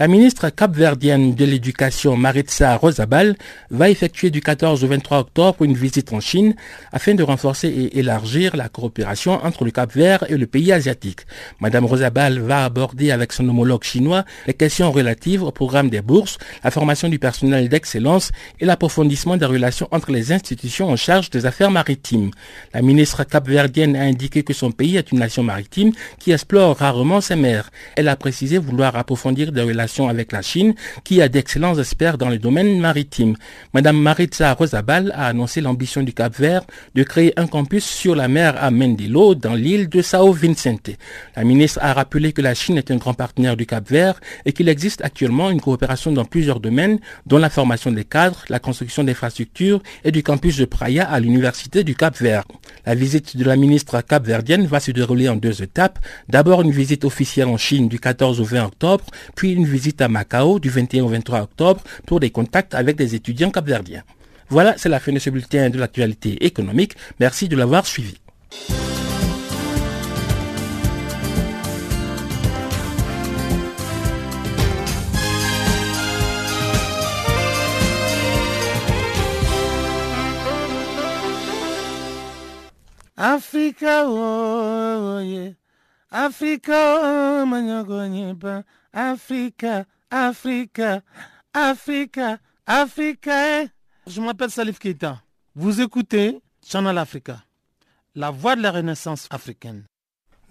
La 0.00 0.08
ministre 0.08 0.48
capverdienne 0.48 1.34
de 1.34 1.44
l'Éducation, 1.44 2.16
Maritza 2.16 2.74
Rosabal, 2.74 3.36
va 3.70 3.90
effectuer 3.90 4.30
du 4.30 4.40
14 4.40 4.82
au 4.82 4.86
23 4.86 5.18
octobre 5.18 5.62
une 5.62 5.74
visite 5.74 6.14
en 6.14 6.20
Chine 6.20 6.54
afin 6.90 7.14
de 7.14 7.22
renforcer 7.22 7.68
et 7.68 7.98
élargir 7.98 8.56
la 8.56 8.70
coopération 8.70 9.32
entre 9.44 9.66
le 9.66 9.72
Cap-Vert 9.72 10.24
et 10.30 10.38
le 10.38 10.46
pays 10.46 10.72
asiatique. 10.72 11.26
Madame 11.60 11.84
Rosabal 11.84 12.38
va 12.38 12.64
aborder 12.64 13.10
avec 13.10 13.34
son 13.34 13.46
homologue 13.46 13.84
chinois 13.84 14.24
les 14.46 14.54
questions 14.54 14.90
relatives 14.90 15.42
au 15.42 15.50
programme 15.50 15.90
des 15.90 16.00
bourses, 16.00 16.38
la 16.64 16.70
formation 16.70 17.10
du 17.10 17.18
personnel 17.18 17.68
d'excellence 17.68 18.30
et 18.58 18.64
l'approfondissement 18.64 19.36
des 19.36 19.44
relations 19.44 19.88
entre 19.90 20.12
les 20.12 20.32
institutions 20.32 20.88
en 20.88 20.96
charge 20.96 21.28
des 21.28 21.44
affaires 21.44 21.70
maritimes. 21.70 22.30
La 22.72 22.80
ministre 22.80 23.24
capverdienne 23.24 23.96
a 23.96 24.04
indiqué 24.04 24.44
que 24.44 24.54
son 24.54 24.72
pays 24.72 24.96
est 24.96 25.12
une 25.12 25.18
nation 25.18 25.42
maritime 25.42 25.92
qui 26.18 26.32
explore 26.32 26.78
rarement 26.78 27.20
ses 27.20 27.36
mers. 27.36 27.68
Elle 27.96 28.08
a 28.08 28.16
précisé 28.16 28.56
vouloir 28.56 28.96
approfondir 28.96 29.52
des 29.52 29.60
relations 29.60 29.89
avec 29.98 30.32
la 30.32 30.42
Chine, 30.42 30.74
qui 31.04 31.20
a 31.20 31.28
d'excellents 31.28 31.78
experts 31.78 32.16
dans 32.16 32.28
le 32.28 32.38
domaine 32.38 32.78
maritime. 32.78 33.36
Madame 33.74 33.98
Maritza 34.00 34.52
Rosabal 34.54 35.12
a 35.16 35.26
annoncé 35.26 35.60
l'ambition 35.60 36.02
du 36.02 36.12
Cap 36.12 36.34
Vert 36.36 36.62
de 36.94 37.02
créer 37.02 37.32
un 37.38 37.46
campus 37.46 37.84
sur 37.84 38.14
la 38.14 38.28
mer 38.28 38.54
à 38.62 38.70
Mendelo, 38.70 39.34
dans 39.34 39.54
l'île 39.54 39.88
de 39.88 40.00
Sao 40.00 40.32
Vicente. 40.32 40.90
La 41.36 41.44
ministre 41.44 41.80
a 41.82 41.92
rappelé 41.92 42.32
que 42.32 42.40
la 42.40 42.54
Chine 42.54 42.78
est 42.78 42.90
un 42.90 42.96
grand 42.96 43.14
partenaire 43.14 43.56
du 43.56 43.66
Cap 43.66 43.88
Vert 43.88 44.20
et 44.44 44.52
qu'il 44.52 44.68
existe 44.68 45.02
actuellement 45.02 45.50
une 45.50 45.60
coopération 45.60 46.12
dans 46.12 46.24
plusieurs 46.24 46.60
domaines, 46.60 47.00
dont 47.26 47.38
la 47.38 47.50
formation 47.50 47.90
des 47.90 48.04
cadres, 48.04 48.44
la 48.48 48.60
construction 48.60 49.02
d'infrastructures 49.02 49.82
et 50.04 50.12
du 50.12 50.22
campus 50.22 50.56
de 50.56 50.64
Praia 50.64 51.04
à 51.04 51.18
l'université 51.18 51.82
du 51.84 51.94
Cap 51.94 52.16
Vert. 52.16 52.44
La 52.86 52.94
visite 52.94 53.36
de 53.36 53.44
la 53.44 53.56
ministre 53.56 54.00
capverdienne 54.00 54.66
va 54.66 54.80
se 54.80 54.92
dérouler 54.92 55.28
en 55.28 55.36
deux 55.36 55.62
étapes. 55.62 55.98
D'abord 56.28 56.62
une 56.62 56.70
visite 56.70 57.04
officielle 57.04 57.48
en 57.48 57.56
Chine 57.56 57.88
du 57.88 57.98
14 57.98 58.40
au 58.40 58.44
20 58.44 58.64
octobre, 58.64 59.04
puis 59.34 59.52
une 59.52 59.64
visite 59.70 60.02
à 60.02 60.08
Macao 60.08 60.58
du 60.58 60.68
21 60.68 61.04
au 61.04 61.08
23 61.08 61.40
octobre 61.40 61.80
pour 62.06 62.20
des 62.20 62.30
contacts 62.30 62.74
avec 62.74 62.96
des 62.96 63.14
étudiants 63.14 63.50
capverdiens. 63.50 64.02
Voilà, 64.50 64.74
c'est 64.76 64.88
la 64.88 65.00
fin 65.00 65.12
de 65.12 65.18
ce 65.18 65.30
bulletin 65.30 65.70
de 65.70 65.78
l'actualité 65.78 66.44
économique. 66.44 66.94
Merci 67.20 67.48
de 67.48 67.56
l'avoir 67.56 67.86
suivi. 67.86 68.16
Africa, 83.16 84.04
oh, 84.06 85.20
yeah. 85.20 85.52
Africa, 86.10 86.98
oh, 87.02 87.44
Africa, 88.92 89.84
Africa, 90.10 91.02
Africa, 91.54 92.38
Africa. 92.66 93.66
Je 94.06 94.20
m'appelle 94.20 94.50
Salif 94.50 94.78
Keita. 94.78 95.22
Vous 95.54 95.80
écoutez 95.80 96.40
Channel 96.66 96.98
Africa, 96.98 97.44
la 98.14 98.30
voix 98.30 98.56
de 98.56 98.62
la 98.62 98.72
renaissance 98.72 99.28
africaine. 99.30 99.84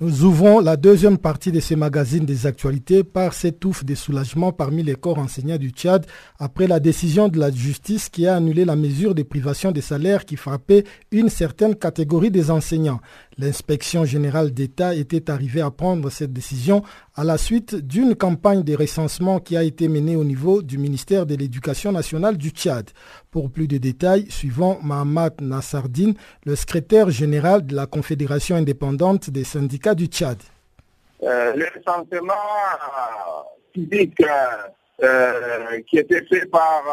Nous 0.02 0.24
ouvrons 0.24 0.62
la 0.62 0.78
deuxième 0.78 1.18
partie 1.18 1.52
de 1.52 1.60
ce 1.60 1.74
magazine 1.76 2.26
des 2.26 2.46
actualités 2.46 3.04
par 3.04 3.34
cette 3.34 3.66
ouf 3.66 3.84
de 3.84 3.96
soulagement 3.96 4.54
parmi 4.54 4.82
les 4.82 4.96
corps 4.96 5.20
enseignants 5.20 5.58
du 5.58 5.72
Tchad 5.72 6.06
après 6.38 6.68
la 6.68 6.80
décision 6.80 7.28
de 7.28 7.38
la 7.38 7.52
justice 7.52 8.08
qui 8.08 8.26
a 8.26 8.38
annulé 8.38 8.64
la 8.64 8.78
mesure 8.78 9.14
de 9.14 9.24
privation 9.24 9.74
des 9.74 9.82
salaires 9.82 10.24
qui 10.24 10.38
frappait 10.38 10.86
une 11.12 11.28
certaine 11.28 11.76
catégorie 11.76 12.32
des 12.32 12.50
enseignants. 12.50 13.02
L'inspection 13.40 14.04
générale 14.04 14.52
d'État 14.52 14.94
était 14.94 15.32
arrivée 15.32 15.62
à 15.62 15.72
prendre 15.72 16.10
cette 16.10 16.34
décision 16.34 16.84
à 17.16 17.24
la 17.24 17.38
suite 17.38 17.74
d'une 17.74 18.14
campagne 18.14 18.64
de 18.64 18.76
recensement 18.76 19.40
qui 19.40 19.56
a 19.56 19.64
été 19.64 19.88
menée 19.88 20.18
au 20.18 20.26
niveau 20.26 20.62
du 20.62 20.78
ministère 20.78 21.26
de 21.26 21.36
l'Éducation 21.36 21.94
nationale 21.94 22.36
du 22.36 22.50
Tchad. 22.50 22.90
Pour 23.32 23.50
plus 23.50 23.70
de 23.70 23.78
détails, 23.78 24.30
suivant 24.30 24.78
Mahamat 24.84 25.40
Nassardine, 25.40 26.16
le 26.46 26.58
secrétaire 26.58 27.12
général 27.12 27.66
de 27.66 27.78
la 27.78 27.86
Confédération 27.86 28.58
indépendante 28.58 29.30
des 29.30 29.46
syndicats 29.46 29.96
du 29.96 30.08
Tchad. 30.08 30.38
Euh, 31.24 31.54
le 31.56 31.66
recensement 31.74 32.34
euh, 32.34 33.42
physique 33.74 34.22
euh, 35.02 35.80
qui 35.90 35.98
était 35.98 36.26
fait 36.26 36.46
par 36.48 36.84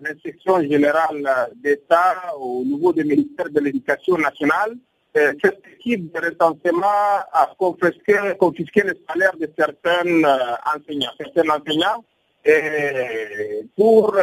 l'inspection 0.00 0.62
générale 0.62 1.28
d'État 1.62 2.14
au 2.40 2.64
niveau 2.64 2.90
du 2.94 3.04
ministère 3.04 3.50
de 3.50 3.60
l'Éducation 3.60 4.16
nationale 4.16 4.78
cette 5.14 5.62
équipe 5.74 6.12
de 6.12 6.20
recensement 6.20 7.18
a 7.32 7.54
confisqué, 7.58 8.16
confisqué 8.38 8.82
le 8.82 8.94
salaire 9.08 9.36
de 9.36 9.50
certains 9.58 10.06
euh, 10.06 10.54
enseignants. 10.74 11.10
Enseignants, 11.36 12.04
et 12.44 13.66
pour 13.76 14.14
euh, 14.14 14.22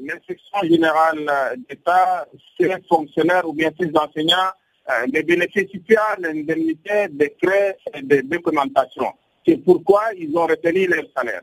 l'inspection 0.00 0.58
générale 0.62 1.56
d'État, 1.68 2.26
ces 2.58 2.70
fonctionnaires 2.88 3.48
ou 3.48 3.52
bien 3.52 3.70
ces 3.78 3.90
enseignants 3.94 4.52
ne 5.12 5.20
bénéficient 5.22 5.82
pas 5.88 6.16
l'indemnité 6.18 7.08
de 7.10 7.30
créer 7.42 7.72
et 7.92 8.02
de 8.02 8.20
documentation. 8.20 9.12
C'est 9.44 9.56
pourquoi 9.56 10.02
ils 10.16 10.36
ont 10.36 10.46
retenu 10.46 10.86
leur 10.86 11.04
salaire. 11.16 11.42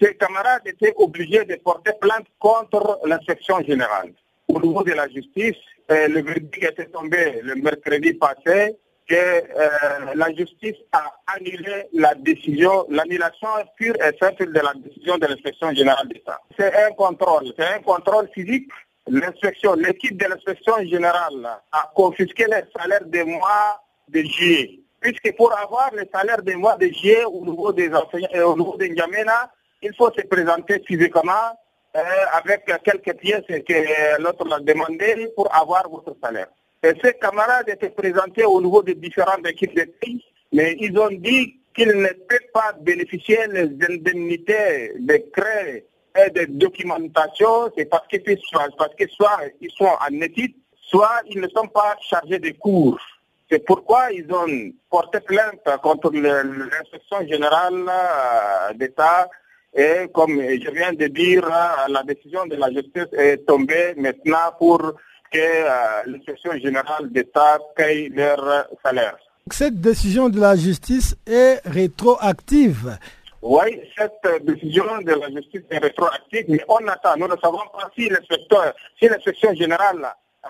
Ces 0.00 0.14
camarades 0.14 0.62
étaient 0.66 0.94
obligés 0.96 1.44
de 1.44 1.56
porter 1.56 1.92
plainte 2.00 2.26
contre 2.38 3.00
l'inspection 3.04 3.60
générale. 3.62 4.12
Au 4.48 4.60
niveau 4.60 4.82
de 4.82 4.92
la 4.92 5.08
justice, 5.08 5.56
euh, 5.56 5.71
le 5.88 6.22
verdict 6.22 6.64
était 6.64 6.86
tombé 6.86 7.40
le 7.42 7.54
mercredi 7.56 8.14
passé 8.14 8.76
que 9.08 9.14
euh, 9.14 10.14
la 10.14 10.32
justice 10.34 10.76
a 10.92 11.04
annulé 11.26 11.86
la 11.92 12.14
décision, 12.14 12.86
l'annulation 12.88 13.48
pure 13.76 13.94
et 13.96 14.16
simple 14.18 14.52
de 14.52 14.60
la 14.60 14.72
décision 14.74 15.18
de 15.18 15.26
l'inspection 15.26 15.74
générale 15.74 16.08
d'État. 16.08 16.40
C'est 16.58 16.74
un 16.74 16.92
contrôle, 16.92 17.52
c'est 17.56 17.66
un 17.66 17.80
contrôle 17.80 18.28
physique. 18.34 18.70
L'inspection, 19.08 19.74
l'équipe 19.74 20.16
de 20.16 20.26
l'inspection 20.26 20.78
générale 20.84 21.58
a 21.72 21.90
confisqué 21.94 22.44
les 22.46 22.62
salaires 22.76 23.04
des 23.06 23.24
mois 23.24 23.82
de 24.08 24.20
juillet. 24.20 24.78
Puisque 25.00 25.36
pour 25.36 25.52
avoir 25.58 25.90
les 25.94 26.08
salaires 26.14 26.42
des 26.42 26.54
mois 26.54 26.76
de 26.76 26.86
juillet 26.86 27.24
au 27.24 27.44
niveau 27.44 27.72
des 27.72 27.92
enseignants, 27.92 28.28
euh, 28.36 28.44
au 28.44 28.56
niveau 28.56 28.76
des 28.76 28.94
il 29.84 29.94
faut 29.96 30.12
se 30.12 30.24
présenter 30.28 30.80
physiquement 30.86 31.32
euh, 31.32 31.54
avec 31.94 32.64
quelques 32.84 33.16
pièces 33.18 33.46
que 33.46 34.22
l'autre 34.22 34.50
a 34.52 34.60
demandé 34.60 35.28
pour 35.36 35.54
avoir 35.54 35.88
votre 35.88 36.16
salaire. 36.22 36.48
Et 36.82 36.92
ces 37.02 37.14
camarades 37.14 37.68
étaient 37.68 37.90
présentés 37.90 38.44
au 38.44 38.60
niveau 38.60 38.82
des 38.82 38.94
différentes 38.94 39.46
équipes 39.46 39.76
de 39.76 39.84
pays, 40.00 40.24
mais 40.52 40.76
ils 40.80 40.98
ont 40.98 41.10
dit 41.10 41.60
qu'ils 41.74 41.88
ne 41.92 42.08
peuvent 42.08 42.50
pas 42.52 42.72
bénéficier 42.80 43.38
des 43.48 43.70
indemnités 43.88 44.92
de 44.98 45.16
créer 45.32 45.86
et 46.14 46.30
de 46.30 46.44
documentation, 46.44 47.70
c'est 47.76 47.86
parce 47.86 48.06
parce 48.76 48.94
que 48.94 49.08
soit 49.08 49.40
ils 49.60 49.70
sont 49.70 49.84
en 49.86 50.20
études, 50.20 50.54
soit 50.74 51.22
ils 51.26 51.40
ne 51.40 51.48
sont 51.48 51.68
pas 51.68 51.96
chargés 52.00 52.38
de 52.38 52.50
cours. 52.58 52.98
C'est 53.50 53.64
pourquoi 53.64 54.10
ils 54.12 54.26
ont 54.32 54.72
porté 54.90 55.20
plainte 55.20 55.62
contre 55.82 56.10
l'inspection 56.12 57.26
générale 57.26 57.84
euh, 57.88 58.72
d'État 58.74 59.28
et 59.74 60.08
comme 60.12 60.40
je 60.40 60.70
viens 60.70 60.92
de 60.92 61.06
dire, 61.06 61.48
la 61.88 62.02
décision 62.02 62.46
de 62.46 62.56
la 62.56 62.70
justice 62.70 63.08
est 63.12 63.46
tombée 63.46 63.94
maintenant 63.96 64.52
pour 64.58 64.78
que 65.32 65.38
euh, 65.38 66.02
l'inspection 66.06 66.52
générale 66.58 67.10
d'État 67.10 67.58
paye 67.74 68.10
leur 68.10 68.66
salaire. 68.84 69.16
Cette 69.50 69.80
décision 69.80 70.28
de 70.28 70.38
la 70.38 70.56
justice 70.56 71.16
est 71.26 71.60
rétroactive. 71.64 72.98
Oui, 73.40 73.80
cette 73.96 74.44
décision 74.44 74.84
de 75.00 75.12
la 75.12 75.28
justice 75.30 75.62
est 75.70 75.78
rétroactive, 75.78 76.44
mais 76.48 76.62
on 76.68 76.86
attend. 76.86 77.16
Nous 77.16 77.26
ne 77.26 77.36
savons 77.42 77.66
pas 77.72 77.90
si 77.96 78.08
l'inspecteur, 78.08 78.74
si 79.00 79.08
l'inspection 79.08 79.54
générale 79.54 80.06
euh, 80.44 80.48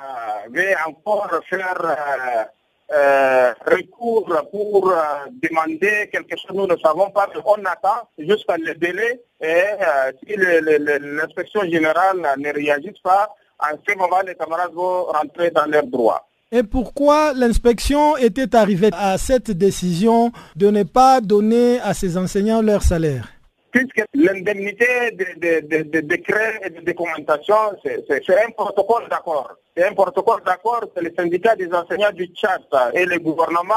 veut 0.51 0.75
encore 0.87 1.31
faire 1.49 1.81
euh, 1.81 2.45
euh, 2.91 3.53
recours 3.66 4.26
pour 4.51 4.91
euh, 4.91 4.97
demander 5.43 6.11
quelque 6.12 6.37
chose, 6.37 6.55
nous 6.55 6.66
ne 6.66 6.76
savons 6.76 7.11
pas, 7.11 7.28
on 7.45 7.64
attend 7.64 8.09
jusqu'à 8.18 8.57
le 8.59 8.74
délai 8.74 9.20
et 9.41 9.47
euh, 9.47 10.12
si 10.20 10.35
l'inspection 10.37 11.62
générale 11.62 12.18
ne 12.39 12.53
réagit 12.53 12.95
pas, 13.03 13.35
en 13.59 13.76
ce 13.87 13.97
moment 13.97 14.20
les 14.26 14.35
camarades 14.35 14.72
vont 14.74 15.05
rentrer 15.05 15.51
dans 15.51 15.64
leurs 15.66 15.87
droits. 15.87 16.26
Et 16.51 16.62
pourquoi 16.62 17.33
l'inspection 17.33 18.18
était 18.18 18.55
arrivée 18.55 18.91
à 18.93 19.16
cette 19.16 19.51
décision 19.53 20.30
de 20.55 20.68
ne 20.68 20.83
pas 20.83 21.22
donner 21.22 21.80
à 21.80 21.95
ses 21.95 22.18
enseignants 22.18 22.61
leur 22.61 22.83
salaire? 22.83 23.26
Puisque 23.70 24.05
l'indemnité 24.12 25.12
de, 25.12 26.01
décret 26.01 26.61
et 26.62 26.68
de 26.68 26.83
documentation, 26.83 27.55
c'est 27.83 28.30
un 28.30 28.51
protocole 28.51 29.09
d'accord. 29.09 29.57
C'est 29.75 29.87
un 29.87 29.95
protocole 29.95 30.43
d'accord 30.45 30.85
que 30.95 31.01
le 31.01 31.14
syndicat 31.16 31.57
des 31.57 31.73
enseignants 31.73 32.12
du 32.12 32.27
Tchad 32.27 32.61
et 32.93 33.07
le 33.07 33.18
gouvernement 33.18 33.73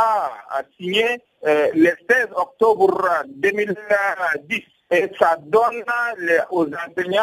a 0.49 0.61
signé 0.77 1.05
euh, 1.45 1.69
le 1.73 1.91
16 2.09 2.27
octobre 2.35 3.01
2010. 3.27 4.61
Et 4.91 5.09
ça 5.17 5.37
donne 5.41 5.83
aux 6.51 6.65
enseignants 6.65 7.21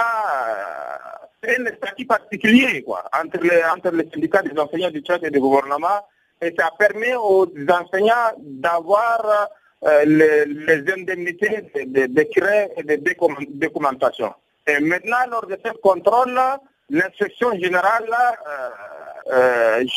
euh, 1.47 1.49
un 1.49 1.77
statut 1.77 2.07
particulier 2.07 2.83
quoi, 2.83 3.05
entre, 3.13 3.43
les, 3.43 3.63
entre 3.65 3.91
le 3.91 4.09
syndicat 4.11 4.41
des 4.43 4.59
enseignants 4.59 4.91
du 4.91 5.01
Tchad 5.01 5.23
et 5.23 5.29
le 5.29 5.39
gouvernement. 5.39 6.09
Et 6.41 6.55
ça 6.59 6.71
permet 6.79 7.15
aux 7.15 7.47
enseignants 7.69 8.33
d'avoir 8.39 9.51
les, 10.07 10.45
indemnités 10.97 11.63
de, 11.75 12.07
décret 12.07 12.73
et 12.79 12.83
de 12.85 12.97
documentation. 13.51 14.33
Et 14.67 14.81
maintenant, 14.81 15.27
lors 15.31 15.47
de 15.47 15.59
ce 15.63 15.73
contrôle, 15.73 16.39
l'inspection 16.93 17.53
générale 17.55 18.05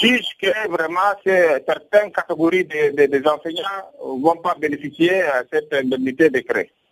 juge 0.01 0.25
que 0.41 0.69
vraiment 0.69 1.13
certaines 1.23 2.11
catégories 2.11 2.65
des 2.65 3.21
enseignants 3.27 3.83
ne 4.03 4.23
vont 4.23 4.37
pas 4.37 4.55
bénéficier 4.59 5.11
de 5.11 5.47
cette 5.51 5.73
indemnité 5.73 6.29
de. 6.29 6.43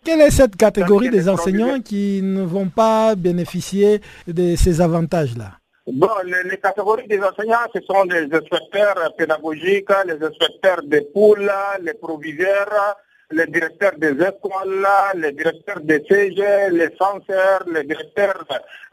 Quelle 0.04 0.20
est 0.20 0.30
cette 0.30 0.56
catégorie 0.56 1.08
des 1.08 1.28
enseignants 1.28 1.80
qui 1.80 2.20
ne 2.22 2.42
vont 2.42 2.68
pas 2.68 3.14
bénéficier 3.14 4.02
de 4.28 4.54
ces 4.54 4.82
avantages-là? 4.82 5.52
Bon, 5.86 6.08
les, 6.24 6.58
catégories 6.58 7.06
des 7.06 7.20
enseignants, 7.20 7.66
ce 7.74 7.80
sont 7.82 8.04
les 8.04 8.24
inspecteurs 8.24 9.14
pédagogiques, 9.16 9.88
les 10.06 10.22
inspecteurs 10.26 10.82
des 10.82 11.02
poules, 11.02 11.50
les 11.82 11.94
proviseurs, 11.94 12.96
les 13.30 13.46
directeurs 13.46 13.96
des 13.98 14.12
écoles, 14.12 14.86
les 15.14 15.32
directeurs 15.32 15.80
des 15.80 16.04
CG, 16.08 16.70
les 16.70 16.90
censeurs, 16.98 17.64
les 17.72 17.84
directeurs 17.84 18.44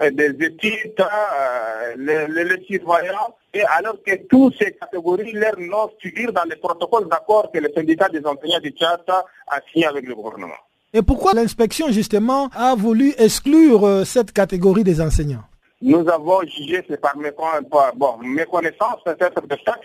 euh, 0.02 0.12
des 0.12 0.30
études, 0.46 1.00
euh, 1.00 1.96
les, 1.98 2.28
les, 2.28 2.64
surveillants. 2.66 3.36
Et 3.54 3.64
alors 3.64 3.98
que 4.06 4.16
toutes 4.30 4.56
ces 4.58 4.72
catégories, 4.74 5.32
leur 5.34 5.60
nom 5.60 5.90
figure 6.02 6.32
dans 6.32 6.44
les 6.50 6.56
protocoles 6.56 7.08
d'accord 7.10 7.52
que 7.52 7.60
le 7.60 7.70
syndicat 7.76 8.10
des 8.10 8.26
enseignants 8.26 8.60
du 8.62 8.70
Tchad 8.70 9.02
a 9.10 9.60
signé 9.72 9.86
avec 9.88 10.08
le 10.08 10.16
gouvernement. 10.16 10.62
Et 10.94 11.02
pourquoi 11.02 11.34
l'inspection, 11.34 11.90
justement, 11.90 12.50
a 12.54 12.76
voulu 12.76 13.14
exclure 13.18 13.86
euh, 13.86 14.04
cette 14.04 14.32
catégorie 14.32 14.84
des 14.84 15.02
enseignants? 15.02 15.44
Nous 15.82 16.08
avons 16.10 16.42
jugé, 16.42 16.84
c'est 16.88 17.02
par 17.02 17.18
méconnaissance 17.18 18.98
peut-être 19.04 19.48
de 19.48 19.58
ça, 19.66 19.76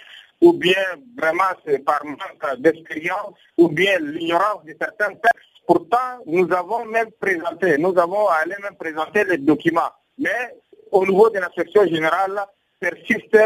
ou 0.40 0.52
bien 0.52 0.82
vraiment 1.16 1.42
c'est 1.64 1.84
par 1.84 2.04
manque 2.04 2.60
d'expérience, 2.60 3.34
ou 3.56 3.68
bien 3.68 3.98
l'ignorance 3.98 4.64
de 4.64 4.74
certains 4.80 5.10
textes. 5.10 5.46
Pourtant, 5.66 6.20
nous 6.26 6.50
avons 6.52 6.84
même 6.84 7.10
présenté, 7.20 7.76
nous 7.78 7.96
avons 7.98 8.28
allé 8.28 8.54
même 8.62 8.76
présenter 8.78 9.24
les 9.24 9.38
documents. 9.38 9.90
Mais 10.18 10.54
au 10.92 11.04
niveau 11.04 11.28
de 11.30 11.38
l'inspection 11.38 11.84
générale, 11.86 12.40
persiste 12.78 13.36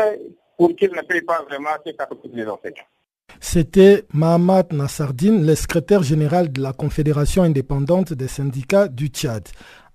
pour 0.59 0.74
qu'ils 0.76 0.93
ne 0.93 1.01
payent 1.03 1.22
pas 1.22 1.43
vraiment 1.49 1.70
ces 1.84 1.95
catégories 1.95 2.28
des 2.28 2.47
enseignants. 2.47 2.84
C'était 3.38 4.05
Mahamat 4.12 4.64
Nassardine, 4.72 5.47
le 5.47 5.55
secrétaire 5.55 6.03
général 6.03 6.53
de 6.53 6.61
la 6.61 6.72
Confédération 6.72 7.43
indépendante 7.43 8.12
des 8.12 8.28
syndicats 8.28 8.88
du 8.88 9.07
Tchad. 9.07 9.49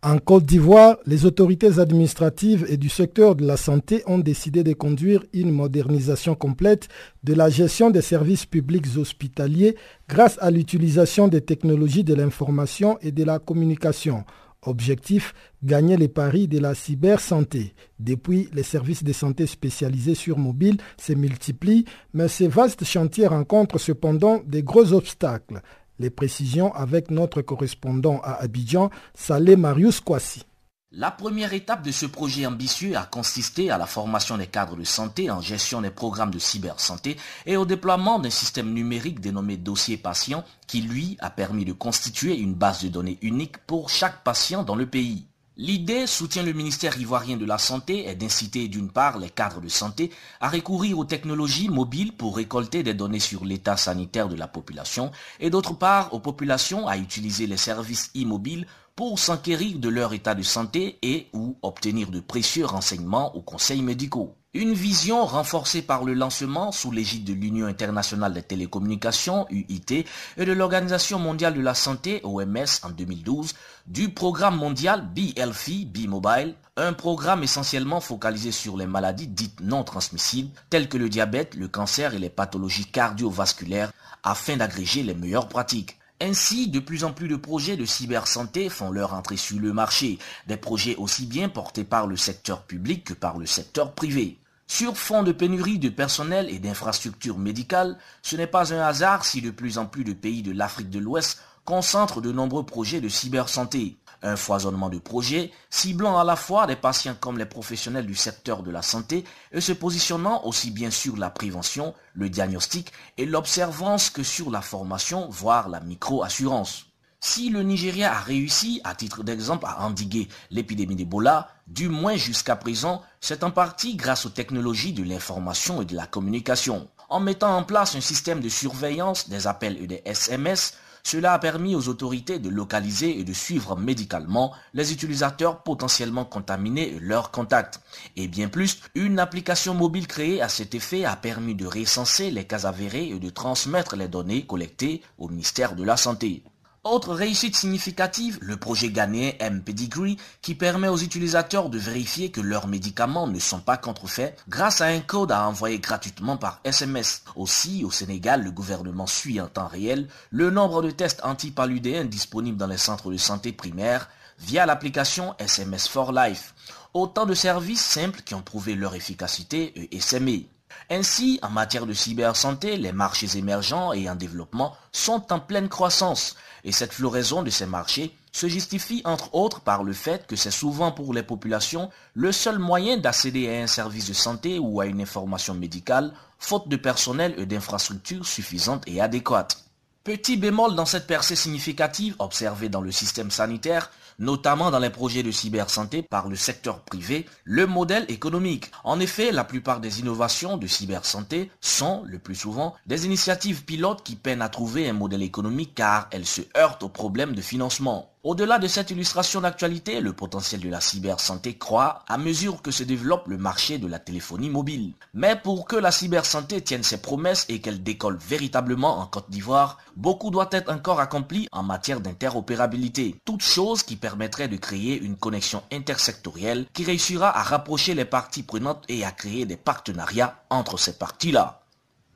En 0.08 0.20
Côte 0.20 0.46
d'Ivoire, 0.46 0.98
les 1.08 1.26
autorités 1.26 1.80
administratives 1.80 2.64
et 2.70 2.78
du 2.78 2.90
secteur 2.90 3.36
de 3.36 3.44
la 3.44 3.58
santé 3.58 4.04
ont 4.06 4.20
décidé 4.20 4.64
de 4.64 4.74
conduire 4.74 5.24
une 5.34 5.50
modernisation 5.50 6.36
complète 6.36 6.90
de 7.24 7.34
la 7.34 7.50
gestion 7.50 7.90
des 7.90 8.04
services 8.04 8.46
publics 8.46 8.86
hospitaliers 8.98 9.76
grâce 10.08 10.38
à 10.42 10.52
l'utilisation 10.52 11.28
des 11.28 11.42
technologies 11.42 12.04
de 12.04 12.14
l'information 12.14 13.00
et 13.02 13.12
de 13.12 13.24
la 13.24 13.40
communication. 13.40 14.26
Objectif, 14.62 15.34
gagner 15.64 15.98
les 15.98 16.08
paris 16.08 16.48
de 16.48 16.60
la 16.60 16.76
cybersanté. 16.76 17.74
Depuis, 17.98 18.48
les 18.54 18.62
services 18.62 19.04
de 19.04 19.12
santé 19.12 19.48
spécialisés 19.48 20.14
sur 20.14 20.38
mobile 20.38 20.78
se 21.02 21.14
multiplient, 21.14 21.86
mais 22.14 22.28
ces 22.28 22.48
vastes 22.48 22.84
chantiers 22.84 23.26
rencontrent 23.26 23.80
cependant 23.80 24.40
des 24.46 24.62
gros 24.62 24.94
obstacles. 24.94 25.64
Les 26.00 26.10
précisions 26.10 26.74
avec 26.74 27.10
notre 27.10 27.42
correspondant 27.42 28.20
à 28.24 28.34
Abidjan, 28.34 28.90
Salé 29.14 29.56
Marius 29.56 30.02
Kwasi. 30.02 30.44
La 30.92 31.12
première 31.12 31.54
étape 31.54 31.84
de 31.84 31.92
ce 31.92 32.06
projet 32.06 32.46
ambitieux 32.46 32.96
a 32.96 33.04
consisté 33.04 33.70
à 33.70 33.78
la 33.78 33.86
formation 33.86 34.38
des 34.38 34.48
cadres 34.48 34.78
de 34.78 34.86
santé 34.86 35.30
en 35.30 35.42
gestion 35.42 35.82
des 35.82 35.90
programmes 35.90 36.32
de 36.32 36.40
cybersanté 36.40 37.18
et 37.46 37.58
au 37.58 37.66
déploiement 37.66 38.18
d'un 38.18 38.30
système 38.30 38.72
numérique 38.72 39.20
dénommé 39.20 39.58
dossier 39.58 39.98
patient 39.98 40.46
qui, 40.68 40.82
lui, 40.82 41.18
a 41.20 41.30
permis 41.30 41.66
de 41.66 41.74
constituer 41.74 42.38
une 42.38 42.54
base 42.54 42.82
de 42.82 42.88
données 42.88 43.18
unique 43.22 43.58
pour 43.68 43.90
chaque 43.90 44.24
patient 44.24 44.64
dans 44.64 44.76
le 44.76 44.86
pays. 44.86 45.26
L'idée, 45.58 46.06
soutient 46.06 46.44
le 46.44 46.52
ministère 46.52 47.00
ivoirien 47.00 47.38
de 47.38 47.46
la 47.46 47.58
Santé, 47.58 48.08
est 48.08 48.16
d'inciter 48.16 48.68
d'une 48.68 48.92
part 48.92 49.18
les 49.18 49.30
cadres 49.30 49.62
de 49.62 49.70
santé 49.70 50.12
à 50.42 50.50
recourir 50.50 51.00
aux 51.00 51.06
technologies 51.06 51.70
mobiles 51.70 52.12
pour 52.12 52.36
récolter 52.36 52.84
des 52.84 52.94
données 52.94 53.22
sur 53.22 53.46
l'état 53.46 53.78
sanitaire 53.78 54.28
de 54.28 54.36
la 54.36 54.50
population 54.50 55.12
et 55.40 55.50
d'autre 55.50 55.74
part 55.74 56.14
aux 56.14 56.20
populations 56.20 56.90
à 56.90 56.98
utiliser 56.98 57.48
les 57.48 57.56
services 57.56 58.12
immobiles 58.16 58.68
pour 58.96 59.20
s'enquérir 59.20 59.78
de 59.80 59.90
leur 59.90 60.14
état 60.14 60.36
de 60.36 60.44
santé 60.44 60.98
et 61.02 61.28
ou 61.34 61.58
obtenir 61.62 62.12
de 62.12 62.22
précieux 62.22 62.66
renseignements 62.66 63.36
aux 63.36 63.42
conseils 63.42 63.82
médicaux. 63.82 64.36
Une 64.54 64.74
vision 64.74 65.26
renforcée 65.26 65.82
par 65.82 66.06
le 66.06 66.14
lancement 66.14 66.72
sous 66.72 66.90
l'égide 66.90 67.26
de 67.26 67.34
l'Union 67.34 67.68
internationale 67.68 68.32
des 68.32 68.42
télécommunications, 68.42 69.46
UIT, 69.50 70.06
et 70.38 70.46
de 70.46 70.54
l'Organisation 70.54 71.20
mondiale 71.20 71.56
de 71.56 71.62
la 71.62 71.76
santé, 71.76 72.22
OMS, 72.24 72.80
en 72.84 72.90
2012, 72.90 73.54
du 73.86 74.14
programme 74.14 74.56
mondial 74.56 75.06
BLFI, 75.14 75.86
B-Mobile, 75.86 76.56
un 76.78 76.94
programme 76.94 77.44
essentiellement 77.44 78.00
focalisé 78.00 78.54
sur 78.54 78.78
les 78.78 78.88
maladies 78.88 79.28
dites 79.28 79.60
non 79.60 79.84
transmissibles, 79.84 80.52
telles 80.70 80.88
que 80.88 80.98
le 80.98 81.10
diabète, 81.10 81.56
le 81.56 81.68
cancer 81.68 82.14
et 82.14 82.20
les 82.20 82.30
pathologies 82.30 82.86
cardiovasculaires, 82.86 83.92
afin 84.24 84.56
d'agréger 84.56 85.04
les 85.04 85.16
meilleures 85.16 85.50
pratiques. 85.50 85.98
Ainsi, 86.22 86.70
de 86.70 86.80
plus 86.80 87.04
en 87.04 87.12
plus 87.12 87.28
de 87.28 87.36
projets 87.36 87.76
de 87.76 87.84
cybersanté 87.84 88.70
font 88.70 88.90
leur 88.90 89.14
entrée 89.14 89.36
sur 89.36 89.60
le 89.60 89.74
marché, 89.74 90.18
des 90.48 90.56
projets 90.56 90.96
aussi 90.96 91.26
bien 91.26 91.50
portés 91.50 91.84
par 91.84 92.08
le 92.08 92.16
secteur 92.16 92.64
public 92.64 93.04
que 93.04 93.14
par 93.14 93.38
le 93.38 93.46
secteur 93.46 93.92
privé. 93.92 94.38
Sur 94.66 94.98
fond 94.98 95.24
de 95.24 95.34
pénurie 95.34 95.78
de 95.78 95.90
personnel 95.90 96.50
et 96.50 96.60
d'infrastructures 96.60 97.38
médicales, 97.38 97.98
ce 98.24 98.38
n'est 98.38 98.48
pas 98.48 98.74
un 98.74 98.80
hasard 98.80 99.26
si 99.26 99.42
de 99.42 99.52
plus 99.52 99.78
en 99.78 99.86
plus 99.86 100.06
de 100.06 100.14
pays 100.14 100.42
de 100.42 100.54
l'Afrique 100.54 100.90
de 100.90 101.00
l'Ouest 101.00 101.40
concentrent 101.66 102.22
de 102.22 102.32
nombreux 102.32 102.66
projets 102.66 103.02
de 103.02 103.10
cybersanté. 103.10 103.98
Un 104.26 104.38
foisonnement 104.38 104.90
de 104.90 104.98
projets 104.98 105.52
ciblant 105.70 106.18
à 106.18 106.24
la 106.24 106.36
fois 106.36 106.66
les 106.66 106.76
patients 106.76 107.16
comme 107.20 107.38
les 107.38 107.46
professionnels 107.46 108.08
du 108.08 108.16
secteur 108.16 108.64
de 108.64 108.72
la 108.72 108.82
santé 108.82 109.24
et 109.52 109.62
se 109.62 109.72
positionnant 109.72 110.44
aussi 110.46 110.72
bien 110.72 110.90
sur 110.90 111.16
la 111.16 111.30
prévention, 111.30 111.94
le 112.16 112.28
diagnostic 112.28 112.92
et 113.18 113.28
l'observance 113.28 114.10
que 114.10 114.24
sur 114.24 114.50
la 114.50 114.62
formation, 114.62 115.30
voire 115.30 115.70
la 115.70 115.80
micro-assurance. 115.80 116.88
Si 117.20 117.52
le 117.52 117.62
Nigeria 117.62 118.16
a 118.16 118.20
réussi, 118.20 118.82
à 118.84 118.96
titre 118.96 119.24
d'exemple, 119.24 119.68
à 119.68 119.84
endiguer 119.86 120.28
l'épidémie 120.50 120.96
d'Ebola, 120.96 121.50
du 121.68 121.88
moins 121.88 122.16
jusqu'à 122.16 122.56
présent, 122.56 123.04
c'est 123.22 123.44
en 123.44 123.52
partie 123.52 123.96
grâce 123.96 124.26
aux 124.26 124.30
technologies 124.30 124.94
de 124.94 125.04
l'information 125.04 125.84
et 125.84 125.86
de 125.86 125.96
la 125.96 126.08
communication. 126.08 126.88
En 127.10 127.20
mettant 127.20 127.56
en 127.56 127.64
place 127.64 127.96
un 127.96 128.02
système 128.02 128.42
de 128.42 128.50
surveillance 128.50 129.30
des 129.30 129.46
appels 129.46 129.78
et 129.80 129.86
des 129.86 130.02
SMS, 130.04 130.74
cela 131.06 131.34
a 131.34 131.40
permis 131.40 131.76
aux 131.76 131.88
autorités 131.88 132.40
de 132.40 132.50
localiser 132.50 133.20
et 133.20 133.24
de 133.24 133.32
suivre 133.32 133.78
médicalement 133.78 134.52
les 134.74 134.92
utilisateurs 134.92 135.62
potentiellement 135.62 136.26
contaminés 136.26 136.96
et 136.96 137.00
leurs 137.00 137.30
contacts. 137.30 137.80
Et 138.16 138.28
bien 138.28 138.48
plus, 138.48 138.82
une 138.96 139.20
application 139.20 139.76
mobile 139.76 140.08
créée 140.08 140.42
à 140.42 140.50
cet 140.50 140.74
effet 140.74 141.06
a 141.06 141.16
permis 141.16 141.54
de 141.54 141.68
recenser 141.68 142.32
les 142.32 142.46
cas 142.46 142.66
avérés 142.66 143.10
et 143.10 143.20
de 143.20 143.30
transmettre 143.30 143.96
les 143.96 144.08
données 144.08 144.48
collectées 144.48 145.04
au 145.20 145.30
ministère 145.30 145.76
de 145.76 145.84
la 145.84 145.96
Santé. 145.96 146.42
Autre 146.86 147.16
réussite 147.16 147.56
significative, 147.56 148.38
le 148.42 148.58
projet 148.58 148.92
ghanéen 148.92 149.34
M-Pedigree 149.40 150.18
qui 150.44 150.54
permet 150.54 150.88
aux 150.88 150.98
utilisateurs 150.98 151.72
de 151.72 151.80
vérifier 151.80 152.30
que 152.30 152.42
leurs 152.42 152.68
médicaments 152.68 153.26
ne 153.26 153.40
sont 153.40 153.60
pas 153.60 153.76
contrefaits 153.76 154.38
grâce 154.48 154.82
à 154.82 154.86
un 154.86 155.00
code 155.00 155.32
à 155.32 155.48
envoyer 155.48 155.80
gratuitement 155.80 156.38
par 156.38 156.62
SMS. 156.64 157.24
Aussi, 157.36 157.84
au 157.84 157.90
Sénégal, 157.90 158.44
le 158.44 158.52
gouvernement 158.52 159.08
suit 159.08 159.42
en 159.42 159.48
temps 159.48 159.66
réel 159.66 160.08
le 160.30 160.52
nombre 160.52 160.84
de 160.84 160.92
tests 160.92 161.22
anti-paludéens 161.24 162.06
disponibles 162.06 162.60
dans 162.60 162.68
les 162.68 162.78
centres 162.78 163.12
de 163.12 163.18
santé 163.18 163.52
primaires 163.52 164.08
via 164.38 164.68
l'application 164.68 165.34
SMS 165.40 165.88
for 165.88 166.12
Life. 166.12 166.54
Autant 166.94 167.26
de 167.26 167.34
services 167.34 167.84
simples 167.84 168.22
qui 168.22 168.36
ont 168.36 168.44
prouvé 168.44 168.76
leur 168.76 168.94
efficacité 168.94 169.90
et 169.92 170.00
SME. 170.00 170.44
Ainsi, 170.90 171.40
en 171.42 171.50
matière 171.50 171.86
de 171.86 171.94
cybersanté, 171.94 172.78
les 172.78 172.92
marchés 172.92 173.38
émergents 173.38 173.94
et 173.94 174.10
en 174.10 174.16
développement 174.16 174.76
sont 174.92 175.32
en 175.32 175.40
pleine 175.40 175.70
croissance. 175.70 176.36
Et 176.64 176.72
cette 176.72 176.94
floraison 176.94 177.44
de 177.44 177.50
ces 177.50 177.66
marchés 177.66 178.16
se 178.32 178.48
justifie 178.48 179.02
entre 179.06 179.34
autres 179.34 179.62
par 179.62 179.84
le 179.84 179.94
fait 179.94 180.28
que 180.28 180.36
c'est 180.36 180.52
souvent 180.52 180.92
pour 180.92 181.14
les 181.14 181.24
populations 181.24 181.90
le 182.14 182.32
seul 182.32 182.60
moyen 182.60 182.98
d'accéder 182.98 183.50
à 183.50 183.64
un 183.64 183.68
service 183.68 184.08
de 184.10 184.14
santé 184.14 184.60
ou 184.60 184.82
à 184.82 184.88
une 184.88 185.02
information 185.02 185.54
médicale, 185.54 186.14
faute 186.38 186.68
de 186.68 186.76
personnel 186.76 187.34
et 187.38 187.46
d'infrastructures 187.46 188.26
suffisantes 188.26 188.84
et 188.88 189.00
adéquates. 189.00 189.64
Petit 190.04 190.38
bémol 190.38 190.76
dans 190.76 190.86
cette 190.86 191.08
percée 191.08 191.36
significative 191.36 192.16
observée 192.20 192.70
dans 192.70 192.82
le 192.82 192.92
système 192.92 193.32
sanitaire, 193.32 193.90
notamment 194.20 194.72
dans 194.72 194.80
les 194.80 194.90
projets 194.90 195.24
de 195.24 195.32
cybersanté 195.32 196.02
par 196.02 196.28
le 196.28 196.36
secteur 196.36 196.82
privé, 196.82 197.26
le 197.44 197.68
modèle 197.68 198.06
économique. 198.10 198.72
En 198.84 199.00
effet, 199.00 199.32
la 199.32 199.44
plupart 199.44 199.80
des 199.80 200.00
innovations 200.00 200.58
de 200.58 200.68
cybersanté 200.68 201.52
sont, 201.62 202.04
le 202.06 202.20
plus 202.20 202.36
souvent, 202.36 202.76
des 202.86 203.06
initiatives 203.06 203.66
pilotes 203.66 204.04
qui 204.04 204.16
peinent 204.16 204.42
à 204.42 204.50
trouver 204.50 204.90
un 204.90 204.94
modèle 204.94 205.24
économique 205.24 205.76
car 205.76 206.08
elles 206.12 206.26
se 206.26 206.42
heurtent 206.58 206.84
aux 206.84 206.90
problèmes 206.90 207.36
de 207.36 207.42
financement. 207.42 208.15
Au-delà 208.26 208.58
de 208.58 208.68
cette 208.68 208.90
illustration 208.90 209.42
d'actualité, 209.42 210.02
le 210.02 210.12
potentiel 210.12 210.60
de 210.60 210.68
la 210.68 210.82
cybersanté 210.82 211.60
croît 211.60 212.04
à 212.08 212.18
mesure 212.18 212.64
que 212.64 212.72
se 212.72 212.82
développe 212.82 213.28
le 213.28 213.38
marché 213.38 213.78
de 213.78 213.86
la 213.86 214.00
téléphonie 214.00 214.50
mobile. 214.50 214.94
Mais 215.14 215.36
pour 215.36 215.68
que 215.68 215.76
la 215.76 215.92
cybersanté 215.92 216.60
tienne 216.60 216.82
ses 216.82 217.00
promesses 217.00 217.46
et 217.50 217.62
qu'elle 217.62 217.84
décolle 217.84 218.18
véritablement 218.18 218.98
en 218.98 219.06
Côte 219.06 219.30
d'Ivoire, 219.30 219.78
beaucoup 219.96 220.32
doit 220.32 220.50
être 220.54 220.74
encore 220.74 221.00
accompli 221.00 221.48
en 221.52 221.62
matière 221.62 222.02
d'interopérabilité. 222.02 223.16
Toute 223.26 223.44
chose 223.44 223.84
qui 223.84 223.96
permettrait 223.96 224.48
de 224.48 224.58
créer 224.58 225.00
une 225.00 225.18
connexion 225.18 225.62
intersectorielle 225.72 226.66
qui 226.74 226.84
réussira 226.84 227.30
à 227.30 227.44
rapprocher 227.44 227.94
les 227.94 228.06
parties 228.06 228.42
prenantes 228.42 228.86
et 228.90 229.06
à 229.06 229.12
créer 229.12 229.46
des 229.46 229.56
partenariats 229.56 230.44
entre 230.50 230.80
ces 230.80 230.98
parties-là. 230.98 231.62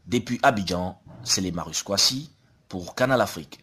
Depuis 0.07 0.39
Abidjan, 0.41 0.99
c'est 1.23 1.41
les 1.41 1.51
Marus 1.51 1.85
pour 2.67 2.95
Canal 2.95 3.21
Afrique. 3.21 3.59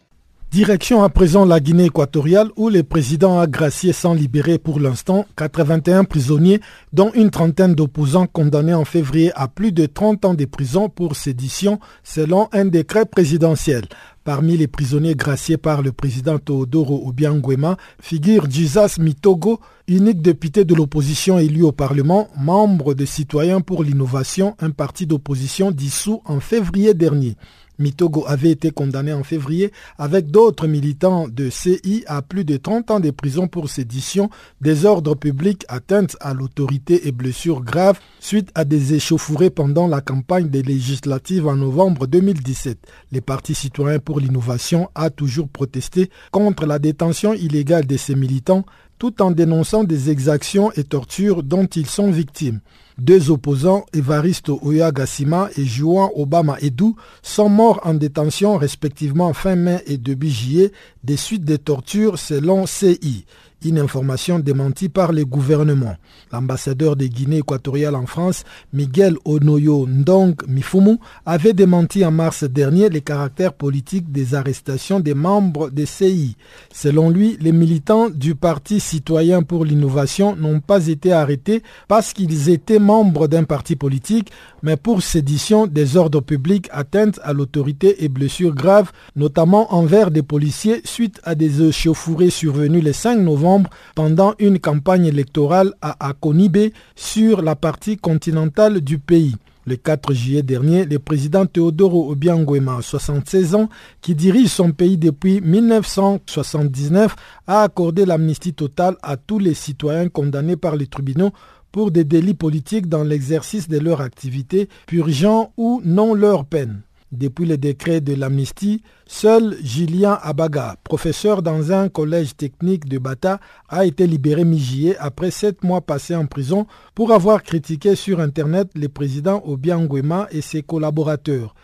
Direction 0.49 1.03
à 1.03 1.09
présent 1.09 1.43
la 1.43 1.59
Guinée 1.59 1.85
équatoriale 1.87 2.51
où 2.55 2.69
le 2.69 2.81
président 2.81 3.37
a 3.37 3.47
gracié 3.47 3.91
sans 3.91 4.13
libérer 4.13 4.57
pour 4.57 4.79
l'instant 4.79 5.25
81 5.35 6.05
prisonniers 6.05 6.61
dont 6.93 7.11
une 7.13 7.31
trentaine 7.31 7.75
d'opposants 7.75 8.27
condamnés 8.27 8.73
en 8.73 8.85
février 8.85 9.33
à 9.35 9.49
plus 9.49 9.73
de 9.73 9.85
30 9.85 10.23
ans 10.23 10.33
de 10.35 10.45
prison 10.45 10.87
pour 10.87 11.17
sédition 11.17 11.79
selon 12.01 12.47
un 12.53 12.63
décret 12.63 13.05
présidentiel. 13.05 13.83
Parmi 14.23 14.55
les 14.55 14.67
prisonniers 14.67 15.15
graciés 15.15 15.57
par 15.57 15.81
le 15.81 15.91
président 15.91 16.39
Teodoro 16.39 17.07
Obiangwema 17.07 17.75
figure 18.01 18.49
Jesus 18.49 18.99
Mitogo, 18.99 19.59
unique 19.89 20.21
député 20.21 20.63
de 20.63 20.75
l'opposition 20.75 21.39
élu 21.39 21.63
au 21.63 21.73
Parlement, 21.73 22.29
membre 22.37 22.93
de 22.93 23.05
Citoyens 23.05 23.59
pour 23.59 23.83
l'innovation, 23.83 24.55
un 24.59 24.71
parti 24.71 25.07
d'opposition 25.07 25.71
dissous 25.71 26.21
en 26.23 26.39
février 26.39 26.93
dernier. 26.93 27.35
Mitogo 27.79 28.25
avait 28.27 28.51
été 28.51 28.71
condamné 28.71 29.13
en 29.13 29.23
février 29.23 29.71
avec 29.97 30.31
d'autres 30.31 30.67
militants 30.67 31.27
de 31.27 31.49
CI 31.49 32.03
à 32.07 32.21
plus 32.21 32.45
de 32.45 32.57
30 32.57 32.91
ans 32.91 32.99
de 32.99 33.11
prison 33.11 33.47
pour 33.47 33.69
sédition, 33.69 34.29
désordre 34.61 35.15
public, 35.15 35.65
atteinte 35.67 36.15
à 36.19 36.33
l'autorité 36.33 37.07
et 37.07 37.11
blessures 37.11 37.61
graves 37.63 37.99
suite 38.19 38.49
à 38.55 38.65
des 38.65 38.93
échauffourées 38.93 39.49
pendant 39.49 39.87
la 39.87 40.01
campagne 40.01 40.49
des 40.49 40.63
législatives 40.63 41.47
en 41.47 41.55
novembre 41.55 42.07
2017. 42.07 42.77
Les 43.11 43.21
partis 43.21 43.55
citoyens 43.55 43.99
pour 43.99 44.19
l'innovation 44.19 44.89
a 44.95 45.09
toujours 45.09 45.47
protesté 45.49 46.09
contre 46.31 46.65
la 46.65 46.79
détention 46.79 47.33
illégale 47.33 47.85
de 47.85 47.97
ces 47.97 48.15
militants 48.15 48.65
tout 48.99 49.21
en 49.21 49.31
dénonçant 49.31 49.83
des 49.83 50.09
exactions 50.09 50.71
et 50.73 50.83
tortures 50.83 51.43
dont 51.43 51.65
ils 51.65 51.87
sont 51.87 52.11
victimes. 52.11 52.59
Deux 52.97 53.29
opposants, 53.29 53.85
Evaristo 53.93 54.59
Oyagassima 54.63 55.49
et 55.55 55.65
Juan 55.65 56.09
Obama 56.15 56.57
Edu, 56.61 56.93
sont 57.21 57.47
morts 57.47 57.79
en 57.83 57.93
détention 57.93 58.57
respectivement 58.57 59.33
fin 59.33 59.55
mai 59.55 59.83
et 59.85 59.97
début 59.97 60.31
juillet 60.31 60.71
des 61.03 61.17
suites 61.17 61.45
des 61.45 61.59
tortures 61.59 62.17
selon 62.17 62.65
CI 62.65 63.25
une 63.65 63.79
information 63.79 64.39
démentie 64.39 64.89
par 64.89 65.11
le 65.11 65.25
gouvernement. 65.25 65.95
L'ambassadeur 66.31 66.95
de 66.95 67.05
Guinée 67.05 67.37
équatoriale 67.37 67.95
en 67.95 68.05
France, 68.05 68.43
Miguel 68.71 69.15
Onoyo 69.25 69.87
Ndong 69.87 70.35
Mifumu, 70.47 70.97
avait 71.25 71.53
démenti 71.53 72.05
en 72.05 72.11
mars 72.11 72.43
dernier 72.43 72.89
les 72.89 73.01
caractères 73.01 73.53
politiques 73.53 74.11
des 74.11 74.35
arrestations 74.35 74.99
des 74.99 75.15
membres 75.15 75.69
des 75.69 75.85
CI. 75.85 76.35
Selon 76.71 77.09
lui, 77.09 77.37
les 77.41 77.51
militants 77.51 78.09
du 78.09 78.35
Parti 78.35 78.79
citoyen 78.79 79.41
pour 79.41 79.65
l'innovation 79.65 80.35
n'ont 80.35 80.59
pas 80.59 80.87
été 80.87 81.11
arrêtés 81.11 81.63
parce 81.87 82.13
qu'ils 82.13 82.49
étaient 82.49 82.79
membres 82.79 83.27
d'un 83.27 83.43
parti 83.43 83.75
politique, 83.75 84.31
mais 84.61 84.77
pour 84.77 85.01
sédition 85.01 85.65
des 85.65 85.97
ordres 85.97 86.21
publics, 86.21 86.69
atteinte 86.71 87.19
à 87.23 87.33
l'autorité 87.33 88.03
et 88.03 88.09
blessures 88.09 88.53
graves, 88.53 88.91
notamment 89.15 89.73
envers 89.73 90.11
des 90.11 90.23
policiers 90.23 90.81
suite 90.85 91.19
à 91.23 91.33
des 91.35 91.63
échauffourées 91.63 92.29
survenues 92.29 92.81
le 92.81 92.93
5 92.93 93.17
novembre 93.19 93.46
pendant 93.95 94.33
une 94.39 94.59
campagne 94.59 95.05
électorale 95.05 95.73
à 95.81 96.07
Akonibé 96.09 96.73
sur 96.95 97.41
la 97.41 97.55
partie 97.55 97.97
continentale 97.97 98.81
du 98.81 98.99
pays. 98.99 99.35
Le 99.65 99.75
4 99.75 100.13
juillet 100.13 100.43
dernier, 100.43 100.85
le 100.85 100.97
président 100.97 101.45
Teodoro 101.45 102.09
Obiangwema, 102.09 102.81
76 102.81 103.53
ans, 103.55 103.67
qui 103.99 104.15
dirige 104.15 104.47
son 104.47 104.71
pays 104.71 104.97
depuis 104.97 105.41
1979, 105.41 107.13
a 107.47 107.63
accordé 107.63 108.05
l'amnistie 108.05 108.53
totale 108.53 108.95
à 109.03 109.17
tous 109.17 109.39
les 109.39 109.53
citoyens 109.53 110.07
condamnés 110.07 110.55
par 110.55 110.77
les 110.77 110.87
tribunaux 110.87 111.31
pour 111.73 111.91
des 111.91 112.05
délits 112.05 112.33
politiques 112.33 112.87
dans 112.87 113.03
l'exercice 113.03 113.67
de 113.67 113.77
leur 113.77 113.99
activité, 113.99 114.69
purgeant 114.85 115.51
ou 115.57 115.81
non 115.83 116.13
leur 116.13 116.45
peine. 116.45 116.83
Depuis 117.13 117.45
le 117.45 117.57
décret 117.57 118.01
de 118.01 118.13
l'amnistie, 118.15 118.83
seul 119.05 119.55
Julien 119.63 120.19
Abaga, 120.21 120.75
professeur 120.83 121.41
dans 121.41 121.71
un 121.71 121.87
collège 121.87 122.35
technique 122.35 122.89
de 122.89 122.97
Bata, 122.97 123.39
a 123.69 123.85
été 123.85 124.05
libéré 124.05 124.43
mi-juillet 124.43 124.97
après 124.99 125.31
sept 125.31 125.63
mois 125.63 125.79
passés 125.79 126.15
en 126.15 126.25
prison 126.25 126.67
pour 126.95 127.13
avoir 127.13 127.43
critiqué 127.43 127.95
sur 127.95 128.19
Internet 128.19 128.67
le 128.75 128.89
président 128.89 129.41
Obiangwema 129.45 130.27
et 130.31 130.41
ses 130.41 130.63
collaborateurs. 130.63 131.55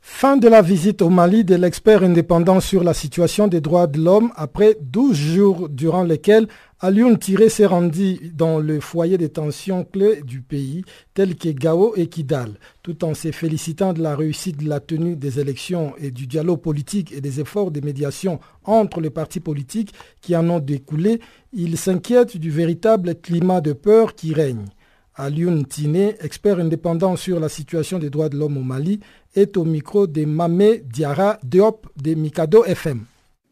Fin 0.00 0.36
de 0.36 0.46
la 0.48 0.62
visite 0.62 1.02
au 1.02 1.08
Mali 1.08 1.44
de 1.44 1.56
l'expert 1.56 2.04
indépendant 2.04 2.60
sur 2.60 2.84
la 2.84 2.94
situation 2.94 3.48
des 3.48 3.60
droits 3.62 3.86
de 3.88 3.98
l'homme 3.98 4.30
après 4.36 4.76
12 4.80 5.16
jours 5.16 5.68
durant 5.70 6.04
lesquels 6.04 6.46
Alioune 6.84 7.18
Tiré 7.18 7.48
s'est 7.48 7.64
rendu 7.64 8.30
dans 8.34 8.58
le 8.58 8.78
foyer 8.78 9.16
de 9.16 9.26
tension 9.26 9.84
clé 9.84 10.20
du 10.20 10.42
pays, 10.42 10.84
tel 11.14 11.34
que 11.34 11.48
Gao 11.48 11.94
et 11.96 12.08
Kidal, 12.08 12.58
tout 12.82 13.06
en 13.06 13.14
se 13.14 13.32
félicitant 13.32 13.94
de 13.94 14.02
la 14.02 14.14
réussite 14.14 14.62
de 14.62 14.68
la 14.68 14.80
tenue 14.80 15.16
des 15.16 15.40
élections 15.40 15.94
et 15.96 16.10
du 16.10 16.26
dialogue 16.26 16.60
politique 16.60 17.10
et 17.12 17.22
des 17.22 17.40
efforts 17.40 17.70
de 17.70 17.80
médiation 17.80 18.38
entre 18.64 19.00
les 19.00 19.08
partis 19.08 19.40
politiques 19.40 19.94
qui 20.20 20.36
en 20.36 20.50
ont 20.50 20.58
découlé, 20.58 21.20
il 21.54 21.78
s'inquiète 21.78 22.36
du 22.36 22.50
véritable 22.50 23.14
climat 23.14 23.62
de 23.62 23.72
peur 23.72 24.14
qui 24.14 24.34
règne. 24.34 24.66
Alioune 25.14 25.64
Tiné, 25.64 26.16
expert 26.20 26.58
indépendant 26.58 27.16
sur 27.16 27.40
la 27.40 27.48
situation 27.48 27.98
des 27.98 28.10
droits 28.10 28.28
de 28.28 28.36
l'homme 28.36 28.58
au 28.58 28.62
Mali, 28.62 29.00
est 29.34 29.56
au 29.56 29.64
micro 29.64 30.06
de 30.06 30.26
Mamé 30.26 30.82
Diara 30.84 31.38
Diop 31.44 31.86
de 31.96 32.12
Mikado 32.12 32.62
FM. 32.66 33.06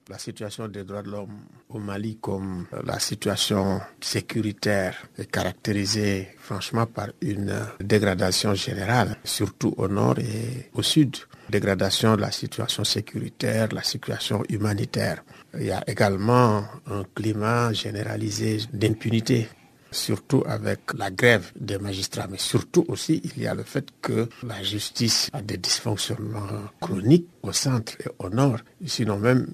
La 0.09 0.19
situation 0.19 0.67
des 0.69 0.83
droits 0.85 1.03
de 1.03 1.11
l'homme 1.11 1.39
au 1.69 1.79
Mali 1.79 2.19
comme 2.21 2.67
la 2.85 2.99
situation 2.99 3.81
sécuritaire 4.01 4.97
est 5.17 5.31
caractérisée 5.31 6.29
franchement 6.39 6.87
par 6.87 7.09
une 7.21 7.55
dégradation 7.81 8.53
générale, 8.55 9.17
surtout 9.23 9.73
au 9.77 9.87
nord 9.87 10.19
et 10.19 10.71
au 10.75 10.83
sud. 10.83 11.17
Dégradation 11.49 12.17
de 12.17 12.21
la 12.23 12.33
situation 12.33 12.83
sécuritaire, 12.83 13.69
la 13.73 13.83
situation 13.85 14.43
humanitaire. 14.49 15.23
Il 15.55 15.65
y 15.67 15.71
a 15.71 15.83
également 15.87 16.65
un 16.87 17.05
climat 17.15 17.73
généralisé 17.73 18.59
d'impunité 18.73 19.49
surtout 19.93 20.43
avec 20.47 20.81
la 20.97 21.11
grève 21.11 21.53
des 21.59 21.79
magistrats, 21.79 22.27
mais 22.29 22.39
surtout 22.39 22.85
aussi 22.89 23.21
il 23.25 23.43
y 23.43 23.47
a 23.47 23.55
le 23.55 23.63
fait 23.63 23.87
que 24.01 24.29
la 24.43 24.63
justice 24.63 25.29
a 25.33 25.43
des 25.43 25.59
dysfonctionnements 25.59 26.49
chroniques 26.81 27.29
au 27.43 27.53
centre 27.53 27.95
et 28.01 28.09
au 28.19 28.31
nord, 28.31 28.59
sinon 28.87 29.19
même 29.19 29.47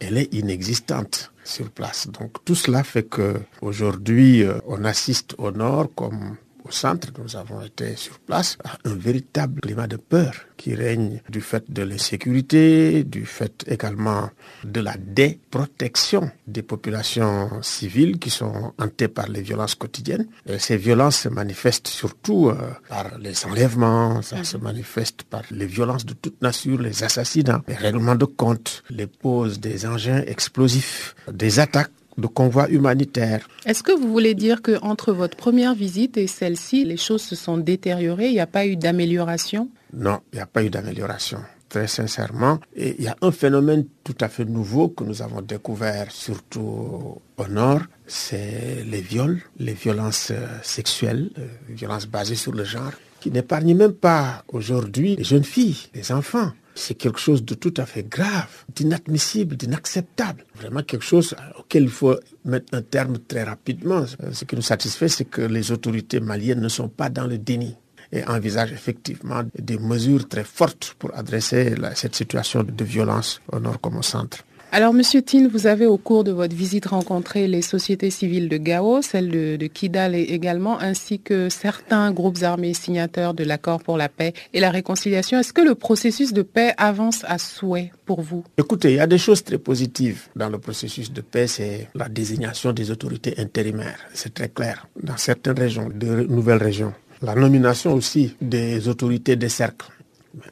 elle 0.00 0.18
est 0.18 0.32
inexistante 0.34 1.32
sur 1.44 1.70
place. 1.70 2.08
Donc 2.08 2.44
tout 2.44 2.54
cela 2.54 2.84
fait 2.84 3.04
que 3.04 3.40
aujourd'hui 3.60 4.42
euh, 4.42 4.58
on 4.66 4.84
assiste 4.84 5.34
au 5.38 5.50
nord 5.50 5.88
comme 5.94 6.36
au 6.66 6.70
centre, 6.72 7.08
nous 7.18 7.36
avons 7.36 7.62
été 7.62 7.96
sur 7.96 8.18
place, 8.18 8.58
un 8.84 8.94
véritable 8.94 9.60
climat 9.60 9.86
de 9.86 9.96
peur 9.96 10.32
qui 10.56 10.74
règne 10.74 11.20
du 11.28 11.40
fait 11.40 11.64
de 11.70 11.82
l'insécurité, 11.82 13.04
du 13.04 13.26
fait 13.26 13.64
également 13.68 14.30
de 14.64 14.80
la 14.80 14.96
déprotection 14.96 16.30
des 16.46 16.62
populations 16.62 17.50
civiles 17.62 18.18
qui 18.18 18.30
sont 18.30 18.72
hantées 18.78 19.08
par 19.08 19.28
les 19.28 19.42
violences 19.42 19.74
quotidiennes. 19.74 20.26
Et 20.46 20.58
ces 20.58 20.76
violences 20.76 21.18
se 21.20 21.28
manifestent 21.28 21.88
surtout 21.88 22.48
euh, 22.48 22.54
par 22.88 23.18
les 23.18 23.44
enlèvements, 23.46 24.22
ça 24.22 24.42
se 24.44 24.56
manifeste 24.56 25.22
par 25.24 25.42
les 25.50 25.66
violences 25.66 26.04
de 26.06 26.14
toute 26.14 26.40
nature, 26.42 26.80
les 26.80 27.04
assassinats, 27.04 27.62
les 27.68 27.74
règlements 27.74 28.14
de 28.16 28.24
compte, 28.24 28.82
les 28.90 29.06
poses 29.06 29.60
des 29.60 29.86
engins 29.86 30.22
explosifs, 30.26 31.14
des 31.32 31.60
attaques 31.60 31.90
de 32.18 32.26
convois 32.26 32.68
humanitaires. 32.70 33.48
Est-ce 33.64 33.82
que 33.82 33.92
vous 33.92 34.10
voulez 34.10 34.34
dire 34.34 34.62
qu'entre 34.62 35.12
votre 35.12 35.36
première 35.36 35.74
visite 35.74 36.16
et 36.16 36.26
celle-ci, 36.26 36.84
les 36.84 36.96
choses 36.96 37.22
se 37.22 37.36
sont 37.36 37.58
détériorées 37.58 38.28
Il 38.28 38.32
n'y 38.32 38.40
a 38.40 38.46
pas 38.46 38.66
eu 38.66 38.76
d'amélioration? 38.76 39.68
Non, 39.92 40.20
il 40.32 40.36
n'y 40.36 40.42
a 40.42 40.46
pas 40.46 40.62
eu 40.62 40.70
d'amélioration. 40.70 41.38
Très 41.68 41.88
sincèrement, 41.88 42.60
et 42.76 42.94
il 42.98 43.04
y 43.04 43.08
a 43.08 43.16
un 43.22 43.32
phénomène 43.32 43.86
tout 44.04 44.14
à 44.20 44.28
fait 44.28 44.44
nouveau 44.44 44.88
que 44.88 45.02
nous 45.02 45.20
avons 45.20 45.42
découvert 45.42 46.12
surtout 46.12 47.20
au 47.36 47.46
nord, 47.48 47.80
c'est 48.06 48.84
les 48.86 49.00
viols, 49.00 49.40
les 49.58 49.72
violences 49.72 50.30
euh, 50.30 50.46
sexuelles, 50.62 51.30
les 51.36 51.42
euh, 51.42 51.76
violences 51.76 52.06
basées 52.06 52.36
sur 52.36 52.52
le 52.52 52.62
genre, 52.62 52.92
qui 53.20 53.32
n'épargnent 53.32 53.74
même 53.74 53.94
pas 53.94 54.44
aujourd'hui 54.48 55.16
les 55.16 55.24
jeunes 55.24 55.44
filles, 55.44 55.88
les 55.92 56.12
enfants 56.12 56.52
c'est 56.76 56.94
quelque 56.94 57.18
chose 57.18 57.44
de 57.44 57.54
tout 57.54 57.74
à 57.78 57.86
fait 57.86 58.02
grave, 58.08 58.64
d'inadmissible, 58.74 59.56
d'inacceptable. 59.56 60.44
Vraiment 60.54 60.82
quelque 60.82 61.04
chose 61.04 61.34
auquel 61.58 61.84
il 61.84 61.88
faut 61.88 62.16
mettre 62.44 62.74
un 62.74 62.82
terme 62.82 63.18
très 63.18 63.42
rapidement. 63.42 64.04
Ce 64.32 64.44
qui 64.44 64.54
nous 64.54 64.62
satisfait, 64.62 65.08
c'est 65.08 65.24
que 65.24 65.42
les 65.42 65.72
autorités 65.72 66.20
maliennes 66.20 66.60
ne 66.60 66.68
sont 66.68 66.88
pas 66.88 67.08
dans 67.08 67.26
le 67.26 67.38
déni 67.38 67.74
et 68.12 68.24
envisagent 68.24 68.72
effectivement 68.72 69.42
des 69.58 69.78
mesures 69.78 70.28
très 70.28 70.44
fortes 70.44 70.94
pour 70.98 71.16
adresser 71.16 71.74
cette 71.94 72.14
situation 72.14 72.62
de 72.62 72.84
violence 72.84 73.40
au 73.50 73.58
nord 73.58 73.80
comme 73.80 73.96
au 73.96 74.02
centre. 74.02 74.44
Alors, 74.76 74.92
Monsieur 74.92 75.22
Tin, 75.22 75.48
vous 75.48 75.66
avez 75.66 75.86
au 75.86 75.96
cours 75.96 76.22
de 76.22 76.32
votre 76.32 76.54
visite 76.54 76.84
rencontré 76.84 77.46
les 77.46 77.62
sociétés 77.62 78.10
civiles 78.10 78.50
de 78.50 78.58
Gao, 78.58 79.00
celles 79.00 79.30
de, 79.30 79.66
Kidal 79.68 80.14
également, 80.14 80.78
ainsi 80.78 81.18
que 81.18 81.48
certains 81.48 82.12
groupes 82.12 82.42
armés 82.42 82.74
signataires 82.74 83.32
de 83.32 83.42
l'accord 83.42 83.82
pour 83.82 83.96
la 83.96 84.10
paix 84.10 84.34
et 84.52 84.60
la 84.60 84.70
réconciliation. 84.70 85.38
Est-ce 85.38 85.54
que 85.54 85.62
le 85.62 85.74
processus 85.74 86.34
de 86.34 86.42
paix 86.42 86.74
avance 86.76 87.24
à 87.26 87.38
souhait 87.38 87.90
pour 88.04 88.20
vous? 88.20 88.44
Écoutez, 88.58 88.90
il 88.90 88.96
y 88.96 89.00
a 89.00 89.06
des 89.06 89.16
choses 89.16 89.42
très 89.42 89.56
positives 89.56 90.24
dans 90.36 90.50
le 90.50 90.58
processus 90.58 91.10
de 91.10 91.22
paix, 91.22 91.46
c'est 91.46 91.88
la 91.94 92.10
désignation 92.10 92.74
des 92.74 92.90
autorités 92.90 93.32
intérimaires. 93.38 94.00
C'est 94.12 94.34
très 94.34 94.50
clair. 94.50 94.86
Dans 95.02 95.16
certaines 95.16 95.58
régions, 95.58 95.88
de 95.88 96.26
nouvelles 96.28 96.62
régions. 96.62 96.92
La 97.22 97.34
nomination 97.34 97.94
aussi 97.94 98.36
des 98.42 98.88
autorités 98.88 99.36
des 99.36 99.48
cercles. 99.48 99.90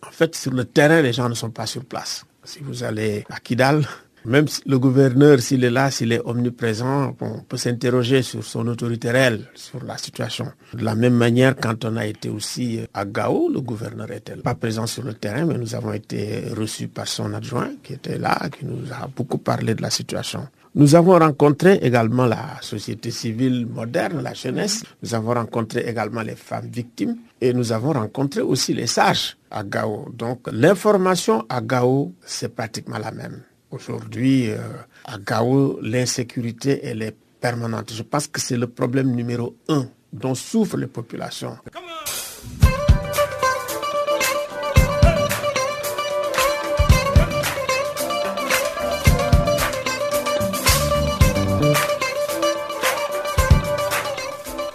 En 0.03 0.13
fait, 0.13 0.35
sur 0.35 0.53
le 0.53 0.65
terrain, 0.65 1.03
les 1.03 1.13
gens 1.13 1.29
ne 1.29 1.35
sont 1.35 1.51
pas 1.51 1.67
sur 1.67 1.85
place. 1.85 2.25
Si 2.43 2.61
vous 2.61 2.85
allez 2.85 3.25
à 3.31 3.39
Kidal, 3.41 3.87
même 4.25 4.47
le 4.67 4.79
gouverneur, 4.79 5.41
s'il 5.41 5.65
est 5.65 5.71
là, 5.71 5.91
s'il 5.91 6.13
est 6.13 6.21
omniprésent, 6.25 7.15
on 7.21 7.41
peut 7.41 7.57
s'interroger 7.59 8.23
sur 8.23 8.43
son 8.43 8.67
autorité 8.69 9.11
réelle, 9.11 9.47
sur 9.55 9.85
la 9.85 9.99
situation. 9.99 10.47
De 10.73 10.83
la 10.85 10.95
même 10.95 11.15
manière, 11.15 11.55
quand 11.57 11.85
on 11.85 11.97
a 11.97 12.07
été 12.07 12.31
aussi 12.31 12.81
à 12.95 13.05
Gao, 13.05 13.51
le 13.53 13.61
gouverneur 13.61 14.11
était 14.13 14.37
pas 14.37 14.55
présent 14.55 14.87
sur 14.87 15.03
le 15.03 15.15
terrain, 15.15 15.45
mais 15.45 15.59
nous 15.59 15.75
avons 15.75 15.93
été 15.93 16.45
reçus 16.57 16.89
par 16.89 17.07
son 17.07 17.35
adjoint 17.35 17.71
qui 17.83 17.93
était 17.95 18.19
là, 18.19 18.49
qui 18.51 18.65
nous 18.65 18.91
a 18.93 19.09
beaucoup 19.15 19.39
parlé 19.39 19.75
de 19.75 19.83
la 19.83 19.91
situation. 19.91 20.49
Nous 20.77 20.97
avons 20.97 21.17
rencontré 21.19 21.79
également 21.83 22.27
la 22.27 22.57
société 22.61 23.13
civile 23.13 23.67
moderne, 23.67 24.21
la 24.23 24.35
jeunesse. 24.35 24.83
Nous 25.03 25.15
avons 25.15 25.33
rencontré 25.35 25.83
également 25.87 26.23
les 26.23 26.35
femmes 26.35 26.69
victimes 26.73 27.17
et 27.41 27.53
nous 27.53 27.71
avons 27.71 27.93
rencontré 27.93 28.41
aussi 28.41 28.75
les 28.75 28.89
sages 28.89 29.37
à 29.53 29.63
Gao. 29.63 30.09
Donc 30.13 30.41
l'information 30.51 31.45
à 31.49 31.61
Gao, 31.61 32.13
c'est 32.27 32.53
pratiquement 32.53 32.99
la 32.99 33.13
même. 33.13 33.43
Aujourd'hui, 33.75 34.51
euh, 34.51 34.59
à 35.05 35.19
Gao, 35.19 35.81
l'insécurité, 35.83 36.79
elle 36.85 37.03
est 37.03 37.17
permanente. 37.41 37.93
Je 37.93 38.05
pense 38.05 38.29
que 38.29 38.41
c'est 38.41 38.57
le 38.57 38.69
problème 38.69 39.11
numéro 39.11 39.57
un 39.69 39.89
dont 40.13 40.37
souffrent 40.37 40.77
les 40.77 40.87
populations. 40.87 41.59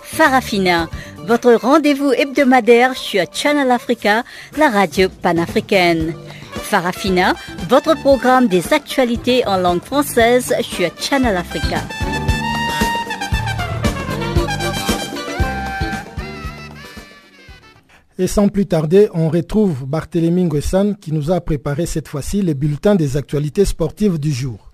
Farafina, 0.03 0.89
votre 1.25 1.53
rendez-vous 1.53 2.11
hebdomadaire 2.11 2.97
sur 2.97 3.23
Channel 3.31 3.71
Africa, 3.71 4.25
la 4.57 4.69
radio 4.69 5.07
panafricaine. 5.21 6.13
Farafina, 6.69 7.33
votre 7.67 7.95
programme 7.95 8.47
des 8.47 8.73
actualités 8.73 9.43
en 9.47 9.57
langue 9.57 9.81
française 9.81 10.53
sur 10.61 10.91
Channel 10.99 11.35
Africa. 11.35 11.81
Et 18.19 18.27
sans 18.27 18.49
plus 18.49 18.67
tarder, 18.67 19.09
on 19.15 19.29
retrouve 19.29 19.87
Barthélémy 19.87 20.43
Nguessan 20.43 20.93
qui 20.93 21.11
nous 21.11 21.31
a 21.31 21.41
préparé 21.41 21.87
cette 21.87 22.07
fois-ci 22.07 22.43
les 22.43 22.53
bulletins 22.53 22.93
des 22.93 23.17
actualités 23.17 23.65
sportives 23.65 24.19
du 24.19 24.31
jour. 24.31 24.68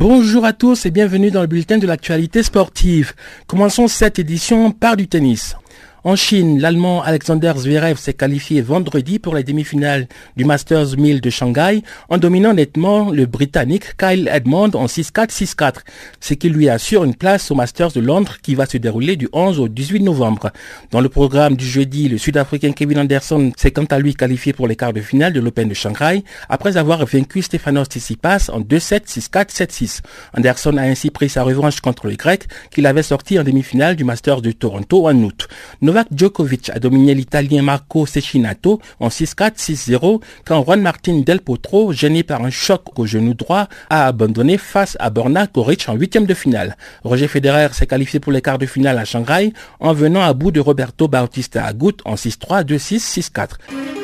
Bonjour 0.00 0.46
à 0.46 0.54
tous 0.54 0.86
et 0.86 0.90
bienvenue 0.90 1.30
dans 1.30 1.42
le 1.42 1.46
bulletin 1.46 1.76
de 1.76 1.86
l'actualité 1.86 2.42
sportive. 2.42 3.12
Commençons 3.46 3.86
cette 3.86 4.18
édition 4.18 4.72
par 4.72 4.96
du 4.96 5.08
tennis. 5.08 5.56
En 6.02 6.16
Chine, 6.16 6.58
l'Allemand 6.58 7.02
Alexander 7.02 7.52
Zverev 7.58 7.98
s'est 7.98 8.14
qualifié 8.14 8.62
vendredi 8.62 9.18
pour 9.18 9.34
les 9.34 9.44
demi-finales 9.44 10.08
du 10.34 10.46
Masters 10.46 10.96
1000 10.96 11.20
de 11.20 11.28
Shanghai 11.28 11.82
en 12.08 12.16
dominant 12.16 12.54
nettement 12.54 13.10
le 13.10 13.26
Britannique 13.26 13.98
Kyle 13.98 14.26
Edmond 14.32 14.70
en 14.72 14.86
6-4, 14.86 15.28
6-4, 15.28 15.74
ce 16.18 16.32
qui 16.32 16.48
lui 16.48 16.70
assure 16.70 17.04
une 17.04 17.14
place 17.14 17.50
au 17.50 17.54
Masters 17.54 17.92
de 17.92 18.00
Londres 18.00 18.38
qui 18.42 18.54
va 18.54 18.64
se 18.64 18.78
dérouler 18.78 19.16
du 19.16 19.28
11 19.34 19.60
au 19.60 19.68
18 19.68 20.00
novembre. 20.00 20.52
Dans 20.90 21.02
le 21.02 21.10
programme 21.10 21.54
du 21.54 21.66
jeudi, 21.66 22.08
le 22.08 22.16
Sud-Africain 22.16 22.72
Kevin 22.72 23.00
Anderson 23.00 23.52
s'est 23.58 23.70
quant 23.70 23.84
à 23.84 23.98
lui 23.98 24.14
qualifié 24.14 24.54
pour 24.54 24.68
les 24.68 24.76
quarts 24.76 24.94
de 24.94 25.02
finale 25.02 25.34
de 25.34 25.40
l'Open 25.40 25.68
de 25.68 25.74
Shanghai 25.74 26.24
après 26.48 26.78
avoir 26.78 27.04
vaincu 27.04 27.42
Stefanos 27.42 27.88
Tsitsipas 27.88 28.48
en 28.50 28.60
2-7, 28.60 29.06
6-4, 29.06 29.50
7-6. 29.50 30.00
Anderson 30.34 30.78
a 30.78 30.82
ainsi 30.82 31.10
pris 31.10 31.28
sa 31.28 31.42
revanche 31.42 31.82
contre 31.82 32.06
le 32.06 32.16
Grec 32.16 32.46
qu'il 32.70 32.86
avait 32.86 33.02
sorti 33.02 33.38
en 33.38 33.44
demi-finale 33.44 33.96
du 33.96 34.04
Masters 34.04 34.40
de 34.40 34.52
Toronto 34.52 35.06
en 35.06 35.16
août. 35.16 35.46
Novak 35.90 36.06
Djokovic 36.14 36.70
a 36.70 36.78
dominé 36.78 37.14
l'Italien 37.14 37.62
Marco 37.62 38.06
Cecchinato 38.06 38.80
en 39.00 39.08
6-4, 39.08 39.56
6-0 39.56 40.20
quand 40.44 40.62
Juan 40.62 40.80
Martin 40.80 41.18
Del 41.26 41.40
Potro, 41.40 41.92
gêné 41.92 42.22
par 42.22 42.44
un 42.44 42.50
choc 42.50 42.96
au 42.96 43.06
genou 43.06 43.34
droit, 43.34 43.66
a 43.88 44.06
abandonné 44.06 44.56
face 44.56 44.96
à 45.00 45.10
Borna 45.10 45.48
Koric 45.48 45.88
en 45.88 45.94
huitième 45.94 46.26
de 46.26 46.34
finale. 46.34 46.76
Roger 47.02 47.26
Federer 47.26 47.70
s'est 47.72 47.88
qualifié 47.88 48.20
pour 48.20 48.30
les 48.30 48.40
quarts 48.40 48.58
de 48.58 48.66
finale 48.66 48.98
à 48.98 49.04
Shanghai 49.04 49.52
en 49.80 49.92
venant 49.92 50.22
à 50.22 50.32
bout 50.32 50.52
de 50.52 50.60
Roberto 50.60 51.08
Bautista 51.08 51.64
Agut 51.64 51.96
en 52.04 52.14
6-3, 52.14 52.62
2-6, 52.62 53.32
6-4. 53.32 53.99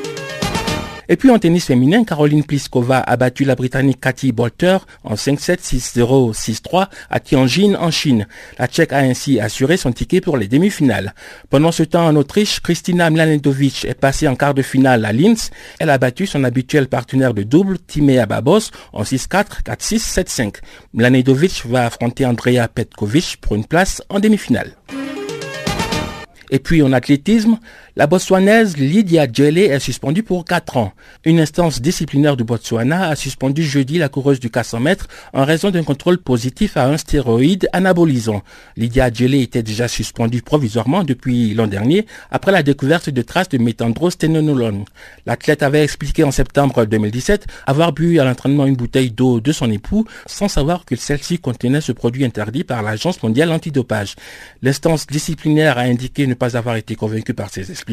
Et 1.08 1.16
puis 1.16 1.30
en 1.30 1.38
tennis 1.38 1.66
féminin, 1.66 2.04
Caroline 2.04 2.44
Pliskova 2.44 2.98
a 2.98 3.16
battu 3.16 3.44
la 3.44 3.54
Britannique 3.54 4.00
Cathy 4.00 4.32
Bolter 4.32 4.78
en 5.04 5.14
5-7, 5.14 5.60
6-0, 5.60 6.34
6-3 6.34 6.88
à 7.10 7.20
Tianjin 7.20 7.74
en 7.78 7.90
Chine. 7.90 8.26
La 8.58 8.66
Tchèque 8.66 8.92
a 8.92 8.98
ainsi 8.98 9.38
assuré 9.40 9.76
son 9.76 9.92
ticket 9.92 10.20
pour 10.20 10.36
les 10.36 10.48
demi-finales. 10.48 11.14
Pendant 11.50 11.72
ce 11.72 11.82
temps 11.82 12.06
en 12.06 12.16
Autriche, 12.16 12.60
Kristina 12.60 13.10
Mladenovic 13.10 13.84
est 13.84 13.94
passée 13.94 14.28
en 14.28 14.36
quart 14.36 14.54
de 14.54 14.62
finale 14.62 15.04
à 15.04 15.12
Linz. 15.12 15.50
Elle 15.78 15.90
a 15.90 15.98
battu 15.98 16.26
son 16.26 16.44
habituel 16.44 16.88
partenaire 16.88 17.34
de 17.34 17.42
double, 17.42 17.78
Timea 17.78 18.26
Babos, 18.26 18.70
en 18.92 19.02
6-4, 19.02 19.62
4-6, 19.64 20.24
7-5. 20.24 20.54
Mladenovic 20.94 21.62
va 21.66 21.86
affronter 21.86 22.26
Andrea 22.26 22.68
Petkovic 22.68 23.38
pour 23.40 23.54
une 23.54 23.64
place 23.64 24.02
en 24.08 24.20
demi-finale. 24.20 24.72
Et 26.50 26.58
puis 26.58 26.82
en 26.82 26.92
athlétisme, 26.92 27.58
la 27.98 28.06
Botswanaise 28.06 28.76
Lydia 28.76 29.26
Djele 29.26 29.56
est 29.56 29.78
suspendue 29.78 30.22
pour 30.22 30.44
4 30.44 30.76
ans. 30.76 30.92
Une 31.24 31.40
instance 31.40 31.80
disciplinaire 31.80 32.36
du 32.36 32.44
Botswana 32.44 33.08
a 33.08 33.16
suspendu 33.16 33.62
jeudi 33.62 33.96
la 33.96 34.10
coureuse 34.10 34.38
du 34.38 34.50
400 34.50 34.80
mètres 34.80 35.08
en 35.32 35.46
raison 35.46 35.70
d'un 35.70 35.82
contrôle 35.82 36.18
positif 36.18 36.76
à 36.76 36.88
un 36.88 36.98
stéroïde 36.98 37.70
anabolisant. 37.72 38.42
Lydia 38.76 39.10
Djele 39.10 39.36
était 39.36 39.62
déjà 39.62 39.88
suspendue 39.88 40.42
provisoirement 40.42 41.04
depuis 41.04 41.54
l'an 41.54 41.68
dernier 41.68 42.04
après 42.30 42.52
la 42.52 42.62
découverte 42.62 43.08
de 43.08 43.22
traces 43.22 43.48
de 43.48 43.56
méthandrosténonolone. 43.56 44.84
L'athlète 45.24 45.62
avait 45.62 45.82
expliqué 45.82 46.22
en 46.22 46.32
septembre 46.32 46.84
2017 46.84 47.46
avoir 47.66 47.94
bu 47.94 48.18
à 48.18 48.24
l'entraînement 48.24 48.66
une 48.66 48.76
bouteille 48.76 49.10
d'eau 49.10 49.40
de 49.40 49.52
son 49.52 49.70
époux 49.70 50.04
sans 50.26 50.48
savoir 50.48 50.84
que 50.84 50.96
celle-ci 50.96 51.38
contenait 51.38 51.80
ce 51.80 51.92
produit 51.92 52.26
interdit 52.26 52.62
par 52.62 52.82
l'Agence 52.82 53.22
mondiale 53.22 53.52
antidopage. 53.52 54.16
L'instance 54.60 55.06
disciplinaire 55.06 55.78
a 55.78 55.82
indiqué 55.82 56.26
ne 56.26 56.34
pas 56.34 56.58
avoir 56.58 56.76
été 56.76 56.94
convaincue 56.94 57.32
par 57.32 57.48
ces 57.48 57.70
explications, 57.70 57.85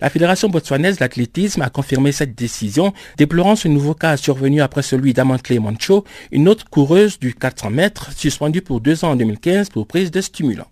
la 0.00 0.10
Fédération 0.10 0.48
botswanaise 0.48 0.98
d'athlétisme 0.98 1.62
a 1.62 1.70
confirmé 1.70 2.12
cette 2.12 2.34
décision, 2.34 2.92
déplorant 3.16 3.56
ce 3.56 3.68
nouveau 3.68 3.94
cas 3.94 4.16
survenu 4.16 4.60
après 4.60 4.82
celui 4.82 5.12
d'Amantle 5.12 5.60
Mancho, 5.60 6.04
une 6.30 6.48
autre 6.48 6.68
coureuse 6.68 7.18
du 7.18 7.34
400 7.34 7.70
mètres, 7.70 8.12
suspendue 8.16 8.62
pour 8.62 8.80
deux 8.80 9.04
ans 9.04 9.12
en 9.12 9.16
2015 9.16 9.70
pour 9.70 9.86
prise 9.86 10.10
de 10.10 10.20
stimulants. 10.20 10.71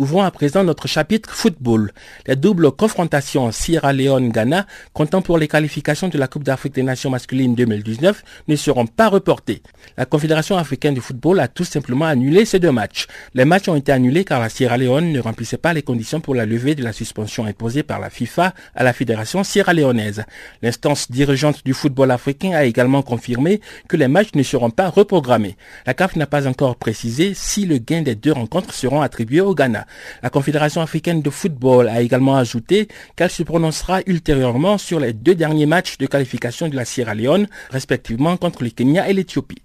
Ouvrons 0.00 0.22
à 0.22 0.30
présent 0.30 0.62
notre 0.62 0.86
chapitre 0.86 1.34
football. 1.34 1.90
Les 2.28 2.36
doubles 2.36 2.70
confrontations 2.70 3.50
Sierra 3.50 3.92
Leone-Ghana, 3.92 4.64
comptant 4.92 5.22
pour 5.22 5.38
les 5.38 5.48
qualifications 5.48 6.06
de 6.06 6.16
la 6.16 6.28
Coupe 6.28 6.44
d'Afrique 6.44 6.76
des 6.76 6.84
Nations 6.84 7.10
masculines 7.10 7.56
2019, 7.56 8.22
ne 8.46 8.54
seront 8.54 8.86
pas 8.86 9.08
reportées. 9.08 9.60
La 9.96 10.06
Confédération 10.06 10.56
africaine 10.56 10.94
de 10.94 11.00
football 11.00 11.40
a 11.40 11.48
tout 11.48 11.64
simplement 11.64 12.04
annulé 12.04 12.44
ces 12.44 12.60
deux 12.60 12.70
matchs. 12.70 13.08
Les 13.34 13.44
matchs 13.44 13.66
ont 13.66 13.74
été 13.74 13.90
annulés 13.90 14.24
car 14.24 14.38
la 14.38 14.48
Sierra 14.48 14.76
Leone 14.76 15.10
ne 15.10 15.18
remplissait 15.18 15.58
pas 15.58 15.72
les 15.72 15.82
conditions 15.82 16.20
pour 16.20 16.36
la 16.36 16.46
levée 16.46 16.76
de 16.76 16.84
la 16.84 16.92
suspension 16.92 17.44
imposée 17.44 17.82
par 17.82 17.98
la 17.98 18.08
FIFA 18.08 18.54
à 18.76 18.84
la 18.84 18.92
Fédération 18.92 19.42
sierra-léonaise. 19.42 20.22
L'instance 20.62 21.10
dirigeante 21.10 21.64
du 21.64 21.74
football 21.74 22.12
africain 22.12 22.52
a 22.52 22.62
également 22.62 23.02
confirmé 23.02 23.60
que 23.88 23.96
les 23.96 24.06
matchs 24.06 24.36
ne 24.36 24.44
seront 24.44 24.70
pas 24.70 24.90
reprogrammés. 24.90 25.56
La 25.86 25.94
CAF 25.94 26.14
n'a 26.14 26.28
pas 26.28 26.46
encore 26.46 26.76
précisé 26.76 27.32
si 27.34 27.66
le 27.66 27.78
gain 27.78 28.02
des 28.02 28.14
deux 28.14 28.30
rencontres 28.30 28.72
seront 28.72 29.00
attribués 29.00 29.40
au 29.40 29.56
Ghana. 29.56 29.86
La 30.22 30.30
Confédération 30.30 30.80
africaine 30.80 31.22
de 31.22 31.30
football 31.30 31.88
a 31.88 32.00
également 32.00 32.36
ajouté 32.36 32.88
qu'elle 33.16 33.30
se 33.30 33.42
prononcera 33.42 34.00
ultérieurement 34.06 34.78
sur 34.78 35.00
les 35.00 35.12
deux 35.12 35.34
derniers 35.34 35.66
matchs 35.66 35.98
de 35.98 36.06
qualification 36.06 36.68
de 36.68 36.76
la 36.76 36.84
Sierra 36.84 37.14
Leone, 37.14 37.48
respectivement 37.70 38.36
contre 38.36 38.64
le 38.64 38.70
Kenya 38.70 39.08
et 39.08 39.12
l'Éthiopie. 39.12 39.62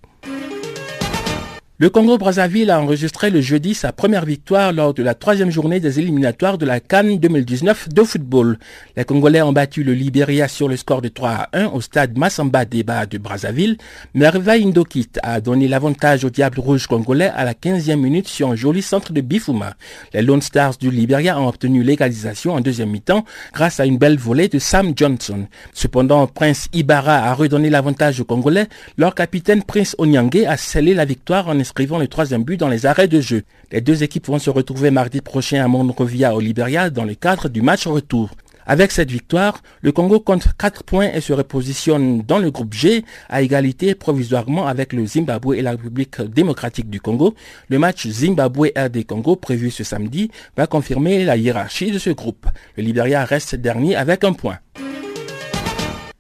Le 1.83 1.89
Congo-Brazzaville 1.89 2.71
a 2.71 2.79
enregistré 2.79 3.29
le 3.29 3.41
jeudi 3.41 3.73
sa 3.73 3.91
première 3.91 4.23
victoire 4.23 4.71
lors 4.71 4.93
de 4.93 5.03
la 5.03 5.15
troisième 5.15 5.51
journée 5.51 5.81
des 5.81 5.99
éliminatoires 5.99 6.57
de 6.57 6.65
la 6.65 6.79
Cannes 6.79 7.19
2019 7.19 7.89
de 7.89 8.03
football. 8.03 8.57
Les 8.95 9.03
Congolais 9.03 9.41
ont 9.41 9.51
battu 9.51 9.83
le 9.83 9.93
Libéria 9.93 10.47
sur 10.47 10.69
le 10.69 10.77
score 10.77 11.01
de 11.01 11.09
3 11.09 11.29
à 11.29 11.49
1 11.51 11.65
au 11.73 11.81
stade 11.81 12.17
Massamba 12.17 12.63
Débat 12.63 13.05
de 13.05 13.17
Brazzaville. 13.17 13.75
Merveille 14.13 14.63
Indokit 14.65 15.09
a 15.23 15.41
donné 15.41 15.67
l'avantage 15.67 16.23
au 16.23 16.29
Diable 16.29 16.61
Rouge 16.61 16.87
congolais 16.87 17.31
à 17.35 17.43
la 17.43 17.53
15e 17.53 17.97
minute 17.97 18.29
sur 18.29 18.49
un 18.49 18.55
joli 18.55 18.81
centre 18.81 19.11
de 19.11 19.19
Bifuma. 19.19 19.73
Les 20.13 20.21
Lone 20.21 20.41
Stars 20.41 20.77
du 20.77 20.89
Libéria 20.89 21.37
ont 21.37 21.49
obtenu 21.49 21.83
l'égalisation 21.83 22.53
en 22.53 22.61
deuxième 22.61 22.91
mi-temps 22.91 23.25
grâce 23.53 23.81
à 23.81 23.85
une 23.85 23.97
belle 23.97 24.17
volée 24.17 24.47
de 24.47 24.57
Sam 24.57 24.93
Johnson. 24.95 25.47
Cependant, 25.73 26.27
Prince 26.27 26.69
Ibarra 26.71 27.17
a 27.25 27.33
redonné 27.33 27.69
l'avantage 27.69 28.21
aux 28.21 28.25
Congolais. 28.25 28.67
Leur 28.97 29.15
capitaine 29.15 29.63
Prince 29.63 29.97
Onyangue 29.97 30.45
a 30.47 30.55
scellé 30.55 30.93
la 30.93 31.03
victoire 31.03 31.49
en 31.49 31.59
inscrivant 31.73 31.97
le 31.97 32.07
troisième 32.07 32.43
but 32.43 32.59
dans 32.59 32.67
les 32.67 32.85
arrêts 32.85 33.07
de 33.07 33.19
jeu. 33.19 33.41
Les 33.71 33.81
deux 33.81 34.03
équipes 34.03 34.27
vont 34.27 34.37
se 34.37 34.51
retrouver 34.51 34.91
mardi 34.91 35.21
prochain 35.21 35.65
à 35.65 35.67
Monrovia 35.67 36.35
au 36.35 36.39
Libéria 36.39 36.91
dans 36.91 37.03
le 37.03 37.15
cadre 37.15 37.49
du 37.49 37.63
match 37.63 37.87
retour. 37.87 38.29
Avec 38.67 38.91
cette 38.91 39.09
victoire, 39.09 39.63
le 39.81 39.91
Congo 39.91 40.19
compte 40.19 40.49
4 40.59 40.83
points 40.83 41.09
et 41.11 41.19
se 41.19 41.33
repositionne 41.33 42.21
dans 42.21 42.37
le 42.37 42.51
groupe 42.51 42.75
G 42.75 43.03
à 43.27 43.41
égalité 43.41 43.95
provisoirement 43.95 44.67
avec 44.67 44.93
le 44.93 45.07
Zimbabwe 45.07 45.55
et 45.55 45.63
la 45.63 45.71
République 45.71 46.21
démocratique 46.21 46.91
du 46.91 47.01
Congo. 47.01 47.33
Le 47.69 47.79
match 47.79 48.07
Zimbabwe-RD 48.07 49.07
Congo 49.07 49.35
prévu 49.35 49.71
ce 49.71 49.83
samedi 49.83 50.29
va 50.55 50.67
confirmer 50.67 51.25
la 51.25 51.37
hiérarchie 51.37 51.89
de 51.89 51.97
ce 51.97 52.11
groupe. 52.11 52.45
Le 52.77 52.83
Libéria 52.83 53.25
reste 53.25 53.55
dernier 53.55 53.95
avec 53.95 54.23
un 54.23 54.33
point. 54.33 54.59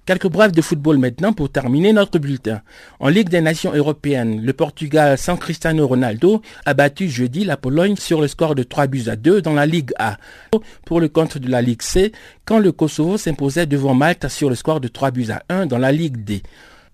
Quelques 0.05 0.27
brefs 0.27 0.51
de 0.51 0.61
football 0.61 0.97
maintenant 0.97 1.31
pour 1.31 1.49
terminer 1.49 1.93
notre 1.93 2.19
bulletin. 2.19 2.61
En 2.99 3.07
Ligue 3.07 3.29
des 3.29 3.39
Nations 3.39 3.73
européennes, 3.73 4.41
le 4.43 4.51
Portugal 4.51 5.17
sans 5.17 5.37
Cristiano 5.37 5.87
Ronaldo 5.87 6.41
a 6.65 6.73
battu 6.73 7.07
jeudi 7.07 7.45
la 7.45 7.55
Pologne 7.55 7.95
sur 7.95 8.19
le 8.19 8.27
score 8.27 8.53
de 8.53 8.63
3 8.63 8.87
buts 8.87 9.05
à 9.07 9.15
2 9.15 9.41
dans 9.41 9.53
la 9.53 9.65
Ligue 9.65 9.91
A. 9.97 10.17
Pour 10.85 10.99
le 10.99 11.07
compte 11.07 11.37
de 11.37 11.49
la 11.49 11.61
Ligue 11.61 11.81
C, 11.81 12.11
quand 12.43 12.59
le 12.59 12.73
Kosovo 12.73 13.17
s'imposait 13.17 13.65
devant 13.65 13.93
Malte 13.93 14.27
sur 14.27 14.49
le 14.49 14.55
score 14.55 14.81
de 14.81 14.89
3 14.89 15.11
buts 15.11 15.31
à 15.31 15.41
1 15.47 15.67
dans 15.67 15.77
la 15.77 15.93
Ligue 15.93 16.21
D. 16.25 16.43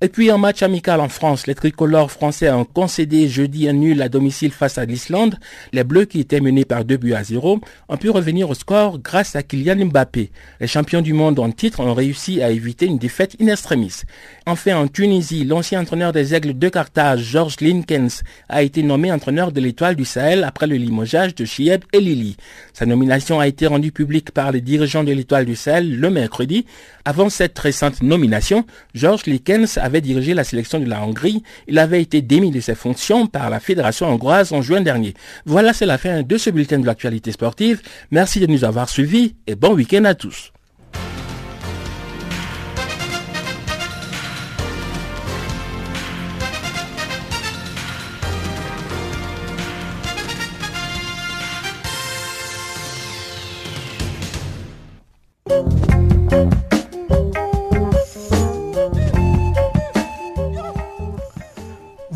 Et 0.01 0.07
puis 0.07 0.31
en 0.31 0.37
match 0.37 0.63
amical 0.63 1.01
en 1.01 1.09
France, 1.09 1.45
les 1.45 1.55
tricolores 1.55 2.09
français 2.09 2.49
ont 2.51 2.63
concédé 2.63 3.27
jeudi 3.27 3.67
un 3.67 3.73
nul 3.73 4.01
à 4.01 4.07
domicile 4.07 4.53
face 4.53 4.77
à 4.77 4.85
l'Islande. 4.85 5.35
Les 5.73 5.83
Bleus 5.83 6.05
qui 6.05 6.21
étaient 6.21 6.39
menés 6.39 6.63
par 6.63 6.85
2 6.85 6.95
buts 6.95 7.13
à 7.13 7.25
0 7.25 7.59
ont 7.89 7.97
pu 7.97 8.09
revenir 8.09 8.49
au 8.49 8.53
score 8.53 8.99
grâce 8.99 9.35
à 9.35 9.43
Kylian 9.43 9.87
Mbappé. 9.87 10.31
Les 10.61 10.67
champions 10.67 11.01
du 11.01 11.11
monde 11.11 11.37
en 11.37 11.51
titre 11.51 11.81
ont 11.81 11.93
réussi 11.93 12.41
à 12.41 12.49
éviter 12.49 12.85
une 12.85 12.97
défaite 12.97 13.35
in 13.41 13.47
extremis. 13.47 14.03
Enfin 14.45 14.77
en 14.77 14.87
Tunisie, 14.87 15.43
l'ancien 15.43 15.81
entraîneur 15.81 16.13
des 16.13 16.33
Aigles 16.33 16.57
de 16.57 16.69
Carthage, 16.69 17.19
Georges 17.19 17.59
Linkens, 17.59 18.23
a 18.47 18.63
été 18.63 18.83
nommé 18.83 19.11
entraîneur 19.11 19.51
de 19.51 19.59
l'étoile 19.59 19.97
du 19.97 20.05
Sahel 20.05 20.45
après 20.45 20.67
le 20.67 20.77
limogeage 20.77 21.35
de 21.35 21.43
Chieb 21.43 21.83
et 21.91 21.99
Lili. 21.99 22.37
Sa 22.71 22.85
nomination 22.85 23.41
a 23.41 23.47
été 23.47 23.67
rendue 23.67 23.91
publique 23.91 24.31
par 24.31 24.53
les 24.53 24.61
dirigeants 24.61 25.03
de 25.03 25.11
l'étoile 25.11 25.43
du 25.43 25.57
Sahel 25.57 25.99
le 25.99 26.09
mercredi. 26.09 26.65
Avant 27.03 27.29
cette 27.29 27.59
récente 27.59 28.01
nomination, 28.01 28.65
Georges 28.93 29.25
Linkens 29.25 29.77
avait 29.89 30.01
dirigé 30.01 30.33
la 30.33 30.43
sélection 30.43 30.79
de 30.79 30.87
la 30.87 31.03
Hongrie. 31.03 31.43
Il 31.67 31.79
avait 31.79 32.01
été 32.01 32.21
démis 32.21 32.51
de 32.51 32.59
ses 32.59 32.75
fonctions 32.75 33.25
par 33.25 33.49
la 33.49 33.59
Fédération 33.59 34.07
hongroise 34.07 34.53
en 34.53 34.61
juin 34.61 34.81
dernier. 34.81 35.15
Voilà, 35.45 35.73
c'est 35.73 35.87
la 35.87 35.97
fin 35.97 36.21
de 36.21 36.37
ce 36.37 36.51
bulletin 36.51 36.79
de 36.79 36.85
l'actualité 36.85 37.31
sportive. 37.31 37.81
Merci 38.11 38.39
de 38.39 38.45
nous 38.45 38.63
avoir 38.63 38.87
suivis 38.87 39.35
et 39.47 39.55
bon 39.55 39.73
week-end 39.73 40.05
à 40.05 40.13
tous. 40.13 40.51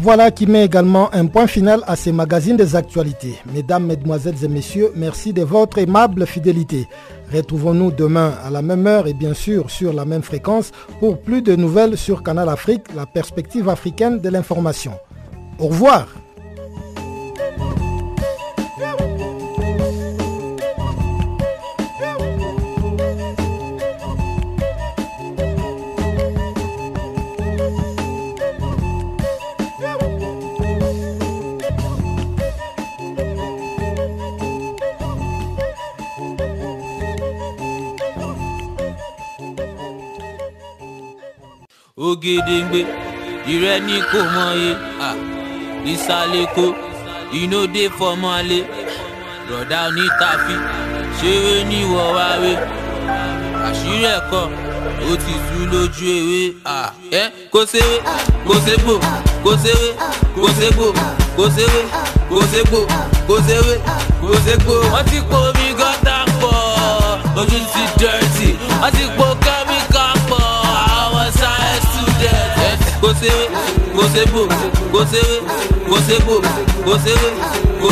Voilà 0.04 0.32
qui 0.32 0.48
met 0.48 0.66
également 0.66 1.10
un 1.14 1.28
point 1.28 1.48
final 1.48 1.80
à 1.88 1.96
ces 1.96 2.12
magazines 2.12 2.58
des 2.58 2.76
actualités. 2.76 3.36
Mesdames, 3.54 3.86
Mesdemoiselles 3.86 4.44
et 4.44 4.50
Messieurs, 4.50 4.92
merci 4.98 5.32
de 5.32 5.44
votre 5.44 5.78
aimable 5.78 6.28
fidélité. 6.28 6.90
Retrouvons-nous 7.34 7.92
demain 7.92 8.34
à 8.44 8.50
la 8.50 8.62
même 8.62 8.86
heure 8.86 9.08
et 9.08 9.14
bien 9.14 9.34
sûr 9.34 9.72
sur 9.72 9.94
la 9.94 10.04
même 10.04 10.22
fréquence 10.22 10.72
pour 11.00 11.22
plus 11.22 11.42
de 11.42 11.56
nouvelles 11.56 11.96
sur 11.98 12.22
Canal 12.22 12.50
Afrique, 12.50 12.94
la 12.94 13.06
perspective 13.06 13.70
africaine 13.70 14.20
de 14.20 14.28
l'information. 14.28 14.92
Au 15.58 15.68
revoir. 15.68 16.23
Ògèdèǹgbè 42.14 42.82
ìrẹ́ 43.54 43.80
ní 43.88 43.96
kò 44.12 44.20
mọye. 44.36 44.72
Ìsàlẹ̀kọ 45.94 46.66
ìnòdè 47.42 47.84
fọmọlé. 47.98 48.60
Rọ̀dá 49.50 49.80
onítàfi 49.88 50.56
ṣeré 51.20 51.56
níwọ̀ 51.70 52.06
wáwé 52.18 52.52
àṣírí 53.68 54.06
ẹ̀kọ́ 54.18 54.44
ó 55.10 55.12
ti 55.24 55.34
tú 55.48 55.58
lójú 55.72 56.06
ewé. 56.20 56.42
Ẹ 57.22 57.24
kó 57.54 57.60
séwé 57.72 57.98
kó 58.48 58.54
ségbò 58.66 58.94
kó 59.44 59.52
séwé 59.64 59.90
kó 60.36 60.48
ségbò 60.60 60.88
kó 61.38 61.44
séwé 61.56 61.82
kó 62.30 62.38
ségbò 62.52 62.80
kó 63.28 63.36
séwé 63.48 63.74
kó 64.22 64.30
ségbò 64.46 64.74
wọ́n 64.94 65.04
ti 65.10 65.18
po 65.30 65.38
omi 65.50 65.68
gọ́tà 65.80 66.16
pọ̀ 66.42 66.56
ojú 67.40 67.60
ti 67.74 67.82
dẹ́rẹ́tì 68.00 68.48
wọ́n 68.82 68.92
ti 68.96 69.04
po 69.18 69.26
kẹ́míkà 69.46 69.63
kó 73.14 73.20
séwé 73.22 73.46
kó 73.96 74.04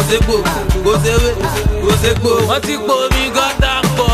ségbò 0.09 0.35
kó 0.85 0.93
séwé 1.03 1.29
kó 1.85 1.93
ségbò 2.03 2.31
wọ́n 2.49 2.61
ti 2.65 2.73
po 2.87 2.93
omi 3.05 3.23
gọ́tà 3.35 3.71
pọ̀ 3.97 4.11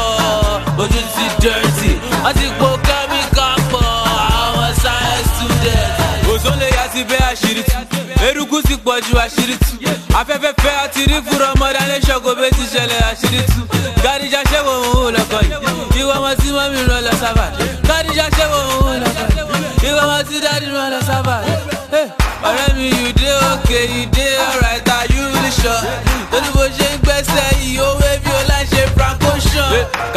ojú 0.82 1.00
ti 1.16 1.26
dẹ́rẹ́tì 1.42 1.90
wọ́n 2.24 2.34
ti 2.40 2.48
po 2.60 2.68
kẹ́míkà 2.88 3.48
pọ̀ 3.72 3.86
àwọn 4.44 4.72
sáyẹ́nsì 4.84 5.46
student. 5.48 5.92
òṣòlè 6.32 6.68
yà 6.78 6.86
ti 6.94 7.02
bẹ́ 7.10 7.22
àṣírí 7.32 7.64
tú 7.70 7.78
eruku 8.28 8.58
ti 8.68 8.76
pọ̀ 8.86 8.96
ju 9.06 9.14
àṣírí 9.26 9.56
tú 9.64 9.74
afẹ́fẹ́ 10.20 10.54
fẹ́ 10.64 10.74
àti 10.84 11.02
rí 11.10 11.18
fúnra 11.28 11.50
ṣọ́kò 12.08 12.32
bẹ́ẹ̀ 12.40 12.52
ti 12.58 12.64
ṣẹlẹ̀ 12.74 13.00
àṣírí 13.12 13.42
tú 13.47 13.47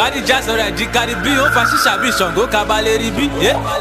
kádìjà 0.01 0.37
sọ̀rọ̀ 0.47 0.65
ẹ̀dí 0.71 0.85
kárí 0.95 1.15
bí 1.25 1.31
ó 1.45 1.47
fa 1.55 1.63
ṣíṣà 1.71 1.93
bí 2.03 2.09
ṣàngó 2.19 2.43
kabalẹ̀ 2.55 2.97
rí 3.03 3.09
bí 3.17 3.25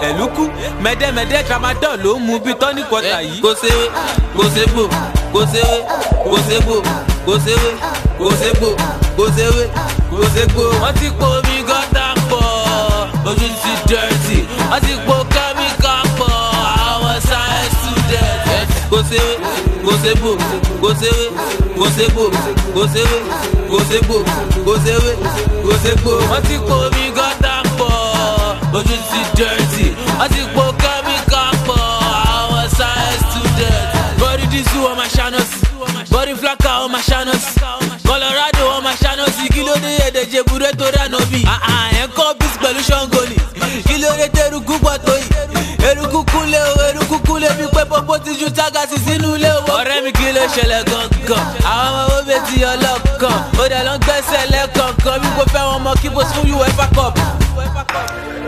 ẹ̀lúkú 0.08 0.44
mẹ́dẹ́mẹ́dẹ́ 0.84 1.46
tramadol 1.48 1.96
ló 2.04 2.12
ń 2.16 2.20
mu 2.28 2.36
bí 2.46 2.52
tọ́ní 2.62 2.82
kọta 2.92 3.18
yìí. 3.28 3.40
kò 3.46 3.52
séwé 3.62 3.86
kò 4.38 4.44
ségbò 4.56 4.84
kò 5.34 5.42
kò 6.30 6.38
ségbò 6.48 6.76
kò 7.28 7.34
séwé 7.46 7.70
kò 8.18 8.28
wọ́n 10.82 10.94
ti 11.00 11.08
po 11.20 11.26
omi 11.38 11.56
gọ́tà 11.70 12.06
pọ̀ 12.30 12.44
ojú 13.30 13.48
ti 13.62 13.72
dẹ́rẹ́tì 13.90 14.38
wọ́n 14.72 14.80
ti 14.86 14.94
po 15.08 15.16
kẹ́míkà 15.34 15.94
pọ̀ 16.20 16.32
àwọn 16.90 17.16
sáyẹ́nsì 17.30 17.90
student. 17.96 18.68
kò 18.92 18.98
séwé 19.10 19.34
kò 19.86 19.92
ségbò 20.04 20.32
kò 20.82 20.90
kò 21.76 21.86
ségbò 21.96 22.24
kò 24.66 24.74
séwé 24.86 25.12
kò 25.70 25.76
ségbò. 25.84 26.12
wọ́n 26.32 26.42
ti 26.48 26.56
po 26.68 26.74
omi 26.86 27.04
gọ́tà 27.18 27.54
pọ̀ 27.78 27.92
ojú 28.78 28.96
ti 29.10 29.20
dẹ́rẹ́tì 29.38 29.86
wọ́n 30.20 30.30
ti 30.34 30.42
po 30.56 30.64
kẹ́míkà 30.82 31.42
pọ̀ 31.68 31.82
àwọn 32.38 32.66
sáyẹ́nsì 32.78 33.40
student. 33.46 34.20
body 34.20 34.46
disu 34.54 34.78
ọmọ 34.92 35.06
ṣáná 35.16 35.40
sí 35.50 35.60
body 36.14 36.34
flaka 36.42 36.70
ọmọ 36.86 37.00
ṣáná 37.10 37.34
sí 37.46 37.60
colorado 38.08 38.64
ọmọ 38.78 38.92
ṣáná 39.04 39.26
sí 39.38 39.46
kí 39.54 39.62
ló 39.68 39.74
dé 39.84 39.92
èdè 40.08 40.22
jebure 40.32 40.72
tó 40.80 40.86
dáná 40.96 41.18
bí. 41.32 41.42
ẹ̀ 41.46 42.08
ń 42.08 42.10
kọ́ 42.18 42.34
bísí 42.40 42.58
pẹ̀lú 42.64 42.82
ṣọ́ngọ 42.90 43.22
ni 43.30 43.38
kí 43.88 43.96
ló 44.02 44.10
dé 44.20 44.28
tẹ́rùkú 44.36 44.74
pọ̀ 44.86 44.98
tó 45.06 45.14
yìí 45.14 45.30
eruku 45.90 46.20
kúnlẹ̀ 46.32 46.64
o 46.78 46.82
eruku 46.90 47.18
kúnlẹ̀ 47.28 47.54
bí 47.58 47.66
pé 47.76 47.84
pọ́pọ́ 47.92 48.18
ti 48.24 48.32
ju 48.40 48.48
tágàsì 48.58 48.98
sínú 49.06 49.36
ilé 49.36 49.50
o. 49.58 49.62
ọ̀rẹ́ 49.80 50.04
mi 50.04 50.12
kí 50.18 50.28
ló 50.36 50.44
ṣẹlẹ̀ 50.56 50.82
gangan 50.90 51.46
àwọn 51.72 51.88
ọmọ 51.88 52.02
owó 52.10 52.20
bẹ́ẹ̀ 52.28 52.42
ti 52.48 52.56
ọlọ́kan 53.20 53.62
ó 53.62 53.68
dẹ̀ 53.70 53.84
ló 53.86 53.94
ń 53.96 54.00
gbẹ́sẹ̀ 54.06 54.42
lẹ́kọ̀ọ̀kan 54.52 55.20
bí 55.22 55.28
kò 55.38 55.44
fẹ́ 55.54 55.64
wọn 55.70 55.80
mọ 55.86 55.94
kí 56.02 56.10
bó 56.16 56.22
fún 56.32 56.52
uefa 56.60 56.86
cup. 56.96 57.14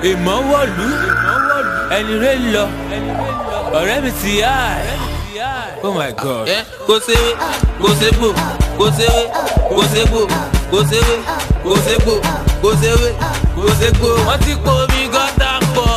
ìmọ̀ 0.09 0.35
wọ̀lú. 0.49 0.87
Ẹni 1.97 2.13
rẹ̀ 2.23 2.35
lọ. 2.53 2.63
Ọ̀rẹ́ 3.79 4.01
mi 4.03 4.11
ti 4.19 4.31
yá. 4.41 4.55
Ẹ̀. 4.91 5.83
oh 5.83 5.93
my 5.97 6.11
god. 6.23 6.47
kò 6.87 6.95
séwé 7.05 7.31
kò 7.81 7.89
ségbò 7.99 8.29
kò 8.79 8.85
séwé 8.97 9.23
kò 9.75 9.81
ségbò 9.93 10.21
kò 10.71 10.79
séwé 10.89 11.15
kò 11.63 11.71
ségbò 11.85 12.13
kò 12.63 12.69
séwé 12.81 13.09
kò 13.55 13.69
ségbò. 13.79 14.09
wọ́n 14.27 14.39
ti 14.45 14.53
po 14.63 14.71
omi 14.83 15.01
gọ́tà 15.13 15.49
pọ̀. 15.75 15.89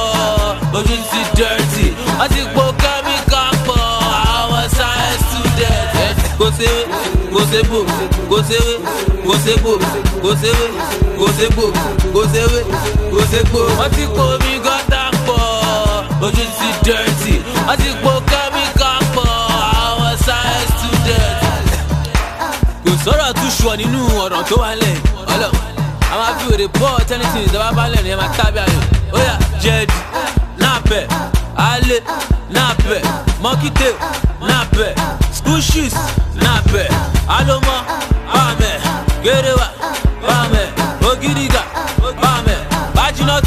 Ojú 0.76 0.96
ti 1.10 1.20
dẹ́rẹ́tì 1.36 1.86
wọ́n 2.18 2.28
ti 2.34 2.40
po 2.54 2.62
sépò 7.54 7.78
kó 8.30 8.38
séré 8.48 8.74
kó 9.26 9.34
sépò 9.44 9.72
kó 10.22 10.30
séré 10.42 10.66
kó 11.18 11.26
sépò 11.38 11.64
kó 12.14 12.22
séré 12.32 12.60
kó 13.12 13.20
sépò. 13.30 13.60
wọ́n 13.78 13.90
ti 13.94 14.04
kó 14.16 14.24
mi 14.42 14.52
gọ́tà 14.64 15.00
pọ̀ 15.26 15.40
ojú 16.26 16.44
ti 16.58 16.68
dẹ́rẹ́tì 16.84 17.34
wọ́n 17.66 17.76
ti 17.82 17.90
po 18.02 18.10
kẹ́míkà 18.30 18.90
pọ̀ 19.14 19.28
àwọn 19.86 20.14
science 20.24 20.72
student. 20.78 21.70
kò 22.84 22.92
sọ̀rọ̀ 23.04 23.30
tún 23.38 23.50
ṣùọ 23.58 23.72
nínú 23.80 24.00
ọ̀ràn 24.24 24.42
tó 24.48 24.56
wà 24.62 24.70
lẹ̀ 24.82 24.96
ọlọ́ 25.32 25.50
àwọn 26.12 26.26
afẹ́wèrè 26.30 26.66
bọ́ọ̀ 26.80 27.04
tẹ́nitì 27.08 27.38
ìjọba 27.46 27.68
balẹ̀ 27.78 28.02
ni 28.04 28.10
ẹ 28.10 28.16
tábí 28.38 28.58
ayò 28.66 28.80
ó 29.16 29.18
yà 29.28 29.34
jẹ́ẹ̀dì 29.62 29.98
náà 30.62 30.76
bẹ̀ 30.90 31.04
alẹ́ 31.72 32.00
náà 32.56 32.70
bẹ̀ 32.88 33.00
mọ́kítẹ́ 33.42 33.92
náà 34.48 34.62
bẹ̀. 34.76 34.92
bushes 35.44 35.94
nape 36.34 36.84
aloma 37.28 37.76
ame 38.42 38.72
gerewa 39.22 39.68
bame 40.26 40.62
ogiriga 41.12 41.62
bame 42.22 42.56
bajinot 42.94 43.44